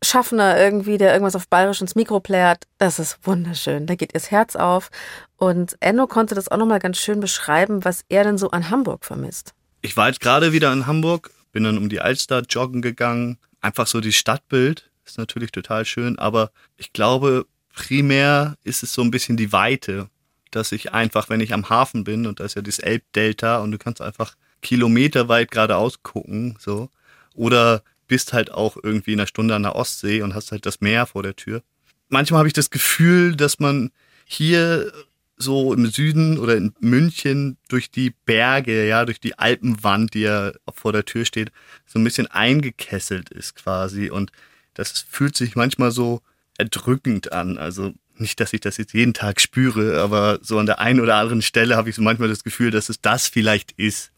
Schaffner 0.02 0.58
irgendwie, 0.58 0.98
der 0.98 1.12
irgendwas 1.12 1.36
auf 1.36 1.48
Bayerisch 1.48 1.80
ins 1.80 1.94
Mikro 1.94 2.20
plärt, 2.20 2.64
das 2.78 2.98
ist 2.98 3.18
wunderschön. 3.22 3.86
Da 3.86 3.94
geht 3.94 4.10
ihr 4.10 4.20
das 4.20 4.30
Herz 4.30 4.54
auf. 4.54 4.90
Und 5.36 5.76
Enno 5.80 6.06
konnte 6.06 6.34
das 6.34 6.48
auch 6.48 6.56
nochmal 6.56 6.78
ganz 6.78 6.98
schön 6.98 7.20
beschreiben, 7.20 7.84
was 7.84 8.04
er 8.08 8.24
denn 8.24 8.38
so 8.38 8.50
an 8.50 8.70
Hamburg 8.70 9.04
vermisst. 9.04 9.54
Ich 9.82 9.96
war 9.96 10.08
jetzt 10.08 10.20
gerade 10.20 10.52
wieder 10.52 10.72
in 10.72 10.86
Hamburg 10.86 11.30
bin 11.54 11.64
dann 11.64 11.78
um 11.78 11.88
die 11.88 12.00
Alster 12.00 12.42
joggen 12.42 12.82
gegangen. 12.82 13.38
Einfach 13.62 13.86
so 13.86 14.02
die 14.02 14.12
Stadtbild 14.12 14.90
ist 15.06 15.16
natürlich 15.16 15.52
total 15.52 15.86
schön, 15.86 16.18
aber 16.18 16.50
ich 16.76 16.92
glaube, 16.92 17.46
primär 17.74 18.56
ist 18.64 18.82
es 18.82 18.92
so 18.92 19.02
ein 19.02 19.10
bisschen 19.10 19.36
die 19.36 19.52
Weite, 19.52 20.10
dass 20.50 20.72
ich 20.72 20.92
einfach, 20.92 21.28
wenn 21.28 21.40
ich 21.40 21.54
am 21.54 21.70
Hafen 21.70 22.04
bin 22.04 22.26
und 22.26 22.40
da 22.40 22.44
ist 22.44 22.56
ja 22.56 22.62
das 22.62 22.78
Elbdelta 22.78 23.58
und 23.58 23.70
du 23.70 23.78
kannst 23.78 24.02
einfach 24.02 24.34
kilometerweit 24.62 25.50
geradeaus 25.50 26.02
gucken, 26.02 26.56
so. 26.58 26.90
Oder 27.34 27.82
bist 28.08 28.32
halt 28.32 28.50
auch 28.50 28.76
irgendwie 28.82 29.12
in 29.12 29.20
einer 29.20 29.26
Stunde 29.26 29.54
an 29.54 29.62
der 29.62 29.76
Ostsee 29.76 30.22
und 30.22 30.34
hast 30.34 30.52
halt 30.52 30.66
das 30.66 30.80
Meer 30.80 31.06
vor 31.06 31.22
der 31.22 31.36
Tür. 31.36 31.62
Manchmal 32.08 32.38
habe 32.38 32.48
ich 32.48 32.54
das 32.54 32.70
Gefühl, 32.70 33.36
dass 33.36 33.60
man 33.60 33.90
hier 34.24 34.92
so 35.36 35.74
im 35.74 35.86
Süden 35.86 36.38
oder 36.38 36.56
in 36.56 36.74
München 36.80 37.56
durch 37.68 37.90
die 37.90 38.14
Berge, 38.24 38.86
ja, 38.86 39.04
durch 39.04 39.20
die 39.20 39.38
Alpenwand, 39.38 40.14
die 40.14 40.20
ja 40.20 40.52
vor 40.72 40.92
der 40.92 41.04
Tür 41.04 41.24
steht, 41.24 41.50
so 41.86 41.98
ein 41.98 42.04
bisschen 42.04 42.28
eingekesselt 42.28 43.30
ist 43.30 43.56
quasi. 43.56 44.10
Und 44.10 44.30
das 44.74 45.04
fühlt 45.08 45.36
sich 45.36 45.56
manchmal 45.56 45.90
so 45.90 46.22
erdrückend 46.56 47.32
an. 47.32 47.58
Also 47.58 47.92
nicht, 48.16 48.38
dass 48.38 48.52
ich 48.52 48.60
das 48.60 48.76
jetzt 48.76 48.94
jeden 48.94 49.14
Tag 49.14 49.40
spüre, 49.40 50.00
aber 50.00 50.38
so 50.42 50.58
an 50.58 50.66
der 50.66 50.78
einen 50.78 51.00
oder 51.00 51.16
anderen 51.16 51.42
Stelle 51.42 51.76
habe 51.76 51.90
ich 51.90 51.96
so 51.96 52.02
manchmal 52.02 52.28
das 52.28 52.44
Gefühl, 52.44 52.70
dass 52.70 52.88
es 52.88 53.00
das 53.00 53.26
vielleicht 53.26 53.72
ist. 53.72 54.12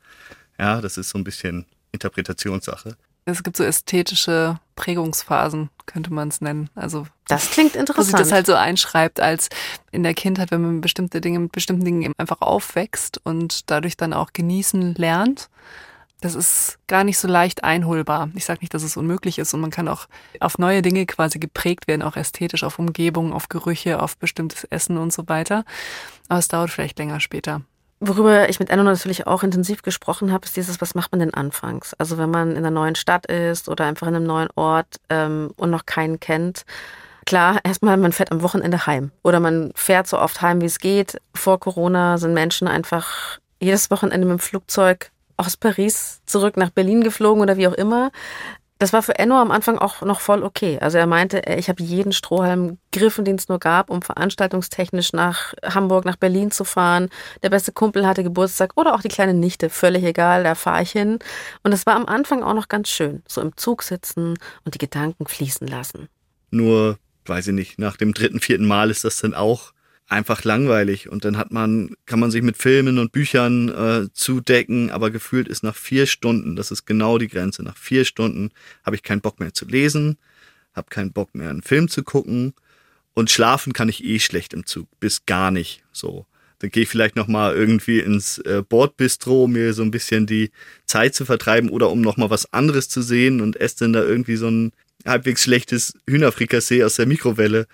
Ja, 0.59 0.81
das 0.81 0.99
ist 0.99 1.11
so 1.11 1.19
ein 1.19 1.25
bisschen 1.25 1.67
Interpretationssache. 1.93 2.97
Es 3.29 3.43
gibt 3.43 3.57
so 3.57 3.65
ästhetische 3.65 4.61
Prägungsphasen, 4.77 5.69
könnte 5.85 6.13
man 6.13 6.29
es 6.29 6.41
nennen. 6.41 6.71
Also 6.77 7.09
das 7.27 7.51
klingt 7.51 7.75
interessant. 7.75 7.99
Wo 7.99 8.03
sich 8.11 8.15
das 8.15 8.31
halt 8.31 8.47
so 8.47 8.55
einschreibt, 8.55 9.19
als 9.19 9.49
in 9.91 10.05
der 10.05 10.15
Kindheit, 10.15 10.53
wenn 10.53 10.63
man 10.63 10.81
bestimmte 10.81 11.21
Dinge 11.21 11.41
mit 11.41 11.51
bestimmten 11.51 11.85
Dingen 11.85 12.03
eben 12.03 12.15
einfach 12.19 12.41
aufwächst 12.41 13.21
und 13.25 13.69
dadurch 13.69 13.97
dann 13.97 14.13
auch 14.13 14.33
genießen 14.33 14.95
lernt. 14.95 15.51
Das 16.21 16.35
ist 16.35 16.79
gar 16.87 17.05
nicht 17.05 17.19
so 17.19 17.29
leicht 17.29 17.65
einholbar. 17.65 18.31
Ich 18.35 18.45
sage 18.45 18.61
nicht, 18.61 18.73
dass 18.73 18.85
es 18.85 18.97
unmöglich 18.97 19.39
ist 19.39 19.53
und 19.53 19.61
man 19.61 19.71
kann 19.71 19.89
auch 19.89 20.07
auf 20.41 20.57
neue 20.57 20.81
Dinge 20.81 21.05
quasi 21.05 21.39
geprägt 21.39 21.89
werden, 21.89 22.03
auch 22.03 22.17
ästhetisch, 22.17 22.65
auf 22.65 22.79
Umgebung, 22.79 23.33
auf 23.33 23.49
Gerüche, 23.49 24.01
auf 24.01 24.17
bestimmtes 24.17 24.65
Essen 24.65 24.99
und 24.99 25.13
so 25.13 25.29
weiter. 25.29 25.65
Aber 26.29 26.39
es 26.39 26.49
dauert 26.49 26.71
vielleicht 26.71 26.99
länger 26.99 27.21
später. 27.21 27.63
Worüber 28.01 28.49
ich 28.51 28.61
mit 28.61 28.69
Enno 28.69 28.83
natürlich 28.83 29.27
auch 29.27 29.43
intensiv 29.43 29.83
gesprochen 29.83 30.31
habe, 30.31 30.45
ist 30.45 30.57
dieses, 30.57 30.81
was 30.83 30.95
macht 30.95 31.13
man 31.13 31.21
denn 31.21 31.33
anfangs? 31.33 31.95
Also 31.95 32.19
wenn 32.19 32.31
man 32.31 32.51
in 32.51 32.59
einer 32.59 32.71
neuen 32.71 32.95
Stadt 32.95 33.27
ist 33.27 33.69
oder 33.69 33.87
einfach 33.87 34.07
in 34.07 34.15
einem 34.15 34.27
neuen 34.27 34.49
Ort 34.55 34.97
ähm, 35.09 35.51
und 35.57 35.71
noch 35.71 35.87
keinen 35.87 36.21
kennt. 36.21 36.65
Klar, 37.25 37.59
erstmal, 37.65 37.97
man 37.97 38.13
fährt 38.13 38.33
am 38.33 38.43
Wochenende 38.43 38.87
heim 38.87 39.11
oder 39.23 39.41
man 39.41 39.73
fährt 39.75 40.07
so 40.07 40.19
oft 40.19 40.43
heim, 40.43 40.61
wie 40.61 40.67
es 40.67 40.79
geht. 40.79 41.21
Vor 41.35 41.59
Corona 41.59 42.19
sind 42.19 42.35
Menschen 42.35 42.69
einfach 42.69 43.39
jedes 43.61 43.91
Wochenende 43.91 44.27
mit 44.27 44.39
dem 44.39 44.41
Flugzeug 44.41 45.11
aus 45.39 45.57
Paris 45.57 46.21
zurück 46.27 46.57
nach 46.57 46.71
Berlin 46.71 47.03
geflogen 47.03 47.43
oder 47.43 47.57
wie 47.57 47.67
auch 47.67 47.73
immer. 47.73 48.11
Das 48.79 48.93
war 48.93 49.03
für 49.03 49.19
Enno 49.19 49.41
am 49.41 49.51
Anfang 49.51 49.79
auch 49.79 50.03
noch 50.03 50.21
voll 50.21 50.43
okay. 50.43 50.79
Also 50.81 50.99
er 50.99 51.07
meinte, 51.07 51.41
ich 51.57 51.71
habe 51.71 51.83
jeden 51.83 52.13
Strohhalm 52.13 52.77
griffen, 52.93 53.25
den 53.25 53.37
es 53.37 53.49
nur 53.49 53.59
gab, 53.59 53.89
um 53.89 54.03
veranstaltungstechnisch 54.03 55.15
nach 55.15 55.55
Hamburg, 55.63 56.05
nach 56.05 56.17
Berlin 56.17 56.51
zu 56.51 56.65
fahren. 56.65 57.09
Der 57.43 57.49
beste 57.49 57.73
Kumpel 57.73 58.07
hatte 58.07 58.23
Geburtstag 58.23 58.73
oder 58.77 58.95
auch 58.95 59.01
die 59.01 59.09
kleine 59.09 59.33
Nichte, 59.33 59.71
völlig 59.71 60.05
egal, 60.05 60.45
da 60.45 60.55
fahre 60.55 60.83
ich 60.83 60.91
hin. 60.91 61.19
Und 61.63 61.71
das 61.71 61.87
war 61.87 61.97
am 61.97 62.05
Anfang 62.05 62.43
auch 62.43 62.55
noch 62.55 62.69
ganz 62.69 62.91
schön, 62.91 63.23
so 63.27 63.41
im 63.41 63.57
Zug 63.57 63.83
sitzen 63.83 64.35
und 64.65 64.75
die 64.75 64.79
Gedanken 64.79 65.27
fließen 65.27 65.67
lassen. 65.67 66.09
Nur, 66.51 66.99
weiß 67.25 67.49
ich 67.49 67.55
nicht, 67.55 67.79
nach 67.79 67.97
dem 67.97 68.13
dritten, 68.13 68.41
vierten 68.41 68.67
Mal 68.67 68.91
ist 68.91 69.05
das 69.05 69.19
dann 69.19 69.33
auch 69.33 69.73
einfach 70.09 70.45
langweilig. 70.45 71.09
Und 71.09 71.25
dann 71.25 71.37
hat 71.37 71.51
man, 71.51 71.95
kann 72.07 72.21
man 72.21 72.31
sich 72.31 72.43
mit 72.43 72.57
Filmen 72.57 72.99
und 72.99 73.13
Büchern 73.13 73.69
äh, 73.69 74.09
zudecken, 74.13 74.91
aber 74.91 75.11
gefühlt 75.11 75.49
ist 75.49 75.63
nach 75.63 75.77
vier 75.77 76.07
Stunden, 76.07 76.57
das 76.57 76.71
ist 76.71 76.87
genau 76.87 77.19
die 77.19 77.29
Grenze, 77.29 77.63
nach 77.63 77.77
vier 77.77 78.05
Stunden 78.05 78.51
habe 78.85 78.97
ich 78.97 79.03
keinen 79.03 79.21
Bock 79.21 79.41
mehr 79.41 79.53
zu 79.53 79.67
lesen, 79.67 80.19
habe 80.75 80.89
keinen 80.91 81.13
Bock 81.13 81.35
mehr 81.35 81.51
einen 81.51 81.63
Film 81.63 81.89
zu 81.89 82.03
gucken. 82.03 82.55
Und 83.15 83.31
schlafen 83.31 83.73
kann 83.73 83.89
ich 83.89 84.05
eh 84.05 84.19
schlecht 84.19 84.53
im 84.53 84.67
Zug, 84.67 84.89
bis 85.01 85.25
gar 85.25 85.51
nicht 85.51 85.83
so. 85.91 86.27
Dann 86.59 86.71
gehe 86.71 86.83
ich 86.83 86.89
vielleicht 86.89 87.17
nochmal 87.17 87.55
irgendwie 87.55 88.01
ins 88.01 88.39
äh, 88.39 88.63
Bordbistro, 88.67 89.45
um 89.45 89.53
mir 89.53 89.73
so 89.73 89.83
ein 89.83 89.91
bisschen 89.91 90.27
die 90.27 90.51
Zeit 90.85 91.15
zu 91.15 91.25
vertreiben 91.25 91.71
oder 91.71 91.91
um 91.91 92.03
nochmal 92.03 92.29
was 92.29 92.53
anderes 92.53 92.91
zu 92.91 93.01
sehen 93.01 93.41
und 93.41 93.57
esse 93.57 93.77
dann 93.81 93.95
da 93.95 94.03
irgendwie 94.03 94.37
so 94.37 94.49
ein 94.49 94.73
halbwegs 95.07 95.43
schlechtes 95.43 95.95
Hühnerfrikassee 96.09 96.85
aus 96.85 96.97
der 96.97 97.07
Mikrowelle 97.07 97.67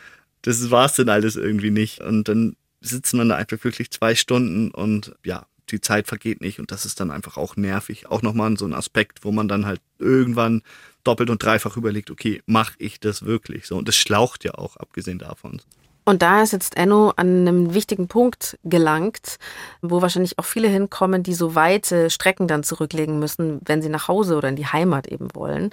das 0.43 0.71
war's 0.71 0.97
dann 0.97 1.09
alles 1.09 1.37
irgendwie 1.37 1.71
nicht. 1.71 2.01
Und 2.01 2.29
dann 2.29 2.57
sitzt 2.81 3.15
man 3.15 3.29
da 3.29 3.37
einfach 3.37 3.63
wirklich 3.65 3.91
zwei 3.91 4.15
Stunden 4.15 4.71
und 4.71 5.15
ja, 5.25 5.47
die 5.71 5.81
Zeit 5.81 6.07
vergeht 6.07 6.41
nicht 6.41 6.59
und 6.59 6.71
das 6.71 6.85
ist 6.85 7.01
dann 7.01 7.11
einfach 7.11 7.37
auch 7.37 7.57
nervig. 7.57 8.11
Auch 8.11 8.23
nochmal 8.23 8.57
so 8.59 8.67
ein 8.67 8.75
Aspekt, 8.75 9.25
wo 9.25 9.33
man 9.33 9.49
dann 9.49 9.65
halt 9.65 9.81
irgendwann 9.99 10.63
doppelt 11.05 11.31
und 11.31 11.43
dreifach 11.43 11.77
überlegt, 11.77 12.11
okay, 12.11 12.43
mache 12.47 12.75
ich 12.79 13.01
das 13.01 13.25
wirklich 13.25 13.67
so? 13.67 13.77
Und 13.77 13.89
das 13.89 13.97
schlaucht 13.97 14.45
ja 14.45 14.55
auch, 14.55 14.77
abgesehen 14.77 15.19
davon. 15.19 15.61
Und 16.05 16.21
da 16.21 16.43
ist 16.43 16.53
jetzt 16.53 16.77
Enno 16.77 17.13
an 17.15 17.47
einem 17.47 17.75
wichtigen 17.75 18.09
Punkt 18.09 18.59
gelangt, 18.65 19.39
wo 19.83 20.03
wahrscheinlich 20.03 20.37
auch 20.39 20.45
viele 20.45 20.67
hinkommen, 20.67 21.23
die 21.23 21.35
so 21.35 21.55
weite 21.55 22.11
Strecken 22.11 22.49
dann 22.49 22.65
zurücklegen 22.65 23.21
müssen, 23.21 23.61
wenn 23.65 23.83
sie 23.83 23.89
nach 23.89 24.09
Hause 24.09 24.37
oder 24.37 24.49
in 24.49 24.57
die 24.57 24.67
Heimat 24.67 25.07
eben 25.07 25.29
wollen. 25.35 25.71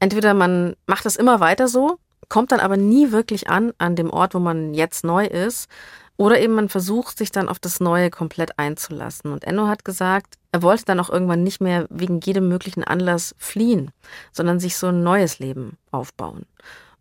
Entweder 0.00 0.34
man 0.34 0.74
macht 0.86 1.04
das 1.04 1.14
immer 1.14 1.38
weiter 1.38 1.68
so, 1.68 1.98
kommt 2.28 2.52
dann 2.52 2.60
aber 2.60 2.76
nie 2.76 3.12
wirklich 3.12 3.48
an 3.48 3.72
an 3.78 3.96
dem 3.96 4.10
Ort, 4.10 4.34
wo 4.34 4.38
man 4.38 4.74
jetzt 4.74 5.04
neu 5.04 5.26
ist. 5.26 5.68
Oder 6.16 6.40
eben 6.40 6.54
man 6.54 6.68
versucht 6.68 7.16
sich 7.16 7.30
dann 7.30 7.48
auf 7.48 7.60
das 7.60 7.78
Neue 7.78 8.10
komplett 8.10 8.58
einzulassen. 8.58 9.32
Und 9.32 9.44
Enno 9.44 9.68
hat 9.68 9.84
gesagt, 9.84 10.34
er 10.50 10.62
wollte 10.62 10.84
dann 10.84 10.98
auch 10.98 11.10
irgendwann 11.10 11.44
nicht 11.44 11.60
mehr 11.60 11.86
wegen 11.90 12.18
jedem 12.20 12.48
möglichen 12.48 12.82
Anlass 12.82 13.36
fliehen, 13.38 13.92
sondern 14.32 14.58
sich 14.58 14.76
so 14.76 14.88
ein 14.88 15.04
neues 15.04 15.38
Leben 15.38 15.78
aufbauen. 15.92 16.44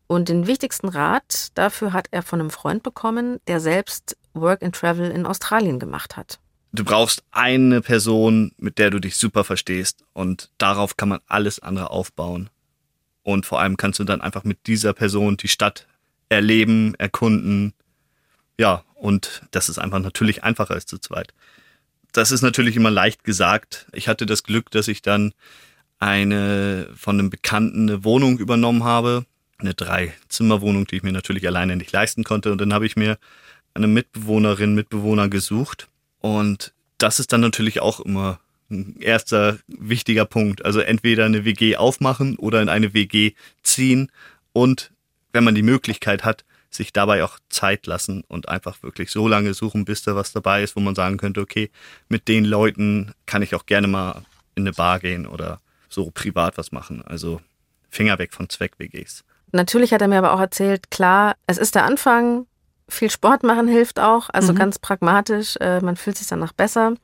Und 0.05 0.29
den 0.29 0.47
wichtigsten 0.47 0.87
Rat 0.87 1.49
dafür 1.55 1.93
hat 1.93 2.07
er 2.11 2.21
von 2.21 2.39
einem 2.39 2.51
Freund 2.51 2.83
bekommen, 2.83 3.39
der 3.47 3.59
selbst 3.59 4.15
Work 4.33 4.63
and 4.63 4.75
Travel 4.75 5.09
in 5.09 5.25
Australien 5.25 5.79
gemacht 5.79 6.15
hat. 6.15 6.39
Du 6.71 6.83
brauchst 6.83 7.23
eine 7.31 7.81
Person, 7.81 8.51
mit 8.57 8.77
der 8.77 8.91
du 8.91 8.99
dich 8.99 9.17
super 9.17 9.43
verstehst 9.43 10.03
und 10.13 10.51
darauf 10.57 10.95
kann 10.95 11.09
man 11.09 11.19
alles 11.27 11.59
andere 11.59 11.89
aufbauen. 11.89 12.49
Und 13.27 13.45
vor 13.45 13.59
allem 13.59 13.75
kannst 13.75 13.99
du 13.99 14.05
dann 14.05 14.21
einfach 14.21 14.45
mit 14.45 14.67
dieser 14.67 14.93
Person 14.93 15.35
die 15.35 15.49
Stadt 15.49 15.85
erleben, 16.29 16.95
erkunden. 16.95 17.73
Ja, 18.57 18.85
und 18.93 19.41
das 19.51 19.67
ist 19.67 19.79
einfach 19.79 19.99
natürlich 19.99 20.45
einfacher 20.45 20.75
als 20.75 20.85
zu 20.85 20.97
zweit. 20.97 21.33
Das 22.13 22.31
ist 22.31 22.41
natürlich 22.41 22.77
immer 22.77 22.89
leicht 22.89 23.25
gesagt. 23.25 23.87
Ich 23.91 24.07
hatte 24.07 24.25
das 24.25 24.43
Glück, 24.43 24.71
dass 24.71 24.87
ich 24.87 25.01
dann 25.01 25.33
eine 25.99 26.87
von 26.95 27.19
einem 27.19 27.29
Bekannten 27.29 27.89
eine 27.89 28.05
Wohnung 28.05 28.39
übernommen 28.39 28.85
habe. 28.85 29.25
Eine 29.57 29.73
Drei-Zimmer-Wohnung, 29.73 30.87
die 30.87 30.95
ich 30.95 31.03
mir 31.03 31.11
natürlich 31.11 31.45
alleine 31.45 31.75
nicht 31.75 31.91
leisten 31.91 32.23
konnte. 32.23 32.53
Und 32.53 32.61
dann 32.61 32.73
habe 32.73 32.85
ich 32.85 32.95
mir 32.95 33.17
eine 33.73 33.87
Mitbewohnerin, 33.87 34.73
Mitbewohner 34.73 35.27
gesucht. 35.27 35.89
Und 36.21 36.73
das 36.97 37.19
ist 37.19 37.33
dann 37.33 37.41
natürlich 37.41 37.81
auch 37.81 37.99
immer 37.99 38.39
ein 38.69 38.99
erster 38.99 39.57
wichtiger 39.67 40.25
Punkt. 40.25 40.65
Also 40.65 40.79
entweder 40.79 41.25
eine 41.25 41.45
WG 41.45 41.75
aufmachen 41.77 42.37
oder 42.37 42.61
in 42.61 42.69
eine 42.69 42.93
WG 42.93 43.33
ziehen 43.63 44.11
und 44.53 44.91
wenn 45.33 45.43
man 45.43 45.55
die 45.55 45.63
Möglichkeit 45.63 46.23
hat, 46.23 46.45
sich 46.69 46.93
dabei 46.93 47.23
auch 47.23 47.39
Zeit 47.49 47.87
lassen 47.87 48.23
und 48.27 48.49
einfach 48.49 48.83
wirklich 48.83 49.11
so 49.11 49.27
lange 49.27 49.53
suchen, 49.53 49.85
bis 49.85 50.01
da 50.01 50.15
was 50.15 50.33
dabei 50.33 50.63
ist, 50.63 50.75
wo 50.75 50.79
man 50.79 50.95
sagen 50.95 51.17
könnte, 51.17 51.41
okay, 51.41 51.69
mit 52.09 52.27
den 52.27 52.45
Leuten 52.45 53.13
kann 53.25 53.41
ich 53.41 53.55
auch 53.55 53.65
gerne 53.65 53.87
mal 53.87 54.23
in 54.55 54.63
eine 54.63 54.73
Bar 54.73 54.99
gehen 54.99 55.27
oder 55.27 55.61
so 55.89 56.11
privat 56.11 56.57
was 56.57 56.71
machen. 56.71 57.01
Also 57.05 57.41
Finger 57.89 58.19
weg 58.19 58.33
von 58.33 58.49
Zweck-WGs. 58.49 59.23
Natürlich 59.51 59.93
hat 59.93 60.01
er 60.01 60.07
mir 60.07 60.17
aber 60.17 60.33
auch 60.33 60.39
erzählt, 60.39 60.91
klar, 60.91 61.35
es 61.47 61.57
ist 61.57 61.75
der 61.75 61.85
Anfang, 61.85 62.47
viel 62.89 63.09
Sport 63.09 63.43
machen 63.43 63.67
hilft 63.67 63.99
auch, 63.99 64.29
also 64.29 64.53
mhm. 64.53 64.57
ganz 64.57 64.79
pragmatisch, 64.79 65.55
äh, 65.59 65.79
man 65.81 65.95
fühlt 65.95 66.17
sich 66.17 66.27
danach 66.27 66.53
besser. 66.53 66.95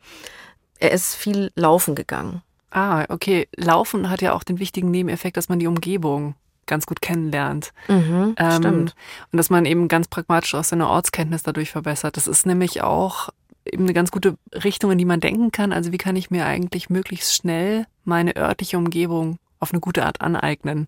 Er 0.80 0.92
ist 0.92 1.16
viel 1.16 1.52
laufen 1.56 1.96
gegangen. 1.96 2.42
Ah, 2.72 3.06
okay. 3.10 3.48
Laufen 3.56 4.10
hat 4.10 4.22
ja 4.22 4.34
auch 4.34 4.44
den 4.44 4.60
wichtigen 4.60 4.92
Nebeneffekt, 4.92 5.38
dass 5.38 5.50
man 5.50 5.60
die 5.60 5.68
Umgebung 5.68 6.36
ganz 6.66 6.86
gut 6.86 7.02
kennenlernt. 7.02 7.72
Mhm, 7.88 8.36
ähm, 8.38 8.52
stimmt. 8.52 8.96
Und 9.32 9.38
dass 9.38 9.50
man 9.50 9.66
eben 9.66 9.88
ganz 9.88 10.08
pragmatisch 10.08 10.56
auch 10.56 10.64
seine 10.64 10.88
Ortskenntnis 10.88 11.44
dadurch 11.44 11.72
verbessert. 11.72 12.18
Das 12.18 12.28
ist 12.28 12.46
nämlich 12.46 12.82
auch 12.82 13.30
eben 13.66 13.84
eine 13.84 13.94
ganz 13.94 14.12
gute 14.12 14.38
Richtung, 14.64 14.92
in 14.92 14.98
die 14.98 15.06
man 15.06 15.20
denken 15.20 15.52
kann. 15.52 15.72
Also 15.72 15.92
wie 15.92 15.98
kann 15.98 16.16
ich 16.16 16.32
mir 16.32 16.46
eigentlich 16.46 16.90
möglichst 16.90 17.36
schnell 17.36 17.86
meine 18.06 18.36
örtliche 18.36 18.78
Umgebung 18.78 19.38
auf 19.60 19.72
eine 19.72 19.80
gute 19.80 20.06
Art 20.06 20.22
aneignen? 20.22 20.88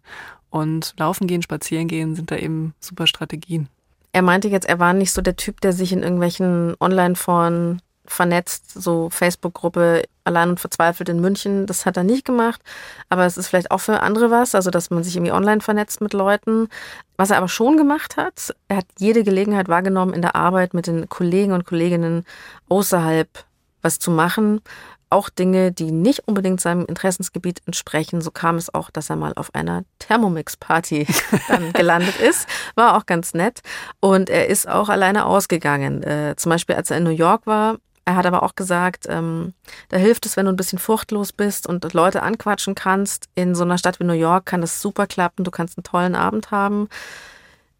Und 0.49 0.93
laufen 0.97 1.27
gehen, 1.27 1.41
spazieren 1.41 1.89
gehen 1.89 2.15
sind 2.15 2.31
da 2.31 2.37
eben 2.37 2.73
super 2.79 3.07
Strategien. 3.07 3.67
Er 4.13 4.21
meinte 4.21 4.47
jetzt, 4.47 4.65
er 4.65 4.79
war 4.79 4.93
nicht 4.93 5.11
so 5.11 5.21
der 5.21 5.35
Typ, 5.35 5.59
der 5.59 5.73
sich 5.73 5.91
in 5.91 6.01
irgendwelchen 6.01 6.75
Online-Foren 6.79 7.81
vernetzt, 8.07 8.71
so 8.73 9.09
Facebook-Gruppe 9.09 10.03
Allein 10.25 10.49
und 10.49 10.59
Verzweifelt 10.59 11.07
in 11.07 11.21
München. 11.21 11.67
Das 11.67 11.85
hat 11.85 11.97
er 11.97 12.03
nicht 12.03 12.25
gemacht, 12.25 12.59
aber 13.09 13.25
es 13.25 13.37
ist 13.37 13.47
vielleicht 13.47 13.69
auch 13.69 13.77
für 13.77 14.01
andere 14.01 14.31
was, 14.31 14.55
also 14.55 14.71
dass 14.71 14.89
man 14.89 15.03
sich 15.03 15.15
irgendwie 15.15 15.31
online 15.31 15.61
vernetzt 15.61 16.01
mit 16.01 16.13
Leuten. 16.13 16.67
Was 17.15 17.29
er 17.29 17.37
aber 17.37 17.47
schon 17.47 17.77
gemacht 17.77 18.17
hat, 18.17 18.53
er 18.67 18.77
hat 18.77 18.87
jede 18.97 19.23
Gelegenheit 19.23 19.69
wahrgenommen, 19.69 20.13
in 20.13 20.23
der 20.23 20.35
Arbeit 20.35 20.73
mit 20.73 20.87
den 20.87 21.07
Kollegen 21.09 21.53
und 21.53 21.65
Kolleginnen 21.65 22.25
außerhalb 22.69 23.29
was 23.83 23.99
zu 23.99 24.09
machen. 24.09 24.61
Auch 25.11 25.29
Dinge, 25.29 25.71
die 25.71 25.91
nicht 25.91 26.27
unbedingt 26.27 26.59
seinem 26.59 26.85
Interessensgebiet 26.87 27.61
entsprechen. 27.67 28.21
So 28.21 28.31
kam 28.31 28.55
es 28.55 28.73
auch, 28.73 28.89
dass 28.89 29.11
er 29.11 29.15
mal 29.15 29.33
auf 29.35 29.53
einer 29.53 29.83
Thermomix-Party 29.99 31.05
gelandet 31.73 32.19
ist. 32.19 32.47
War 32.73 32.97
auch 32.97 33.05
ganz 33.05 33.35
nett. 33.35 33.61
Und 33.99 34.31
er 34.31 34.47
ist 34.47 34.67
auch 34.67 34.89
alleine 34.89 35.25
ausgegangen. 35.25 36.01
Äh, 36.01 36.33
zum 36.35 36.49
Beispiel, 36.49 36.75
als 36.75 36.89
er 36.89 36.97
in 36.97 37.03
New 37.03 37.11
York 37.11 37.45
war, 37.45 37.77
er 38.05 38.15
hat 38.15 38.27
aber 38.27 38.43
auch 38.43 38.55
gesagt, 38.55 39.07
ähm, 39.09 39.53
da 39.89 39.97
hilft 39.97 40.27
es, 40.27 40.37
wenn 40.37 40.45
du 40.45 40.51
ein 40.51 40.57
bisschen 40.57 40.77
furchtlos 40.77 41.33
bist 41.33 41.65
und 41.67 41.91
Leute 41.93 42.21
anquatschen 42.21 42.75
kannst. 42.75 43.27
In 43.33 43.55
so 43.55 43.63
einer 43.63 43.79
Stadt 43.79 43.99
wie 43.99 44.03
New 44.03 44.13
York 44.13 44.45
kann 44.45 44.61
das 44.61 44.79
super 44.79 45.07
klappen. 45.07 45.43
Du 45.43 45.49
kannst 45.49 45.77
einen 45.77 45.83
tollen 45.83 46.13
Abend 46.13 46.51
haben. 46.51 46.87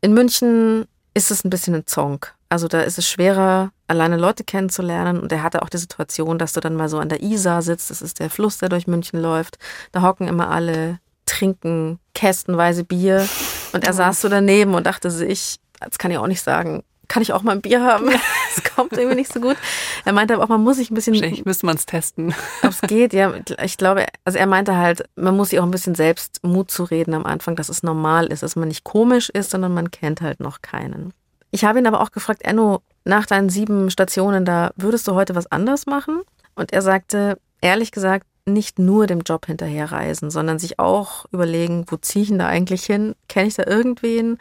In 0.01 0.15
München 0.15 0.87
ist 1.13 1.29
es 1.29 1.43
ein 1.43 1.51
bisschen 1.51 1.75
ein 1.75 1.85
Zonk. 1.85 2.33
Also 2.49 2.67
da 2.67 2.81
ist 2.81 2.97
es 2.97 3.07
schwerer, 3.07 3.71
alleine 3.87 4.17
Leute 4.17 4.43
kennenzulernen. 4.43 5.19
Und 5.19 5.31
er 5.31 5.43
hatte 5.43 5.61
auch 5.61 5.69
die 5.69 5.77
Situation, 5.77 6.39
dass 6.39 6.53
du 6.53 6.59
dann 6.59 6.75
mal 6.75 6.89
so 6.89 6.97
an 6.97 7.09
der 7.09 7.21
Isar 7.21 7.61
sitzt. 7.61 7.91
Das 7.91 8.01
ist 8.01 8.19
der 8.19 8.31
Fluss, 8.31 8.57
der 8.57 8.69
durch 8.69 8.87
München 8.87 9.19
läuft. 9.19 9.59
Da 9.91 10.01
hocken 10.01 10.27
immer 10.27 10.49
alle, 10.49 10.99
trinken 11.27 11.99
kästenweise 12.15 12.83
Bier. 12.83 13.27
Und 13.73 13.83
er 13.83 13.93
saß 13.93 14.21
so 14.21 14.29
daneben 14.29 14.73
und 14.73 14.87
dachte 14.87 15.11
sich, 15.11 15.59
das 15.79 15.99
kann 15.99 16.09
ich 16.09 16.17
auch 16.17 16.27
nicht 16.27 16.41
sagen, 16.41 16.83
kann 17.07 17.21
ich 17.21 17.33
auch 17.33 17.43
mal 17.43 17.53
ein 17.53 17.61
Bier 17.61 17.83
haben? 17.83 18.09
Es 18.57 18.63
kommt 18.63 18.93
irgendwie 18.93 19.17
nicht 19.17 19.33
so 19.33 19.41
gut. 19.41 19.57
Er 20.05 20.13
meinte 20.13 20.33
aber 20.33 20.43
auch, 20.45 20.47
man 20.47 20.63
muss 20.63 20.77
sich 20.77 20.89
ein 20.89 20.93
bisschen. 20.93 21.13
Wahrscheinlich 21.13 21.43
müsste 21.43 21.65
man 21.65 21.75
es 21.75 21.85
testen. 21.85 22.33
Ob 22.63 22.69
es 22.69 22.79
geht, 22.81 23.11
ja. 23.11 23.33
Ich 23.63 23.77
glaube, 23.77 24.05
also 24.23 24.39
er 24.39 24.47
meinte 24.47 24.77
halt, 24.77 25.09
man 25.17 25.35
muss 25.35 25.49
sich 25.49 25.59
auch 25.59 25.65
ein 25.65 25.71
bisschen 25.71 25.95
selbst 25.95 26.41
Mut 26.41 26.71
zu 26.71 26.85
reden 26.85 27.13
am 27.13 27.25
Anfang, 27.25 27.57
dass 27.57 27.67
es 27.67 27.83
normal 27.83 28.27
ist, 28.27 28.43
dass 28.43 28.55
man 28.55 28.69
nicht 28.69 28.85
komisch 28.85 29.29
ist, 29.29 29.49
sondern 29.49 29.73
man 29.73 29.91
kennt 29.91 30.21
halt 30.21 30.39
noch 30.39 30.61
keinen. 30.61 31.11
Ich 31.51 31.65
habe 31.65 31.79
ihn 31.79 31.87
aber 31.87 31.99
auch 32.01 32.11
gefragt, 32.11 32.43
Enno, 32.43 32.81
nach 33.03 33.25
deinen 33.25 33.49
sieben 33.49 33.89
Stationen 33.89 34.45
da, 34.45 34.71
würdest 34.77 35.07
du 35.07 35.15
heute 35.15 35.35
was 35.35 35.51
anders 35.51 35.85
machen? 35.85 36.21
Und 36.55 36.71
er 36.71 36.81
sagte, 36.81 37.37
ehrlich 37.61 37.91
gesagt, 37.91 38.25
nicht 38.45 38.79
nur 38.79 39.07
dem 39.07 39.21
Job 39.21 39.45
hinterherreisen, 39.47 40.29
sondern 40.29 40.59
sich 40.59 40.79
auch 40.79 41.25
überlegen, 41.31 41.85
wo 41.87 41.97
ziehe 41.97 42.23
ich 42.23 42.29
denn 42.29 42.39
da 42.39 42.47
eigentlich 42.47 42.85
hin? 42.85 43.15
Kenne 43.27 43.47
ich 43.47 43.55
da 43.55 43.65
irgendwen? 43.65 44.37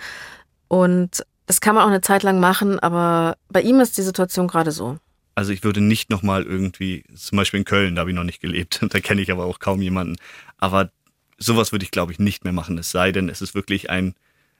Und 0.68 1.24
das 1.46 1.60
kann 1.60 1.74
man 1.74 1.84
auch 1.84 1.88
eine 1.88 2.00
Zeit 2.00 2.22
lang 2.22 2.40
machen, 2.40 2.78
aber 2.78 3.36
bei 3.48 3.60
ihm 3.60 3.80
ist 3.80 3.98
die 3.98 4.02
Situation 4.02 4.48
gerade 4.48 4.72
so. 4.72 4.98
Also 5.34 5.52
ich 5.52 5.64
würde 5.64 5.80
nicht 5.80 6.10
nochmal 6.10 6.44
irgendwie, 6.44 7.04
zum 7.14 7.36
Beispiel 7.36 7.58
in 7.58 7.64
Köln, 7.64 7.96
da 7.96 8.00
habe 8.00 8.10
ich 8.10 8.16
noch 8.16 8.24
nicht 8.24 8.40
gelebt, 8.40 8.80
da 8.88 9.00
kenne 9.00 9.20
ich 9.20 9.30
aber 9.30 9.44
auch 9.44 9.58
kaum 9.58 9.82
jemanden. 9.82 10.16
Aber 10.58 10.90
sowas 11.38 11.72
würde 11.72 11.84
ich, 11.84 11.90
glaube 11.90 12.12
ich, 12.12 12.18
nicht 12.18 12.44
mehr 12.44 12.52
machen, 12.52 12.78
es 12.78 12.90
sei 12.90 13.12
denn, 13.12 13.28
es 13.28 13.42
ist 13.42 13.54
wirklich 13.54 13.90
ein 13.90 14.14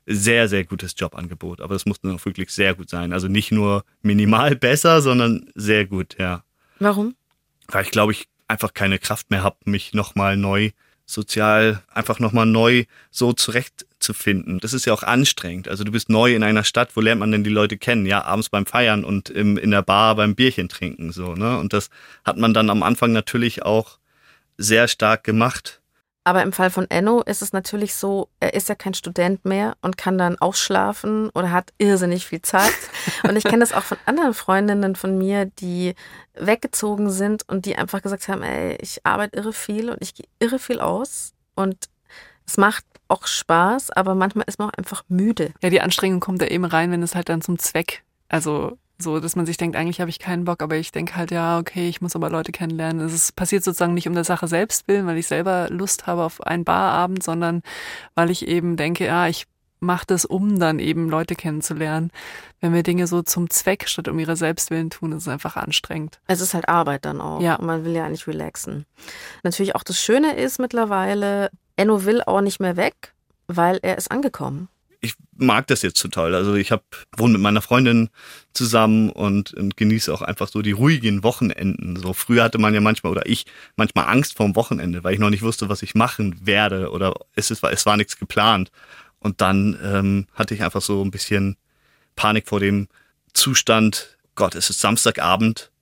sehr, 0.06 0.48
sehr 0.48 0.64
gutes 0.64 0.94
Jobangebot. 0.96 1.60
Aber 1.60 1.74
es 1.74 1.86
muss 1.86 2.00
dann 2.00 2.14
auch 2.14 2.24
wirklich 2.24 2.50
sehr 2.50 2.74
gut 2.74 2.90
sein. 2.90 3.12
Also 3.12 3.28
nicht 3.28 3.52
nur 3.52 3.84
minimal 4.02 4.54
besser, 4.56 5.00
sondern 5.00 5.50
sehr 5.54 5.86
gut, 5.86 6.16
ja. 6.18 6.44
Warum? 6.78 7.14
Weil 7.68 7.84
ich 7.84 7.90
glaube, 7.90 8.12
ich 8.12 8.28
einfach 8.48 8.74
keine 8.74 8.98
Kraft 8.98 9.30
mehr 9.30 9.42
habe, 9.42 9.56
mich 9.64 9.94
nochmal 9.94 10.36
neu 10.36 10.72
sozial, 11.06 11.82
einfach 11.88 12.18
nochmal 12.18 12.46
neu 12.46 12.84
so 13.10 13.32
zurechtzufinden. 14.04 14.58
Das 14.60 14.72
ist 14.72 14.84
ja 14.84 14.92
auch 14.92 15.02
anstrengend. 15.02 15.68
Also 15.68 15.84
du 15.84 15.92
bist 15.92 16.08
neu 16.08 16.34
in 16.34 16.42
einer 16.42 16.64
Stadt, 16.64 16.90
wo 16.94 17.00
lernt 17.00 17.20
man 17.20 17.32
denn 17.32 17.44
die 17.44 17.50
Leute 17.50 17.76
kennen? 17.76 18.06
Ja, 18.06 18.24
abends 18.24 18.48
beim 18.48 18.66
Feiern 18.66 19.04
und 19.04 19.30
im, 19.30 19.56
in 19.56 19.70
der 19.70 19.82
Bar 19.82 20.14
beim 20.14 20.34
Bierchen 20.34 20.68
trinken, 20.68 21.12
so, 21.12 21.34
ne? 21.34 21.58
Und 21.58 21.72
das 21.72 21.90
hat 22.24 22.36
man 22.36 22.54
dann 22.54 22.70
am 22.70 22.82
Anfang 22.82 23.12
natürlich 23.12 23.62
auch 23.62 23.98
sehr 24.56 24.88
stark 24.88 25.24
gemacht. 25.24 25.80
Aber 26.26 26.42
im 26.42 26.52
Fall 26.52 26.70
von 26.70 26.90
Enno 26.90 27.20
ist 27.20 27.42
es 27.42 27.52
natürlich 27.52 27.94
so, 27.94 28.30
er 28.40 28.54
ist 28.54 28.70
ja 28.70 28.74
kein 28.74 28.94
Student 28.94 29.44
mehr 29.44 29.76
und 29.82 29.98
kann 29.98 30.16
dann 30.16 30.38
ausschlafen 30.38 31.28
oder 31.34 31.50
hat 31.50 31.74
irrsinnig 31.76 32.24
viel 32.24 32.40
Zeit. 32.40 32.72
Und 33.28 33.36
ich 33.36 33.44
kenne 33.44 33.58
das 33.58 33.74
auch 33.74 33.82
von 33.82 33.98
anderen 34.06 34.32
Freundinnen 34.32 34.96
von 34.96 35.18
mir, 35.18 35.44
die 35.44 35.94
weggezogen 36.34 37.10
sind 37.10 37.46
und 37.48 37.66
die 37.66 37.76
einfach 37.76 38.02
gesagt 38.02 38.28
haben, 38.28 38.42
ey, 38.42 38.76
ich 38.80 39.04
arbeite 39.04 39.36
irre 39.36 39.52
viel 39.52 39.90
und 39.90 39.98
ich 40.00 40.14
gehe 40.14 40.26
irre 40.40 40.58
viel 40.58 40.80
aus 40.80 41.32
und 41.54 41.88
es 42.46 42.56
macht 42.56 42.84
auch 43.08 43.26
Spaß, 43.26 43.90
aber 43.90 44.14
manchmal 44.14 44.44
ist 44.46 44.58
man 44.58 44.68
auch 44.68 44.74
einfach 44.74 45.04
müde. 45.08 45.52
Ja, 45.62 45.70
die 45.70 45.80
Anstrengung 45.80 46.20
kommt 46.20 46.42
da 46.42 46.46
eben 46.46 46.64
rein, 46.64 46.90
wenn 46.90 47.02
es 47.02 47.14
halt 47.14 47.28
dann 47.28 47.42
zum 47.42 47.58
Zweck, 47.58 48.02
also 48.28 48.78
so, 48.98 49.18
dass 49.18 49.34
man 49.34 49.44
sich 49.44 49.56
denkt, 49.56 49.76
eigentlich 49.76 50.00
habe 50.00 50.10
ich 50.10 50.18
keinen 50.18 50.44
Bock, 50.44 50.62
aber 50.62 50.76
ich 50.76 50.92
denke 50.92 51.16
halt, 51.16 51.30
ja, 51.30 51.58
okay, 51.58 51.88
ich 51.88 52.00
muss 52.00 52.14
aber 52.14 52.30
Leute 52.30 52.52
kennenlernen. 52.52 53.04
Es 53.04 53.32
passiert 53.32 53.64
sozusagen 53.64 53.94
nicht 53.94 54.06
um 54.06 54.14
der 54.14 54.24
Sache 54.24 54.46
selbst 54.46 54.86
willen, 54.86 55.06
weil 55.06 55.18
ich 55.18 55.26
selber 55.26 55.68
Lust 55.68 56.06
habe 56.06 56.22
auf 56.22 56.40
einen 56.46 56.64
Barabend, 56.64 57.22
sondern 57.22 57.62
weil 58.14 58.30
ich 58.30 58.46
eben 58.46 58.76
denke, 58.76 59.06
ja, 59.06 59.26
ich 59.26 59.46
mache 59.84 60.06
das, 60.06 60.24
um 60.24 60.58
dann 60.58 60.78
eben 60.78 61.08
Leute 61.08 61.34
kennenzulernen. 61.34 62.10
Wenn 62.60 62.72
wir 62.72 62.82
Dinge 62.82 63.06
so 63.06 63.22
zum 63.22 63.50
Zweck 63.50 63.88
statt 63.88 64.08
um 64.08 64.18
ihre 64.18 64.36
Selbstwillen 64.36 64.90
tun, 64.90 65.12
ist 65.12 65.22
es 65.22 65.28
einfach 65.28 65.56
anstrengend. 65.56 66.20
Es 66.26 66.40
ist 66.40 66.54
halt 66.54 66.68
Arbeit 66.68 67.04
dann 67.04 67.20
auch. 67.20 67.40
Ja. 67.40 67.56
Und 67.56 67.66
man 67.66 67.84
will 67.84 67.92
ja 67.92 68.08
nicht 68.08 68.26
relaxen. 68.26 68.86
Natürlich 69.42 69.74
auch 69.74 69.82
das 69.82 70.00
Schöne 70.00 70.36
ist 70.36 70.58
mittlerweile, 70.58 71.50
Enno 71.76 72.04
will 72.04 72.22
auch 72.22 72.40
nicht 72.40 72.60
mehr 72.60 72.76
weg, 72.76 73.14
weil 73.46 73.78
er 73.82 73.98
ist 73.98 74.10
angekommen 74.10 74.68
ich 75.04 75.14
mag 75.36 75.66
das 75.66 75.82
jetzt 75.82 76.00
total. 76.00 76.34
Also 76.34 76.54
ich 76.54 76.72
habe 76.72 76.82
wohne 77.16 77.34
mit 77.34 77.42
meiner 77.42 77.60
Freundin 77.60 78.08
zusammen 78.54 79.10
und, 79.10 79.52
und 79.52 79.76
genieße 79.76 80.12
auch 80.12 80.22
einfach 80.22 80.48
so 80.48 80.62
die 80.62 80.72
ruhigen 80.72 81.22
Wochenenden. 81.22 81.96
So 81.96 82.14
früher 82.14 82.44
hatte 82.44 82.58
man 82.58 82.72
ja 82.72 82.80
manchmal 82.80 83.12
oder 83.12 83.26
ich 83.26 83.44
manchmal 83.76 84.06
Angst 84.06 84.36
vorm 84.36 84.56
Wochenende, 84.56 85.04
weil 85.04 85.12
ich 85.12 85.20
noch 85.20 85.30
nicht 85.30 85.42
wusste, 85.42 85.68
was 85.68 85.82
ich 85.82 85.94
machen 85.94 86.46
werde 86.46 86.90
oder 86.90 87.14
es, 87.34 87.50
ist, 87.50 87.62
es 87.62 87.86
war 87.86 87.96
nichts 87.96 88.18
geplant. 88.18 88.70
Und 89.24 89.40
dann 89.40 89.76
ähm, 89.82 90.26
hatte 90.34 90.54
ich 90.54 90.62
einfach 90.62 90.82
so 90.82 91.04
ein 91.04 91.10
bisschen 91.10 91.56
Panik 92.14 92.46
vor 92.46 92.60
dem 92.60 92.86
Zustand. 93.32 94.16
Gott, 94.36 94.54
es 94.54 94.70
ist 94.70 94.80
Samstagabend 94.80 95.72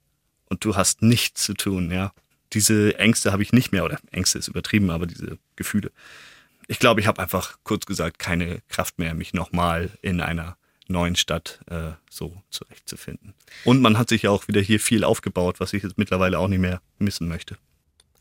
und 0.49 0.65
du 0.65 0.77
hast 0.77 1.03
nichts 1.03 1.45
zu 1.45 1.53
tun. 1.53 1.91
Ja, 1.91 2.15
diese 2.55 2.99
Ängste 2.99 3.33
habe 3.33 3.43
ich 3.43 3.53
nicht 3.53 3.73
mehr 3.73 3.85
oder 3.85 3.99
Ängste 4.11 4.39
ist 4.39 4.49
übertrieben, 4.49 4.91
aber 4.91 5.07
diese 5.07 5.37
Gefühle 5.57 5.91
ich 6.69 6.79
glaube, 6.79 7.01
ich 7.01 7.07
habe 7.07 7.21
einfach 7.21 7.59
kurz 7.65 7.87
gesagt 7.87 8.19
keine 8.19 8.63
Kraft 8.69 8.99
mehr, 8.99 9.15
mich 9.15 9.35
nochmal 9.35 9.91
in 10.01 10.21
einer 10.21 10.57
neuen 10.89 11.17
Stadt 11.17 11.61
äh, 11.71 11.93
so 12.11 12.43
zurechtzufinden. 12.51 13.35
Und 13.65 13.81
man 13.81 13.99
hat 13.99 14.09
sich 14.09 14.23
ja 14.23 14.31
auch 14.31 14.49
wieder 14.49 14.61
hier 14.61 14.81
viel 14.81 15.05
aufgebaut, 15.05 15.61
was 15.61 15.73
ich 15.73 15.83
jetzt 15.83 15.99
mittlerweile 15.99 16.39
auch 16.39 16.49
nicht 16.49 16.61
mehr 16.61 16.81
missen 16.99 17.29
möchte. 17.29 17.57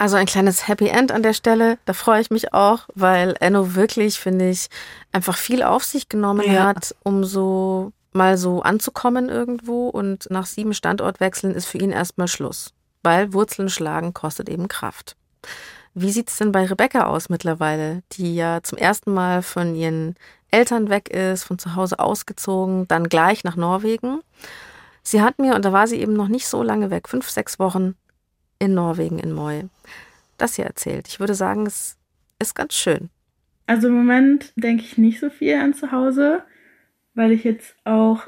Also 0.01 0.15
ein 0.15 0.25
kleines 0.25 0.67
Happy 0.67 0.87
End 0.87 1.11
an 1.11 1.21
der 1.21 1.33
Stelle, 1.33 1.77
da 1.85 1.93
freue 1.93 2.21
ich 2.21 2.31
mich 2.31 2.55
auch, 2.55 2.87
weil 2.95 3.35
Enno 3.39 3.75
wirklich, 3.75 4.19
finde 4.19 4.49
ich, 4.49 4.67
einfach 5.11 5.37
viel 5.37 5.61
auf 5.61 5.83
sich 5.83 6.09
genommen 6.09 6.51
ja. 6.51 6.63
hat, 6.63 6.95
um 7.03 7.23
so 7.23 7.91
mal 8.11 8.35
so 8.35 8.63
anzukommen 8.63 9.29
irgendwo 9.29 9.89
und 9.89 10.27
nach 10.31 10.47
sieben 10.47 10.73
Standortwechseln 10.73 11.53
ist 11.53 11.67
für 11.67 11.77
ihn 11.77 11.91
erstmal 11.91 12.27
Schluss, 12.27 12.73
weil 13.03 13.31
Wurzeln 13.33 13.69
schlagen 13.69 14.15
kostet 14.15 14.49
eben 14.49 14.67
Kraft. 14.67 15.17
Wie 15.93 16.11
sieht 16.11 16.29
es 16.29 16.37
denn 16.37 16.51
bei 16.51 16.65
Rebecca 16.65 17.05
aus 17.05 17.29
mittlerweile, 17.29 18.01
die 18.13 18.35
ja 18.35 18.63
zum 18.63 18.79
ersten 18.79 19.13
Mal 19.13 19.43
von 19.43 19.75
ihren 19.75 20.15
Eltern 20.49 20.89
weg 20.89 21.09
ist, 21.09 21.43
von 21.43 21.59
zu 21.59 21.75
Hause 21.75 21.99
ausgezogen, 21.99 22.87
dann 22.87 23.07
gleich 23.07 23.43
nach 23.43 23.55
Norwegen? 23.55 24.21
Sie 25.03 25.21
hat 25.21 25.37
mir, 25.37 25.53
und 25.53 25.63
da 25.63 25.71
war 25.71 25.85
sie 25.85 25.99
eben 25.99 26.13
noch 26.13 26.27
nicht 26.27 26.47
so 26.47 26.63
lange 26.63 26.89
weg, 26.89 27.07
fünf, 27.07 27.29
sechs 27.29 27.59
Wochen 27.59 27.93
in 28.61 28.73
Norwegen, 28.73 29.19
in 29.19 29.33
Moi, 29.33 29.63
das 30.37 30.55
hier 30.55 30.65
erzählt. 30.65 31.07
Ich 31.07 31.19
würde 31.19 31.33
sagen, 31.33 31.65
es 31.65 31.97
ist 32.39 32.53
ganz 32.53 32.75
schön. 32.75 33.09
Also 33.67 33.87
im 33.87 33.95
Moment 33.95 34.53
denke 34.55 34.83
ich 34.83 34.97
nicht 34.97 35.19
so 35.19 35.29
viel 35.29 35.55
an 35.55 35.73
zu 35.73 35.91
Hause, 35.91 36.43
weil 37.13 37.31
ich 37.31 37.43
jetzt 37.43 37.75
auch 37.83 38.23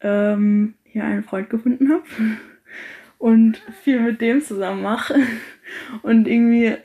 ähm, 0.00 0.74
hier 0.84 1.04
einen 1.04 1.24
Freund 1.24 1.48
gefunden 1.50 1.90
habe 1.90 2.04
und 3.18 3.62
viel 3.82 4.00
mit 4.00 4.20
dem 4.20 4.42
zusammen 4.42 4.82
mache. 4.82 5.14
Und 6.02 6.26
irgendwie 6.26 6.78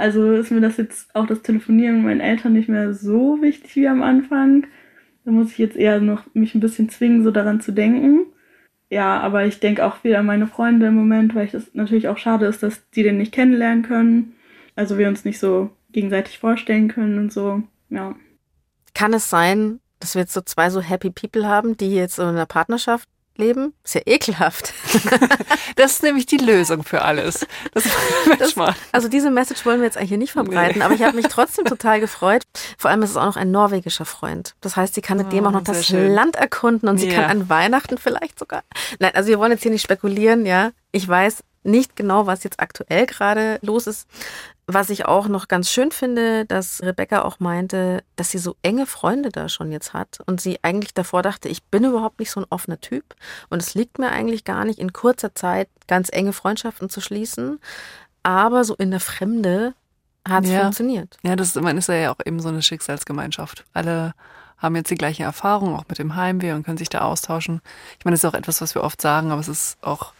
also 0.00 0.32
ist 0.32 0.50
mir 0.50 0.62
das 0.62 0.78
jetzt 0.78 1.14
auch 1.14 1.26
das 1.26 1.42
Telefonieren 1.42 1.96
mit 1.96 2.04
meinen 2.06 2.20
Eltern 2.20 2.54
nicht 2.54 2.70
mehr 2.70 2.94
so 2.94 3.42
wichtig 3.42 3.76
wie 3.76 3.86
am 3.86 4.02
Anfang. 4.02 4.66
Da 5.26 5.30
muss 5.30 5.50
ich 5.50 5.58
jetzt 5.58 5.76
eher 5.76 6.00
noch 6.00 6.24
mich 6.32 6.54
ein 6.54 6.60
bisschen 6.60 6.88
zwingen, 6.88 7.22
so 7.22 7.30
daran 7.30 7.60
zu 7.60 7.70
denken. 7.70 8.24
Ja, 8.90 9.20
aber 9.20 9.46
ich 9.46 9.60
denke 9.60 9.86
auch 9.86 9.96
viel 9.96 10.16
an 10.16 10.26
meine 10.26 10.48
Freunde 10.48 10.86
im 10.86 10.94
Moment, 10.94 11.34
weil 11.36 11.46
das 11.46 11.74
natürlich 11.74 12.08
auch 12.08 12.18
schade 12.18 12.46
ist, 12.46 12.62
dass 12.62 12.90
die 12.90 13.04
den 13.04 13.18
nicht 13.18 13.32
kennenlernen 13.32 13.82
können. 13.82 14.34
Also 14.74 14.98
wir 14.98 15.08
uns 15.08 15.24
nicht 15.24 15.38
so 15.38 15.70
gegenseitig 15.92 16.40
vorstellen 16.40 16.88
können 16.88 17.18
und 17.18 17.32
so. 17.32 17.62
Ja. 17.88 18.16
Kann 18.92 19.12
es 19.12 19.30
sein, 19.30 19.78
dass 20.00 20.16
wir 20.16 20.22
jetzt 20.22 20.32
so 20.32 20.40
zwei 20.40 20.70
so 20.70 20.80
Happy 20.80 21.10
People 21.10 21.46
haben, 21.46 21.76
die 21.76 21.94
jetzt 21.94 22.16
so 22.16 22.22
in 22.22 22.30
einer 22.30 22.46
Partnerschaft 22.46 23.08
leben? 23.40 23.74
Ist 23.84 23.94
ja 23.94 24.02
ekelhaft. 24.06 24.72
das 25.76 25.92
ist 25.92 26.02
nämlich 26.02 26.26
die 26.26 26.36
Lösung 26.36 26.84
für 26.84 27.02
alles. 27.02 27.46
Das, 27.72 27.84
das, 28.38 28.54
also 28.92 29.08
diese 29.08 29.30
Message 29.30 29.64
wollen 29.66 29.80
wir 29.80 29.86
jetzt 29.86 29.96
eigentlich 29.96 30.10
hier 30.10 30.18
nicht 30.18 30.32
verbreiten, 30.32 30.78
nee. 30.78 30.84
aber 30.84 30.94
ich 30.94 31.02
habe 31.02 31.16
mich 31.16 31.26
trotzdem 31.26 31.64
total 31.64 32.00
gefreut. 32.00 32.42
Vor 32.78 32.90
allem 32.90 33.02
ist 33.02 33.10
es 33.10 33.16
auch 33.16 33.26
noch 33.26 33.36
ein 33.36 33.50
norwegischer 33.50 34.04
Freund. 34.04 34.54
Das 34.60 34.76
heißt, 34.76 34.94
sie 34.94 35.00
kann 35.00 35.18
mit 35.18 35.28
oh, 35.28 35.30
dem 35.30 35.46
auch 35.46 35.52
noch 35.52 35.64
das 35.64 35.86
schön. 35.86 36.12
Land 36.12 36.36
erkunden 36.36 36.88
und 36.88 36.98
sie 36.98 37.08
ja. 37.08 37.14
kann 37.14 37.30
an 37.30 37.48
Weihnachten 37.48 37.98
vielleicht 37.98 38.38
sogar. 38.38 38.62
Nein, 38.98 39.12
also 39.14 39.28
wir 39.28 39.38
wollen 39.38 39.52
jetzt 39.52 39.62
hier 39.62 39.72
nicht 39.72 39.82
spekulieren, 39.82 40.46
ja. 40.46 40.72
Ich 40.92 41.06
weiß 41.06 41.44
nicht 41.62 41.96
genau, 41.96 42.26
was 42.26 42.44
jetzt 42.44 42.60
aktuell 42.60 43.06
gerade 43.06 43.58
los 43.62 43.86
ist. 43.86 44.08
Was 44.66 44.88
ich 44.88 45.06
auch 45.06 45.26
noch 45.26 45.48
ganz 45.48 45.68
schön 45.68 45.90
finde, 45.90 46.46
dass 46.46 46.80
Rebecca 46.82 47.22
auch 47.22 47.40
meinte, 47.40 48.04
dass 48.16 48.30
sie 48.30 48.38
so 48.38 48.54
enge 48.62 48.86
Freunde 48.86 49.30
da 49.30 49.48
schon 49.48 49.72
jetzt 49.72 49.92
hat 49.92 50.20
und 50.26 50.40
sie 50.40 50.60
eigentlich 50.62 50.94
davor 50.94 51.22
dachte, 51.22 51.48
ich 51.48 51.64
bin 51.64 51.84
überhaupt 51.84 52.20
nicht 52.20 52.30
so 52.30 52.40
ein 52.40 52.46
offener 52.50 52.80
Typ 52.80 53.16
und 53.48 53.60
es 53.60 53.74
liegt 53.74 53.98
mir 53.98 54.10
eigentlich 54.10 54.44
gar 54.44 54.64
nicht 54.64 54.78
in 54.78 54.92
kurzer 54.92 55.34
Zeit 55.34 55.68
ganz 55.88 56.08
enge 56.12 56.32
Freundschaften 56.32 56.88
zu 56.88 57.00
schließen, 57.00 57.58
aber 58.22 58.62
so 58.62 58.76
in 58.76 58.92
der 58.92 59.00
Fremde 59.00 59.74
hat 60.28 60.44
es 60.44 60.50
ja. 60.50 60.60
funktioniert. 60.62 61.18
Ja, 61.22 61.34
das 61.34 61.56
man 61.56 61.76
ist 61.76 61.88
ja 61.88 62.12
auch 62.12 62.20
eben 62.24 62.40
so 62.40 62.48
eine 62.48 62.62
Schicksalsgemeinschaft. 62.62 63.64
Alle 63.72 64.14
haben 64.58 64.76
jetzt 64.76 64.90
die 64.90 64.96
gleiche 64.96 65.24
Erfahrung, 65.24 65.74
auch 65.74 65.84
mit 65.88 65.98
dem 65.98 66.16
Heimweh 66.16 66.52
und 66.52 66.64
können 66.64 66.78
sich 66.78 66.90
da 66.90 67.00
austauschen. 67.00 67.60
Ich 67.98 68.04
meine, 68.04 68.14
das 68.14 68.22
ist 68.24 68.30
auch 68.30 68.38
etwas, 68.38 68.60
was 68.60 68.74
wir 68.74 68.84
oft 68.84 69.00
sagen, 69.00 69.30
aber 69.32 69.40
es 69.40 69.48
ist 69.48 69.78
auch 69.82 70.12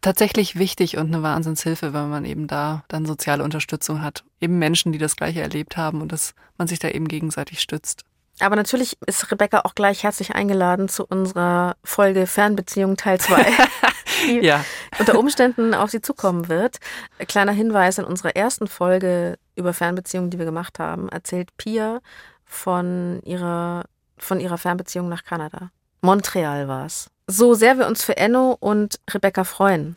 tatsächlich 0.00 0.58
wichtig 0.58 0.96
und 0.96 1.06
eine 1.06 1.22
Wahnsinnshilfe, 1.22 1.92
wenn 1.92 2.08
man 2.08 2.24
eben 2.24 2.46
da 2.46 2.84
dann 2.88 3.06
soziale 3.06 3.44
Unterstützung 3.44 4.02
hat. 4.02 4.24
Eben 4.40 4.58
Menschen, 4.58 4.92
die 4.92 4.98
das 4.98 5.16
Gleiche 5.16 5.40
erlebt 5.40 5.76
haben 5.76 6.00
und 6.00 6.12
dass 6.12 6.34
man 6.56 6.68
sich 6.68 6.78
da 6.78 6.88
eben 6.88 7.08
gegenseitig 7.08 7.60
stützt. 7.60 8.04
Aber 8.40 8.56
natürlich 8.56 8.96
ist 9.06 9.30
Rebecca 9.32 9.60
auch 9.60 9.74
gleich 9.74 10.04
herzlich 10.04 10.34
eingeladen 10.34 10.88
zu 10.88 11.04
unserer 11.04 11.76
Folge 11.82 12.26
Fernbeziehung 12.26 12.96
Teil 12.96 13.18
2, 13.18 13.46
die 14.26 14.46
ja. 14.46 14.64
unter 14.98 15.18
Umständen 15.18 15.74
auf 15.74 15.90
sie 15.90 16.00
zukommen 16.00 16.48
wird. 16.48 16.78
Kleiner 17.26 17.52
Hinweis, 17.52 17.98
in 17.98 18.04
unserer 18.04 18.36
ersten 18.36 18.68
Folge 18.68 19.38
über 19.56 19.74
Fernbeziehungen, 19.74 20.30
die 20.30 20.38
wir 20.38 20.44
gemacht 20.44 20.78
haben, 20.78 21.08
erzählt 21.08 21.56
Pia 21.56 22.00
von 22.44 23.20
ihrer, 23.24 23.84
von 24.18 24.38
ihrer 24.38 24.58
Fernbeziehung 24.58 25.08
nach 25.08 25.24
Kanada. 25.24 25.70
Montreal 26.00 26.68
war 26.68 26.86
es. 26.86 27.10
So 27.30 27.52
sehr 27.52 27.78
wir 27.78 27.86
uns 27.86 28.02
für 28.02 28.16
Enno 28.16 28.56
und 28.58 29.00
Rebecca 29.10 29.44
freuen, 29.44 29.96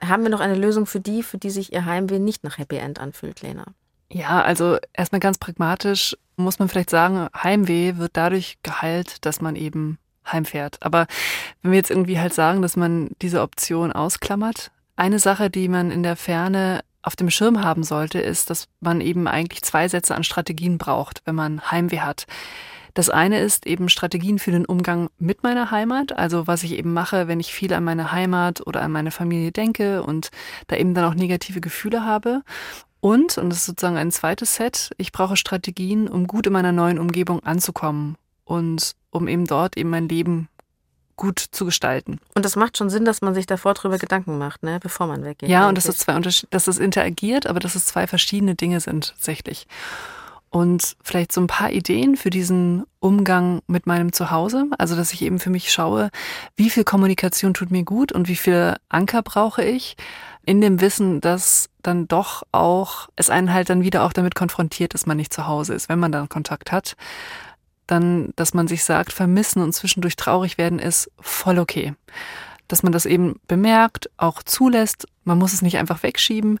haben 0.00 0.22
wir 0.22 0.30
noch 0.30 0.40
eine 0.40 0.54
Lösung 0.54 0.86
für 0.86 1.00
die, 1.00 1.24
für 1.24 1.36
die 1.36 1.50
sich 1.50 1.72
ihr 1.72 1.84
Heimweh 1.84 2.20
nicht 2.20 2.44
nach 2.44 2.58
Happy 2.58 2.76
End 2.76 3.00
anfühlt, 3.00 3.42
Lena? 3.42 3.64
Ja, 4.08 4.42
also 4.42 4.78
erstmal 4.92 5.20
ganz 5.20 5.38
pragmatisch 5.38 6.16
muss 6.36 6.58
man 6.58 6.68
vielleicht 6.68 6.90
sagen, 6.90 7.28
Heimweh 7.34 7.96
wird 7.96 8.12
dadurch 8.14 8.58
geheilt, 8.62 9.24
dass 9.24 9.40
man 9.40 9.56
eben 9.56 9.98
heimfährt. 10.26 10.78
Aber 10.80 11.06
wenn 11.62 11.72
wir 11.72 11.76
jetzt 11.76 11.90
irgendwie 11.90 12.18
halt 12.18 12.34
sagen, 12.34 12.62
dass 12.62 12.76
man 12.76 13.10
diese 13.20 13.40
Option 13.40 13.92
ausklammert, 13.92 14.70
eine 14.96 15.18
Sache, 15.18 15.50
die 15.50 15.68
man 15.68 15.90
in 15.90 16.02
der 16.02 16.16
Ferne 16.16 16.80
auf 17.02 17.16
dem 17.16 17.30
Schirm 17.30 17.62
haben 17.62 17.82
sollte, 17.82 18.20
ist, 18.20 18.48
dass 18.50 18.66
man 18.80 19.00
eben 19.00 19.28
eigentlich 19.28 19.62
zwei 19.62 19.88
Sätze 19.88 20.14
an 20.14 20.24
Strategien 20.24 20.78
braucht, 20.78 21.22
wenn 21.24 21.34
man 21.34 21.70
Heimweh 21.70 22.00
hat. 22.00 22.26
Das 22.94 23.10
eine 23.10 23.40
ist 23.40 23.66
eben 23.66 23.88
Strategien 23.88 24.38
für 24.38 24.52
den 24.52 24.64
Umgang 24.64 25.10
mit 25.18 25.42
meiner 25.42 25.72
Heimat, 25.72 26.16
also 26.16 26.46
was 26.46 26.62
ich 26.62 26.72
eben 26.72 26.92
mache, 26.92 27.26
wenn 27.26 27.40
ich 27.40 27.52
viel 27.52 27.72
an 27.74 27.84
meine 27.84 28.12
Heimat 28.12 28.64
oder 28.66 28.82
an 28.82 28.92
meine 28.92 29.10
Familie 29.10 29.50
denke 29.50 30.02
und 30.02 30.30
da 30.68 30.76
eben 30.76 30.94
dann 30.94 31.04
auch 31.04 31.14
negative 31.14 31.60
Gefühle 31.60 32.04
habe. 32.04 32.42
Und, 33.00 33.36
und 33.36 33.50
das 33.50 33.58
ist 33.58 33.66
sozusagen 33.66 33.96
ein 33.98 34.12
zweites 34.12 34.54
Set, 34.54 34.90
ich 34.96 35.12
brauche 35.12 35.36
Strategien, 35.36 36.08
um 36.08 36.26
gut 36.26 36.46
in 36.46 36.52
meiner 36.52 36.72
neuen 36.72 36.98
Umgebung 36.98 37.40
anzukommen 37.42 38.16
und 38.44 38.94
um 39.10 39.28
eben 39.28 39.44
dort 39.44 39.76
eben 39.76 39.90
mein 39.90 40.08
Leben 40.08 40.48
gut 41.16 41.38
zu 41.38 41.64
gestalten. 41.64 42.18
Und 42.34 42.44
das 42.44 42.56
macht 42.56 42.78
schon 42.78 42.90
Sinn, 42.90 43.04
dass 43.04 43.22
man 43.22 43.34
sich 43.34 43.46
davor 43.46 43.74
drüber 43.74 43.98
Gedanken 43.98 44.38
macht, 44.38 44.62
ne, 44.62 44.80
bevor 44.80 45.06
man 45.06 45.22
weggeht. 45.24 45.48
Ja, 45.48 45.68
und 45.68 45.76
dass 45.76 45.88
es 45.88 45.98
zwei 45.98 46.18
dass 46.18 46.66
es 46.66 46.78
interagiert, 46.78 47.46
aber 47.46 47.60
dass 47.60 47.74
es 47.74 47.86
zwei 47.86 48.06
verschiedene 48.06 48.54
Dinge 48.54 48.80
sind 48.80 49.10
tatsächlich 49.10 49.66
und 50.54 50.96
vielleicht 51.02 51.32
so 51.32 51.40
ein 51.40 51.48
paar 51.48 51.72
Ideen 51.72 52.14
für 52.14 52.30
diesen 52.30 52.84
Umgang 53.00 53.60
mit 53.66 53.88
meinem 53.88 54.12
Zuhause. 54.12 54.66
Also, 54.78 54.94
dass 54.94 55.12
ich 55.12 55.22
eben 55.22 55.40
für 55.40 55.50
mich 55.50 55.72
schaue, 55.72 56.10
wie 56.54 56.70
viel 56.70 56.84
Kommunikation 56.84 57.54
tut 57.54 57.72
mir 57.72 57.82
gut 57.82 58.12
und 58.12 58.28
wie 58.28 58.36
viel 58.36 58.76
Anker 58.88 59.22
brauche 59.22 59.64
ich 59.64 59.96
in 60.46 60.60
dem 60.60 60.80
Wissen, 60.80 61.20
dass 61.20 61.70
dann 61.82 62.06
doch 62.06 62.44
auch 62.52 63.08
es 63.16 63.30
einen 63.30 63.52
halt 63.52 63.68
dann 63.68 63.82
wieder 63.82 64.04
auch 64.04 64.12
damit 64.12 64.36
konfrontiert, 64.36 64.94
dass 64.94 65.06
man 65.06 65.16
nicht 65.16 65.34
zu 65.34 65.48
Hause 65.48 65.74
ist, 65.74 65.88
wenn 65.88 65.98
man 65.98 66.12
dann 66.12 66.28
Kontakt 66.28 66.70
hat. 66.70 66.94
Dann, 67.88 68.32
dass 68.36 68.54
man 68.54 68.68
sich 68.68 68.84
sagt, 68.84 69.12
vermissen 69.12 69.60
und 69.60 69.72
zwischendurch 69.72 70.14
traurig 70.14 70.56
werden 70.56 70.78
ist 70.78 71.10
voll 71.18 71.58
okay. 71.58 71.94
Dass 72.68 72.84
man 72.84 72.92
das 72.92 73.06
eben 73.06 73.40
bemerkt, 73.48 74.08
auch 74.18 74.40
zulässt. 74.44 75.08
Man 75.24 75.36
muss 75.36 75.52
es 75.52 75.62
nicht 75.62 75.78
einfach 75.78 76.04
wegschieben, 76.04 76.60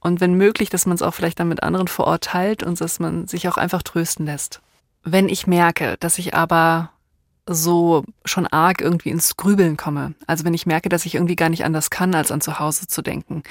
und 0.00 0.20
wenn 0.20 0.34
möglich, 0.34 0.70
dass 0.70 0.86
man 0.86 0.94
es 0.94 1.02
auch 1.02 1.14
vielleicht 1.14 1.40
dann 1.40 1.48
mit 1.48 1.62
anderen 1.62 1.88
vor 1.88 2.06
Ort 2.06 2.24
teilt 2.24 2.62
und 2.62 2.80
dass 2.80 2.98
man 2.98 3.26
sich 3.26 3.48
auch 3.48 3.56
einfach 3.56 3.82
trösten 3.82 4.26
lässt. 4.26 4.60
Wenn 5.02 5.28
ich 5.28 5.46
merke, 5.46 5.96
dass 6.00 6.18
ich 6.18 6.34
aber 6.34 6.90
so 7.54 8.04
schon 8.24 8.46
arg 8.46 8.80
irgendwie 8.80 9.10
ins 9.10 9.36
Grübeln 9.36 9.76
komme. 9.76 10.14
Also 10.26 10.44
wenn 10.44 10.54
ich 10.54 10.66
merke, 10.66 10.88
dass 10.88 11.06
ich 11.06 11.14
irgendwie 11.14 11.36
gar 11.36 11.48
nicht 11.48 11.64
anders 11.64 11.90
kann, 11.90 12.14
als 12.14 12.30
an 12.30 12.40
zu 12.40 12.58
Hause 12.58 12.86
zu 12.86 13.02
denken, 13.02 13.42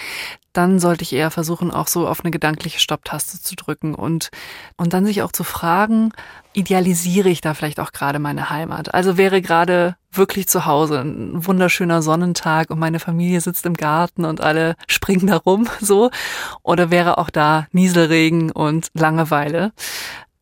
dann 0.54 0.80
sollte 0.80 1.04
ich 1.04 1.14
eher 1.14 1.32
versuchen, 1.32 1.72
auch 1.72 1.88
so 1.88 2.08
auf 2.08 2.22
eine 2.22 2.32
gedankliche 2.32 2.80
Stopptaste 2.80 3.42
zu 3.42 3.56
drücken 3.56 3.94
und, 3.96 4.30
und 4.78 4.94
dann 4.94 5.06
sich 5.06 5.22
auch 5.22 5.32
zu 5.32 5.44
fragen, 5.44 6.12
idealisiere 6.54 7.30
ich 7.30 7.42
da 7.42 7.54
vielleicht 7.54 7.80
auch 7.80 7.92
gerade 7.92 8.20
meine 8.20 8.50
Heimat? 8.50 8.94
Also 8.94 9.18
wäre 9.18 9.42
gerade 9.42 9.96
wirklich 10.12 10.48
zu 10.48 10.66
Hause 10.66 11.02
ein 11.02 11.46
wunderschöner 11.46 12.02
Sonnentag 12.02 12.72
und 12.72 12.80
meine 12.80 13.00
Familie 13.00 13.42
sitzt 13.42 13.66
im 13.66 13.76
Garten 13.76 14.26
und 14.26 14.42
alle 14.42 14.76
springen 14.88 15.28
da 15.28 15.38
rum, 15.38 15.68
so. 15.82 16.10
Oder 16.64 16.90
wäre 16.90 17.18
auch 17.18 17.30
da 17.30 17.68
Nieselregen 17.72 18.52
und 18.52 18.88
Langeweile? 18.94 19.72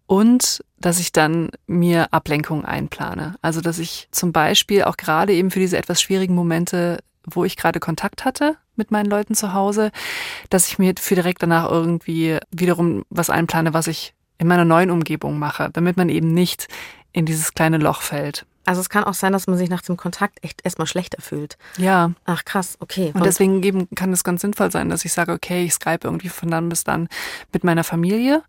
Und 0.06 0.64
dass 0.80 1.00
ich 1.00 1.12
dann 1.12 1.50
mir 1.66 2.14
Ablenkung 2.14 2.66
einplane. 2.66 3.36
Also 3.42 3.62
dass 3.62 3.80
ich 3.80 4.08
zum 4.12 4.32
Beispiel 4.32 4.84
auch 4.84 4.98
gerade 4.98 5.34
eben 5.34 5.52
für 5.52 5.60
diese 5.60 5.78
etwas 5.78 6.02
schwierigen 6.02 6.36
Momente, 6.36 7.00
wo 7.26 7.44
ich 7.46 7.58
gerade 7.58 7.80
Kontakt 7.80 8.26
hatte 8.26 8.58
mit 8.76 8.92
meinen 8.92 9.10
Leuten 9.10 9.36
zu 9.36 9.54
Hause, 9.54 9.92
dass 10.50 10.68
ich 10.68 10.80
mir 10.80 10.94
für 11.00 11.16
direkt 11.16 11.44
danach 11.44 11.70
irgendwie 11.70 12.38
wiederum 12.52 13.04
was 13.10 13.30
einplane, 13.30 13.74
was 13.74 13.88
ich 13.88 14.14
in 14.38 14.48
meiner 14.48 14.66
neuen 14.66 14.92
Umgebung 14.92 15.40
mache, 15.40 15.70
damit 15.74 15.98
man 15.98 16.10
eben 16.10 16.34
nicht 16.34 16.68
in 17.12 17.26
dieses 17.26 17.54
kleine 17.54 17.80
Loch 17.80 18.02
fällt. 18.02 18.46
Also 18.66 18.82
es 18.82 18.90
kann 18.90 19.06
auch 19.06 19.14
sein, 19.14 19.32
dass 19.32 19.48
man 19.48 19.58
sich 19.58 19.70
nach 19.70 19.82
dem 19.82 19.96
Kontakt 19.96 20.44
echt 20.44 20.64
erstmal 20.66 20.88
schlechter 20.88 21.22
fühlt. 21.22 21.58
Ja. 21.78 22.12
Ach 22.26 22.44
krass, 22.44 22.76
okay. 22.82 23.12
Und 23.14 23.26
deswegen 23.26 23.64
eben 23.64 23.88
kann 23.96 24.12
es 24.12 24.26
ganz 24.26 24.42
sinnvoll 24.42 24.72
sein, 24.72 24.90
dass 24.90 25.06
ich 25.06 25.14
sage, 25.14 25.32
okay, 25.32 25.64
ich 25.64 25.74
skype 25.74 26.02
irgendwie 26.04 26.28
von 26.28 26.52
dann 26.52 26.68
bis 26.68 26.84
dann 26.84 27.08
mit 27.54 27.64
meiner 27.64 27.86
Familie 27.86 28.44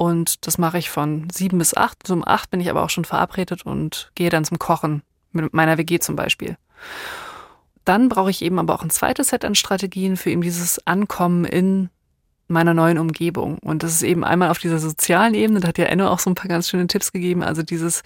und 0.00 0.46
das 0.46 0.56
mache 0.56 0.78
ich 0.78 0.88
von 0.88 1.28
sieben 1.30 1.58
bis 1.58 1.76
acht. 1.76 2.08
Um 2.08 2.26
acht 2.26 2.50
bin 2.50 2.58
ich 2.58 2.70
aber 2.70 2.82
auch 2.82 2.88
schon 2.88 3.04
verabredet 3.04 3.66
und 3.66 4.10
gehe 4.14 4.30
dann 4.30 4.46
zum 4.46 4.58
Kochen 4.58 5.02
mit 5.30 5.52
meiner 5.52 5.76
WG 5.76 5.98
zum 5.98 6.16
Beispiel. 6.16 6.56
Dann 7.84 8.08
brauche 8.08 8.30
ich 8.30 8.40
eben 8.40 8.58
aber 8.58 8.74
auch 8.74 8.82
ein 8.82 8.88
zweites 8.88 9.28
Set 9.28 9.44
an 9.44 9.54
Strategien 9.54 10.16
für 10.16 10.30
eben 10.30 10.40
dieses 10.40 10.86
Ankommen 10.86 11.44
in 11.44 11.90
meiner 12.48 12.72
neuen 12.72 12.96
Umgebung. 12.96 13.58
Und 13.58 13.82
das 13.82 13.92
ist 13.92 14.02
eben 14.02 14.24
einmal 14.24 14.48
auf 14.48 14.58
dieser 14.58 14.78
sozialen 14.78 15.34
Ebene, 15.34 15.60
da 15.60 15.68
hat 15.68 15.76
ja 15.76 15.84
Enno 15.84 16.08
auch 16.08 16.18
so 16.18 16.30
ein 16.30 16.34
paar 16.34 16.48
ganz 16.48 16.70
schöne 16.70 16.86
Tipps 16.86 17.12
gegeben. 17.12 17.42
Also 17.42 17.62
dieses 17.62 18.02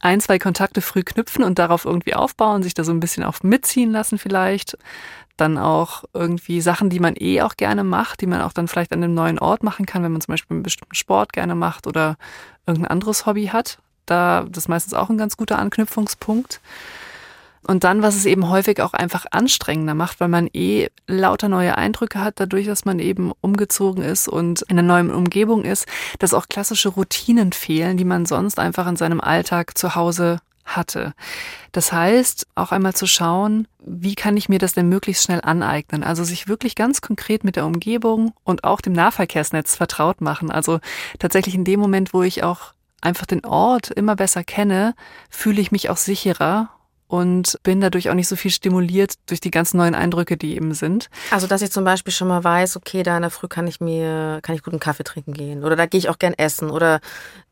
ein, 0.00 0.20
zwei 0.20 0.38
Kontakte 0.38 0.80
früh 0.80 1.02
knüpfen 1.02 1.44
und 1.44 1.58
darauf 1.58 1.84
irgendwie 1.84 2.14
aufbauen, 2.14 2.62
sich 2.62 2.74
da 2.74 2.84
so 2.84 2.92
ein 2.92 3.00
bisschen 3.00 3.24
auf 3.24 3.42
mitziehen 3.42 3.90
lassen 3.90 4.18
vielleicht 4.18 4.76
dann 5.38 5.56
auch 5.56 6.04
irgendwie 6.12 6.60
Sachen, 6.60 6.90
die 6.90 7.00
man 7.00 7.14
eh 7.16 7.42
auch 7.42 7.56
gerne 7.56 7.84
macht, 7.84 8.20
die 8.20 8.26
man 8.26 8.40
auch 8.40 8.52
dann 8.52 8.68
vielleicht 8.68 8.92
an 8.92 9.02
einem 9.02 9.14
neuen 9.14 9.38
Ort 9.38 9.62
machen 9.62 9.86
kann, 9.86 10.02
wenn 10.02 10.12
man 10.12 10.20
zum 10.20 10.32
Beispiel 10.32 10.56
einen 10.56 10.62
bestimmten 10.62 10.96
Sport 10.96 11.32
gerne 11.32 11.54
macht 11.54 11.86
oder 11.86 12.16
irgendein 12.66 12.90
anderes 12.90 13.24
Hobby 13.24 13.46
hat. 13.46 13.78
Da 14.04 14.44
das 14.48 14.64
ist 14.64 14.68
meistens 14.68 14.94
auch 14.94 15.10
ein 15.10 15.18
ganz 15.18 15.36
guter 15.36 15.58
Anknüpfungspunkt. 15.58 16.60
Und 17.68 17.84
dann, 17.84 18.00
was 18.00 18.16
es 18.16 18.24
eben 18.24 18.48
häufig 18.48 18.80
auch 18.80 18.94
einfach 18.94 19.26
anstrengender 19.30 19.94
macht, 19.94 20.20
weil 20.20 20.28
man 20.28 20.48
eh 20.54 20.88
lauter 21.06 21.50
neue 21.50 21.76
Eindrücke 21.76 22.18
hat, 22.18 22.40
dadurch, 22.40 22.64
dass 22.64 22.86
man 22.86 22.98
eben 22.98 23.30
umgezogen 23.42 24.02
ist 24.02 24.26
und 24.26 24.62
in 24.62 24.78
einer 24.78 24.88
neuen 24.88 25.10
Umgebung 25.10 25.66
ist, 25.66 25.86
dass 26.18 26.32
auch 26.32 26.48
klassische 26.48 26.88
Routinen 26.88 27.52
fehlen, 27.52 27.98
die 27.98 28.06
man 28.06 28.24
sonst 28.24 28.58
einfach 28.58 28.86
in 28.88 28.96
seinem 28.96 29.20
Alltag 29.20 29.76
zu 29.76 29.94
Hause 29.94 30.40
hatte. 30.64 31.12
Das 31.72 31.92
heißt, 31.92 32.46
auch 32.54 32.72
einmal 32.72 32.94
zu 32.94 33.06
schauen, 33.06 33.68
wie 33.84 34.14
kann 34.14 34.38
ich 34.38 34.48
mir 34.48 34.58
das 34.58 34.72
denn 34.72 34.88
möglichst 34.88 35.24
schnell 35.24 35.42
aneignen? 35.42 36.02
Also 36.04 36.24
sich 36.24 36.48
wirklich 36.48 36.74
ganz 36.74 37.02
konkret 37.02 37.44
mit 37.44 37.56
der 37.56 37.66
Umgebung 37.66 38.32
und 38.44 38.64
auch 38.64 38.80
dem 38.80 38.94
Nahverkehrsnetz 38.94 39.76
vertraut 39.76 40.22
machen. 40.22 40.50
Also 40.50 40.80
tatsächlich 41.18 41.54
in 41.54 41.64
dem 41.64 41.80
Moment, 41.80 42.14
wo 42.14 42.22
ich 42.22 42.42
auch 42.44 42.72
einfach 43.02 43.26
den 43.26 43.44
Ort 43.44 43.90
immer 43.90 44.16
besser 44.16 44.42
kenne, 44.42 44.94
fühle 45.28 45.60
ich 45.60 45.70
mich 45.70 45.90
auch 45.90 45.98
sicherer 45.98 46.70
und 47.08 47.58
bin 47.62 47.80
dadurch 47.80 48.10
auch 48.10 48.14
nicht 48.14 48.28
so 48.28 48.36
viel 48.36 48.50
stimuliert 48.50 49.14
durch 49.26 49.40
die 49.40 49.50
ganzen 49.50 49.78
neuen 49.78 49.94
Eindrücke, 49.94 50.36
die 50.36 50.54
eben 50.54 50.74
sind. 50.74 51.10
Also 51.30 51.46
dass 51.46 51.62
ich 51.62 51.72
zum 51.72 51.84
Beispiel 51.84 52.12
schon 52.12 52.28
mal 52.28 52.44
weiß, 52.44 52.76
okay, 52.76 53.02
da 53.02 53.16
in 53.16 53.22
der 53.22 53.30
Früh 53.30 53.48
kann 53.48 53.66
ich 53.66 53.80
mir, 53.80 54.40
kann 54.42 54.54
ich 54.54 54.62
guten 54.62 54.78
Kaffee 54.78 55.04
trinken 55.04 55.32
gehen 55.32 55.64
oder 55.64 55.74
da 55.74 55.86
gehe 55.86 55.98
ich 55.98 56.08
auch 56.08 56.18
gern 56.18 56.34
essen 56.34 56.70
oder 56.70 57.00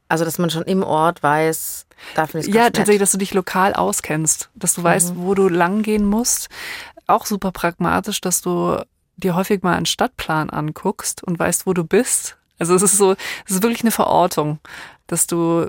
also, 0.09 0.25
dass 0.25 0.39
man 0.39 0.51
schon 0.51 0.63
im 0.63 0.83
Ort 0.83 1.23
weiß, 1.23 1.87
da 2.15 2.27
finde 2.27 2.47
ich 2.47 2.55
Ja, 2.55 2.71
tatsächlich, 2.71 3.01
dass 3.01 3.13
du 3.13 3.19
dich 3.19 3.35
lokal 3.35 3.75
auskennst, 3.75 4.51
dass 4.55 4.75
du 4.75 4.83
mhm. 4.83 4.85
weißt, 4.85 5.17
wo 5.17 5.35
du 5.35 5.49
lang 5.49 5.83
gehen 5.83 6.05
musst. 6.05 6.49
Auch 7.07 7.27
super 7.27 7.51
pragmatisch, 7.51 8.21
dass 8.21 8.41
du 8.41 8.79
dir 9.17 9.35
häufig 9.35 9.63
mal 9.63 9.75
einen 9.75 9.87
Stadtplan 9.87 10.51
anguckst 10.51 11.25
und 11.25 11.39
weißt, 11.39 11.67
wo 11.67 11.73
du 11.73 11.85
bist. 11.85 12.37
Also 12.59 12.75
es 12.75 12.83
ist 12.83 12.99
so, 12.99 13.17
es 13.47 13.57
ist 13.57 13.63
wirklich 13.63 13.83
eine 13.83 13.91
Verortung, 13.91 14.61
dass 15.07 15.27
du 15.27 15.67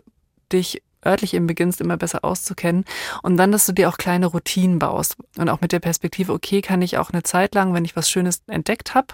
dich 0.52 0.84
örtlich 1.08 1.34
eben 1.34 1.48
beginnst, 1.48 1.82
immer 1.82 1.98
besser 1.98 2.24
auszukennen. 2.24 2.86
Und 3.24 3.38
dann, 3.38 3.52
dass 3.52 3.66
du 3.66 3.74
dir 3.74 3.90
auch 3.90 3.98
kleine 3.98 4.28
Routinen 4.28 4.80
baust. 4.80 5.16
Und 5.38 5.50
auch 5.50 5.62
mit 5.62 5.72
der 5.72 5.80
Perspektive, 5.80 6.34
okay, 6.34 6.62
kann 6.62 6.82
ich 6.82 6.98
auch 6.98 7.12
eine 7.12 7.24
Zeit 7.24 7.56
lang, 7.56 7.74
wenn 7.74 7.86
ich 7.86 7.96
was 7.96 8.10
Schönes 8.10 8.42
entdeckt 8.48 8.94
habe, 8.94 9.08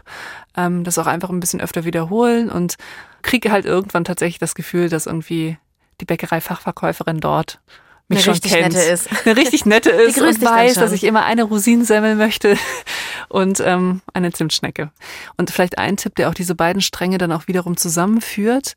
ähm, 0.58 0.84
das 0.84 0.98
auch 0.98 1.08
einfach 1.08 1.30
ein 1.30 1.40
bisschen 1.40 1.62
öfter 1.62 1.86
wiederholen 1.86 2.50
und 2.50 2.76
kriege 3.22 3.52
halt 3.52 3.66
irgendwann 3.66 4.04
tatsächlich 4.04 4.40
das 4.40 4.56
Gefühl, 4.56 4.90
dass 4.90 5.06
irgendwie 5.06 5.58
die 6.02 6.06
Bäckerei-Fachverkäuferin 6.06 7.20
dort 7.20 7.60
mich 8.10 8.18
eine 8.18 8.24
schon 8.24 8.34
richtig 8.34 8.52
kennt. 8.52 8.74
nette 8.74 8.86
ist. 8.86 9.10
Eine 9.26 9.38
richtig 9.38 9.66
nette 9.66 9.90
ist 9.90 10.20
und 10.20 10.42
weiß, 10.42 10.76
dass 10.76 10.92
ich 10.92 11.04
immer 11.04 11.24
eine 11.24 11.44
Rosinsemmel 11.44 12.16
möchte 12.16 12.58
und 13.30 13.62
ähm, 13.62 14.02
eine 14.14 14.32
Zimtschnecke. 14.32 14.92
Und 15.38 15.52
vielleicht 15.52 15.78
ein 15.78 15.98
Tipp, 15.98 16.16
der 16.16 16.30
auch 16.30 16.34
diese 16.34 16.56
beiden 16.56 16.82
Stränge 16.82 17.18
dann 17.18 17.32
auch 17.32 17.48
wiederum 17.48 17.78
zusammenführt, 17.78 18.76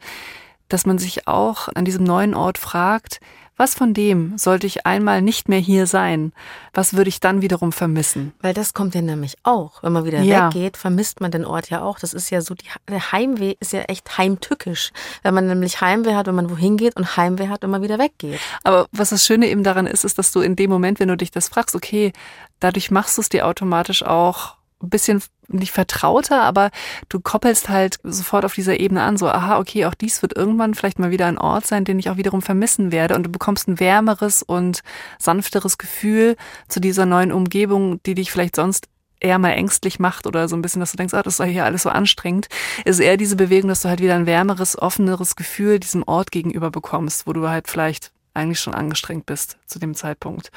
dass 0.69 0.87
man 0.87 0.99
sich 0.99 1.29
auch 1.29 1.69
an 1.75 1.85
diesem 1.85 2.05
neuen 2.05 2.35
Ort 2.35 2.59
fragt, 2.59 3.21
was 3.59 3.75
von 3.75 3.95
dem 3.95 4.37
sollte 4.37 4.67
ich 4.67 4.85
einmal 4.85 5.23
nicht 5.23 5.49
mehr 5.49 5.59
hier 5.59 5.87
sein? 5.87 6.35
Was 6.75 6.93
würde 6.95 7.09
ich 7.09 7.21
dann 7.21 7.41
wiederum 7.41 7.73
vermissen? 7.73 8.35
Weil 8.43 8.53
das 8.53 8.75
kommt 8.75 8.95
ja 8.95 9.01
nämlich 9.01 9.37
auch. 9.45 9.83
Wenn 9.83 9.95
man 9.95 10.05
wieder 10.05 10.21
Ja. 10.21 10.49
weggeht, 10.49 10.77
vermisst 10.77 11.23
man 11.23 11.31
den 11.31 11.47
Ort 11.47 11.71
ja 11.71 11.81
auch. 11.81 11.99
Das 11.99 12.13
ist 12.13 12.29
ja 12.29 12.43
so, 12.43 12.55
die, 12.55 12.67
der 12.87 13.13
Heimweh 13.13 13.55
ist 13.59 13.73
ja 13.73 13.81
echt 13.83 14.19
heimtückisch. 14.19 14.93
Wenn 15.23 15.33
man 15.33 15.47
nämlich 15.47 15.81
Heimweh 15.81 16.15
hat, 16.15 16.27
wenn 16.27 16.35
man 16.35 16.51
wohin 16.51 16.77
geht 16.77 16.97
und 16.97 17.17
Heimweh 17.17 17.49
hat, 17.49 17.63
wenn 17.63 17.71
man 17.71 17.81
wieder 17.81 17.99
weggeht. 17.99 18.41
Aber 18.63 18.89
was 18.93 19.09
das 19.09 19.25
Schöne 19.25 19.47
eben 19.49 19.65
daran 19.65 19.87
ist, 19.87 20.05
ist, 20.05 20.19
dass 20.19 20.33
du 20.33 20.41
in 20.43 20.55
dem 20.55 20.69
Moment, 20.69 21.01
wenn 21.01 21.09
du 21.09 21.17
dich 21.17 21.31
das 21.31 21.49
fragst, 21.49 21.75
okay, 21.75 22.13
dadurch 22.61 22.91
machst 22.91 23.17
du 23.17 23.23
es 23.23 23.31
dir 23.31 23.47
automatisch 23.47 24.03
auch 24.03 24.56
ein 24.83 24.91
bisschen 24.91 25.23
nicht 25.49 25.73
vertrauter, 25.73 26.43
aber 26.43 26.71
du 27.09 27.21
koppelst 27.21 27.69
halt 27.69 27.99
sofort 28.03 28.45
auf 28.45 28.55
dieser 28.55 28.81
Ebene 28.81 29.03
an, 29.03 29.17
so, 29.17 29.29
aha, 29.29 29.59
okay, 29.59 29.87
auch 29.87 29.95
dies 29.95 30.23
wird 30.23 30.37
irgendwann 30.37 30.75
vielleicht 30.75 30.99
mal 30.99 31.11
wieder 31.11 31.27
ein 31.27 31.39
Ort 31.39 31.67
sein, 31.67 31.85
den 31.85 31.99
ich 31.99 32.11
auch 32.11 32.17
wiederum 32.17 32.43
vermissen 32.43 32.93
werde 32.93 33.15
und 33.15 33.23
du 33.25 33.31
bekommst 33.31 33.69
ein 33.69 33.81
wärmeres 33.81 34.43
und 34.43 34.83
sanfteres 35.19 35.79
Gefühl 35.79 36.37
zu 36.69 36.81
dieser 36.81 37.07
neuen 37.07 37.33
Umgebung, 37.33 38.03
die 38.05 38.15
dich 38.15 38.31
vielleicht 38.31 38.57
sonst 38.57 38.89
eher 39.21 39.39
mal 39.39 39.53
ängstlich 39.53 39.99
macht 39.99 40.27
oder 40.27 40.49
so 40.49 40.57
ein 40.57 40.63
bisschen, 40.63 40.81
dass 40.81 40.91
du 40.91 40.97
denkst, 40.97 41.15
ah, 41.15 41.23
das 41.23 41.41
ist 41.41 41.47
hier 41.47 41.65
alles 41.65 41.85
so 41.85 41.91
anstrengend, 41.91 42.49
ist 42.85 43.01
eher 43.01 43.17
diese 43.17 43.37
Bewegung, 43.37 43.69
dass 43.69 43.83
du 43.83 43.89
halt 43.89 44.01
wieder 44.01 44.15
ein 44.15 44.27
wärmeres, 44.27 44.77
offeneres 44.77 45.37
Gefühl 45.37 45.81
diesem 45.81 46.03
Ort 46.03 46.31
gegenüber 46.31 46.71
bekommst, 46.71 47.27
wo 47.27 47.33
du 47.33 47.49
halt 47.49 47.69
vielleicht 47.69 48.13
eigentlich 48.35 48.61
schon 48.61 48.75
angestrengt 48.75 49.25
bist 49.25 49.57
zu 49.67 49.79
dem 49.79 49.95
Zeitpunkt. 49.95 50.51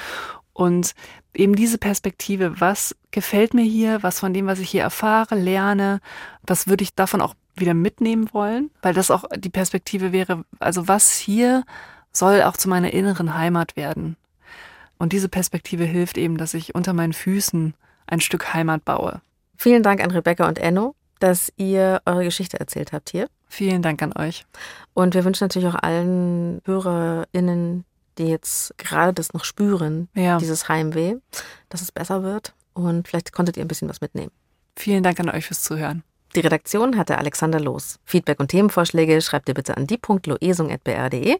Und 0.51 0.93
eben 1.33 1.55
diese 1.55 1.77
Perspektive, 1.77 2.59
was 2.59 2.95
gefällt 3.11 3.53
mir 3.53 3.63
hier, 3.63 4.03
was 4.03 4.19
von 4.19 4.33
dem, 4.33 4.45
was 4.47 4.59
ich 4.59 4.69
hier 4.69 4.83
erfahre, 4.83 5.35
lerne, 5.35 5.99
was 6.43 6.67
würde 6.67 6.83
ich 6.83 6.93
davon 6.93 7.21
auch 7.21 7.33
wieder 7.55 7.73
mitnehmen 7.73 8.29
wollen, 8.31 8.71
weil 8.81 8.93
das 8.93 9.11
auch 9.11 9.25
die 9.35 9.49
Perspektive 9.49 10.11
wäre, 10.11 10.45
also 10.59 10.87
was 10.87 11.17
hier 11.17 11.63
soll 12.11 12.41
auch 12.43 12.57
zu 12.57 12.69
meiner 12.69 12.93
inneren 12.93 13.35
Heimat 13.37 13.75
werden. 13.75 14.15
Und 14.97 15.13
diese 15.13 15.29
Perspektive 15.29 15.83
hilft 15.85 16.17
eben, 16.17 16.37
dass 16.37 16.53
ich 16.53 16.75
unter 16.75 16.93
meinen 16.93 17.13
Füßen 17.13 17.73
ein 18.07 18.21
Stück 18.21 18.53
Heimat 18.53 18.85
baue. 18.85 19.21
Vielen 19.57 19.83
Dank 19.83 20.01
an 20.03 20.11
Rebecca 20.11 20.47
und 20.47 20.57
Enno, 20.57 20.95
dass 21.19 21.51
ihr 21.57 22.01
eure 22.05 22.23
Geschichte 22.23 22.59
erzählt 22.59 22.91
habt 22.93 23.09
hier. 23.09 23.29
Vielen 23.47 23.81
Dank 23.81 24.01
an 24.01 24.13
euch. 24.17 24.45
Und 24.93 25.13
wir 25.15 25.25
wünschen 25.25 25.43
natürlich 25.45 25.67
auch 25.67 25.81
allen 25.81 26.61
HörerInnen, 26.65 27.85
die 28.17 28.25
jetzt 28.27 28.77
gerade 28.77 29.13
das 29.13 29.33
noch 29.33 29.43
spüren, 29.43 30.09
Ja. 30.13 30.37
dieses 30.37 30.67
Heimweh, 30.69 31.15
dass 31.69 31.81
es 31.81 31.91
besser 31.91 32.23
wird. 32.23 32.53
Und 32.87 33.07
vielleicht 33.07 33.33
konntet 33.33 33.57
ihr 33.57 33.65
ein 33.65 33.67
bisschen 33.67 33.89
was 33.89 34.01
mitnehmen. 34.01 34.31
Vielen 34.75 35.03
Dank 35.03 35.19
an 35.19 35.29
euch 35.29 35.45
fürs 35.45 35.63
Zuhören. 35.63 36.03
Die 36.35 36.41
Redaktion 36.41 36.97
hatte 36.97 37.17
Alexander 37.17 37.59
Loos. 37.59 37.99
Feedback 38.05 38.39
und 38.39 38.49
Themenvorschläge 38.49 39.19
schreibt 39.21 39.49
ihr 39.49 39.55
bitte 39.55 39.75
an 39.75 39.87
die.loesung.br.de 39.87 41.37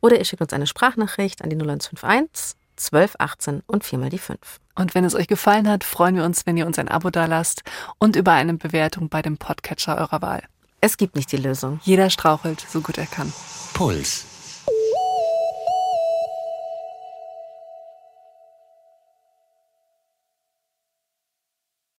oder 0.00 0.18
ihr 0.18 0.24
schickt 0.24 0.42
uns 0.42 0.52
eine 0.52 0.66
Sprachnachricht 0.66 1.42
an 1.42 1.50
die 1.50 1.56
0151 1.56 2.56
1218 2.78 3.62
und 3.66 3.84
viermal 3.84 4.10
die 4.10 4.18
5. 4.18 4.38
Und 4.74 4.94
wenn 4.94 5.04
es 5.04 5.14
euch 5.14 5.28
gefallen 5.28 5.68
hat, 5.68 5.82
freuen 5.82 6.16
wir 6.16 6.24
uns, 6.24 6.44
wenn 6.44 6.58
ihr 6.58 6.66
uns 6.66 6.78
ein 6.78 6.88
Abo 6.88 7.08
dalasst 7.08 7.62
und 7.98 8.16
über 8.16 8.32
eine 8.32 8.54
Bewertung 8.54 9.08
bei 9.08 9.22
dem 9.22 9.38
Podcatcher 9.38 9.96
eurer 9.96 10.20
Wahl. 10.20 10.42
Es 10.82 10.98
gibt 10.98 11.16
nicht 11.16 11.32
die 11.32 11.38
Lösung. 11.38 11.80
Jeder 11.84 12.10
strauchelt, 12.10 12.64
so 12.68 12.82
gut 12.82 12.98
er 12.98 13.06
kann. 13.06 13.32
Puls. 13.72 14.35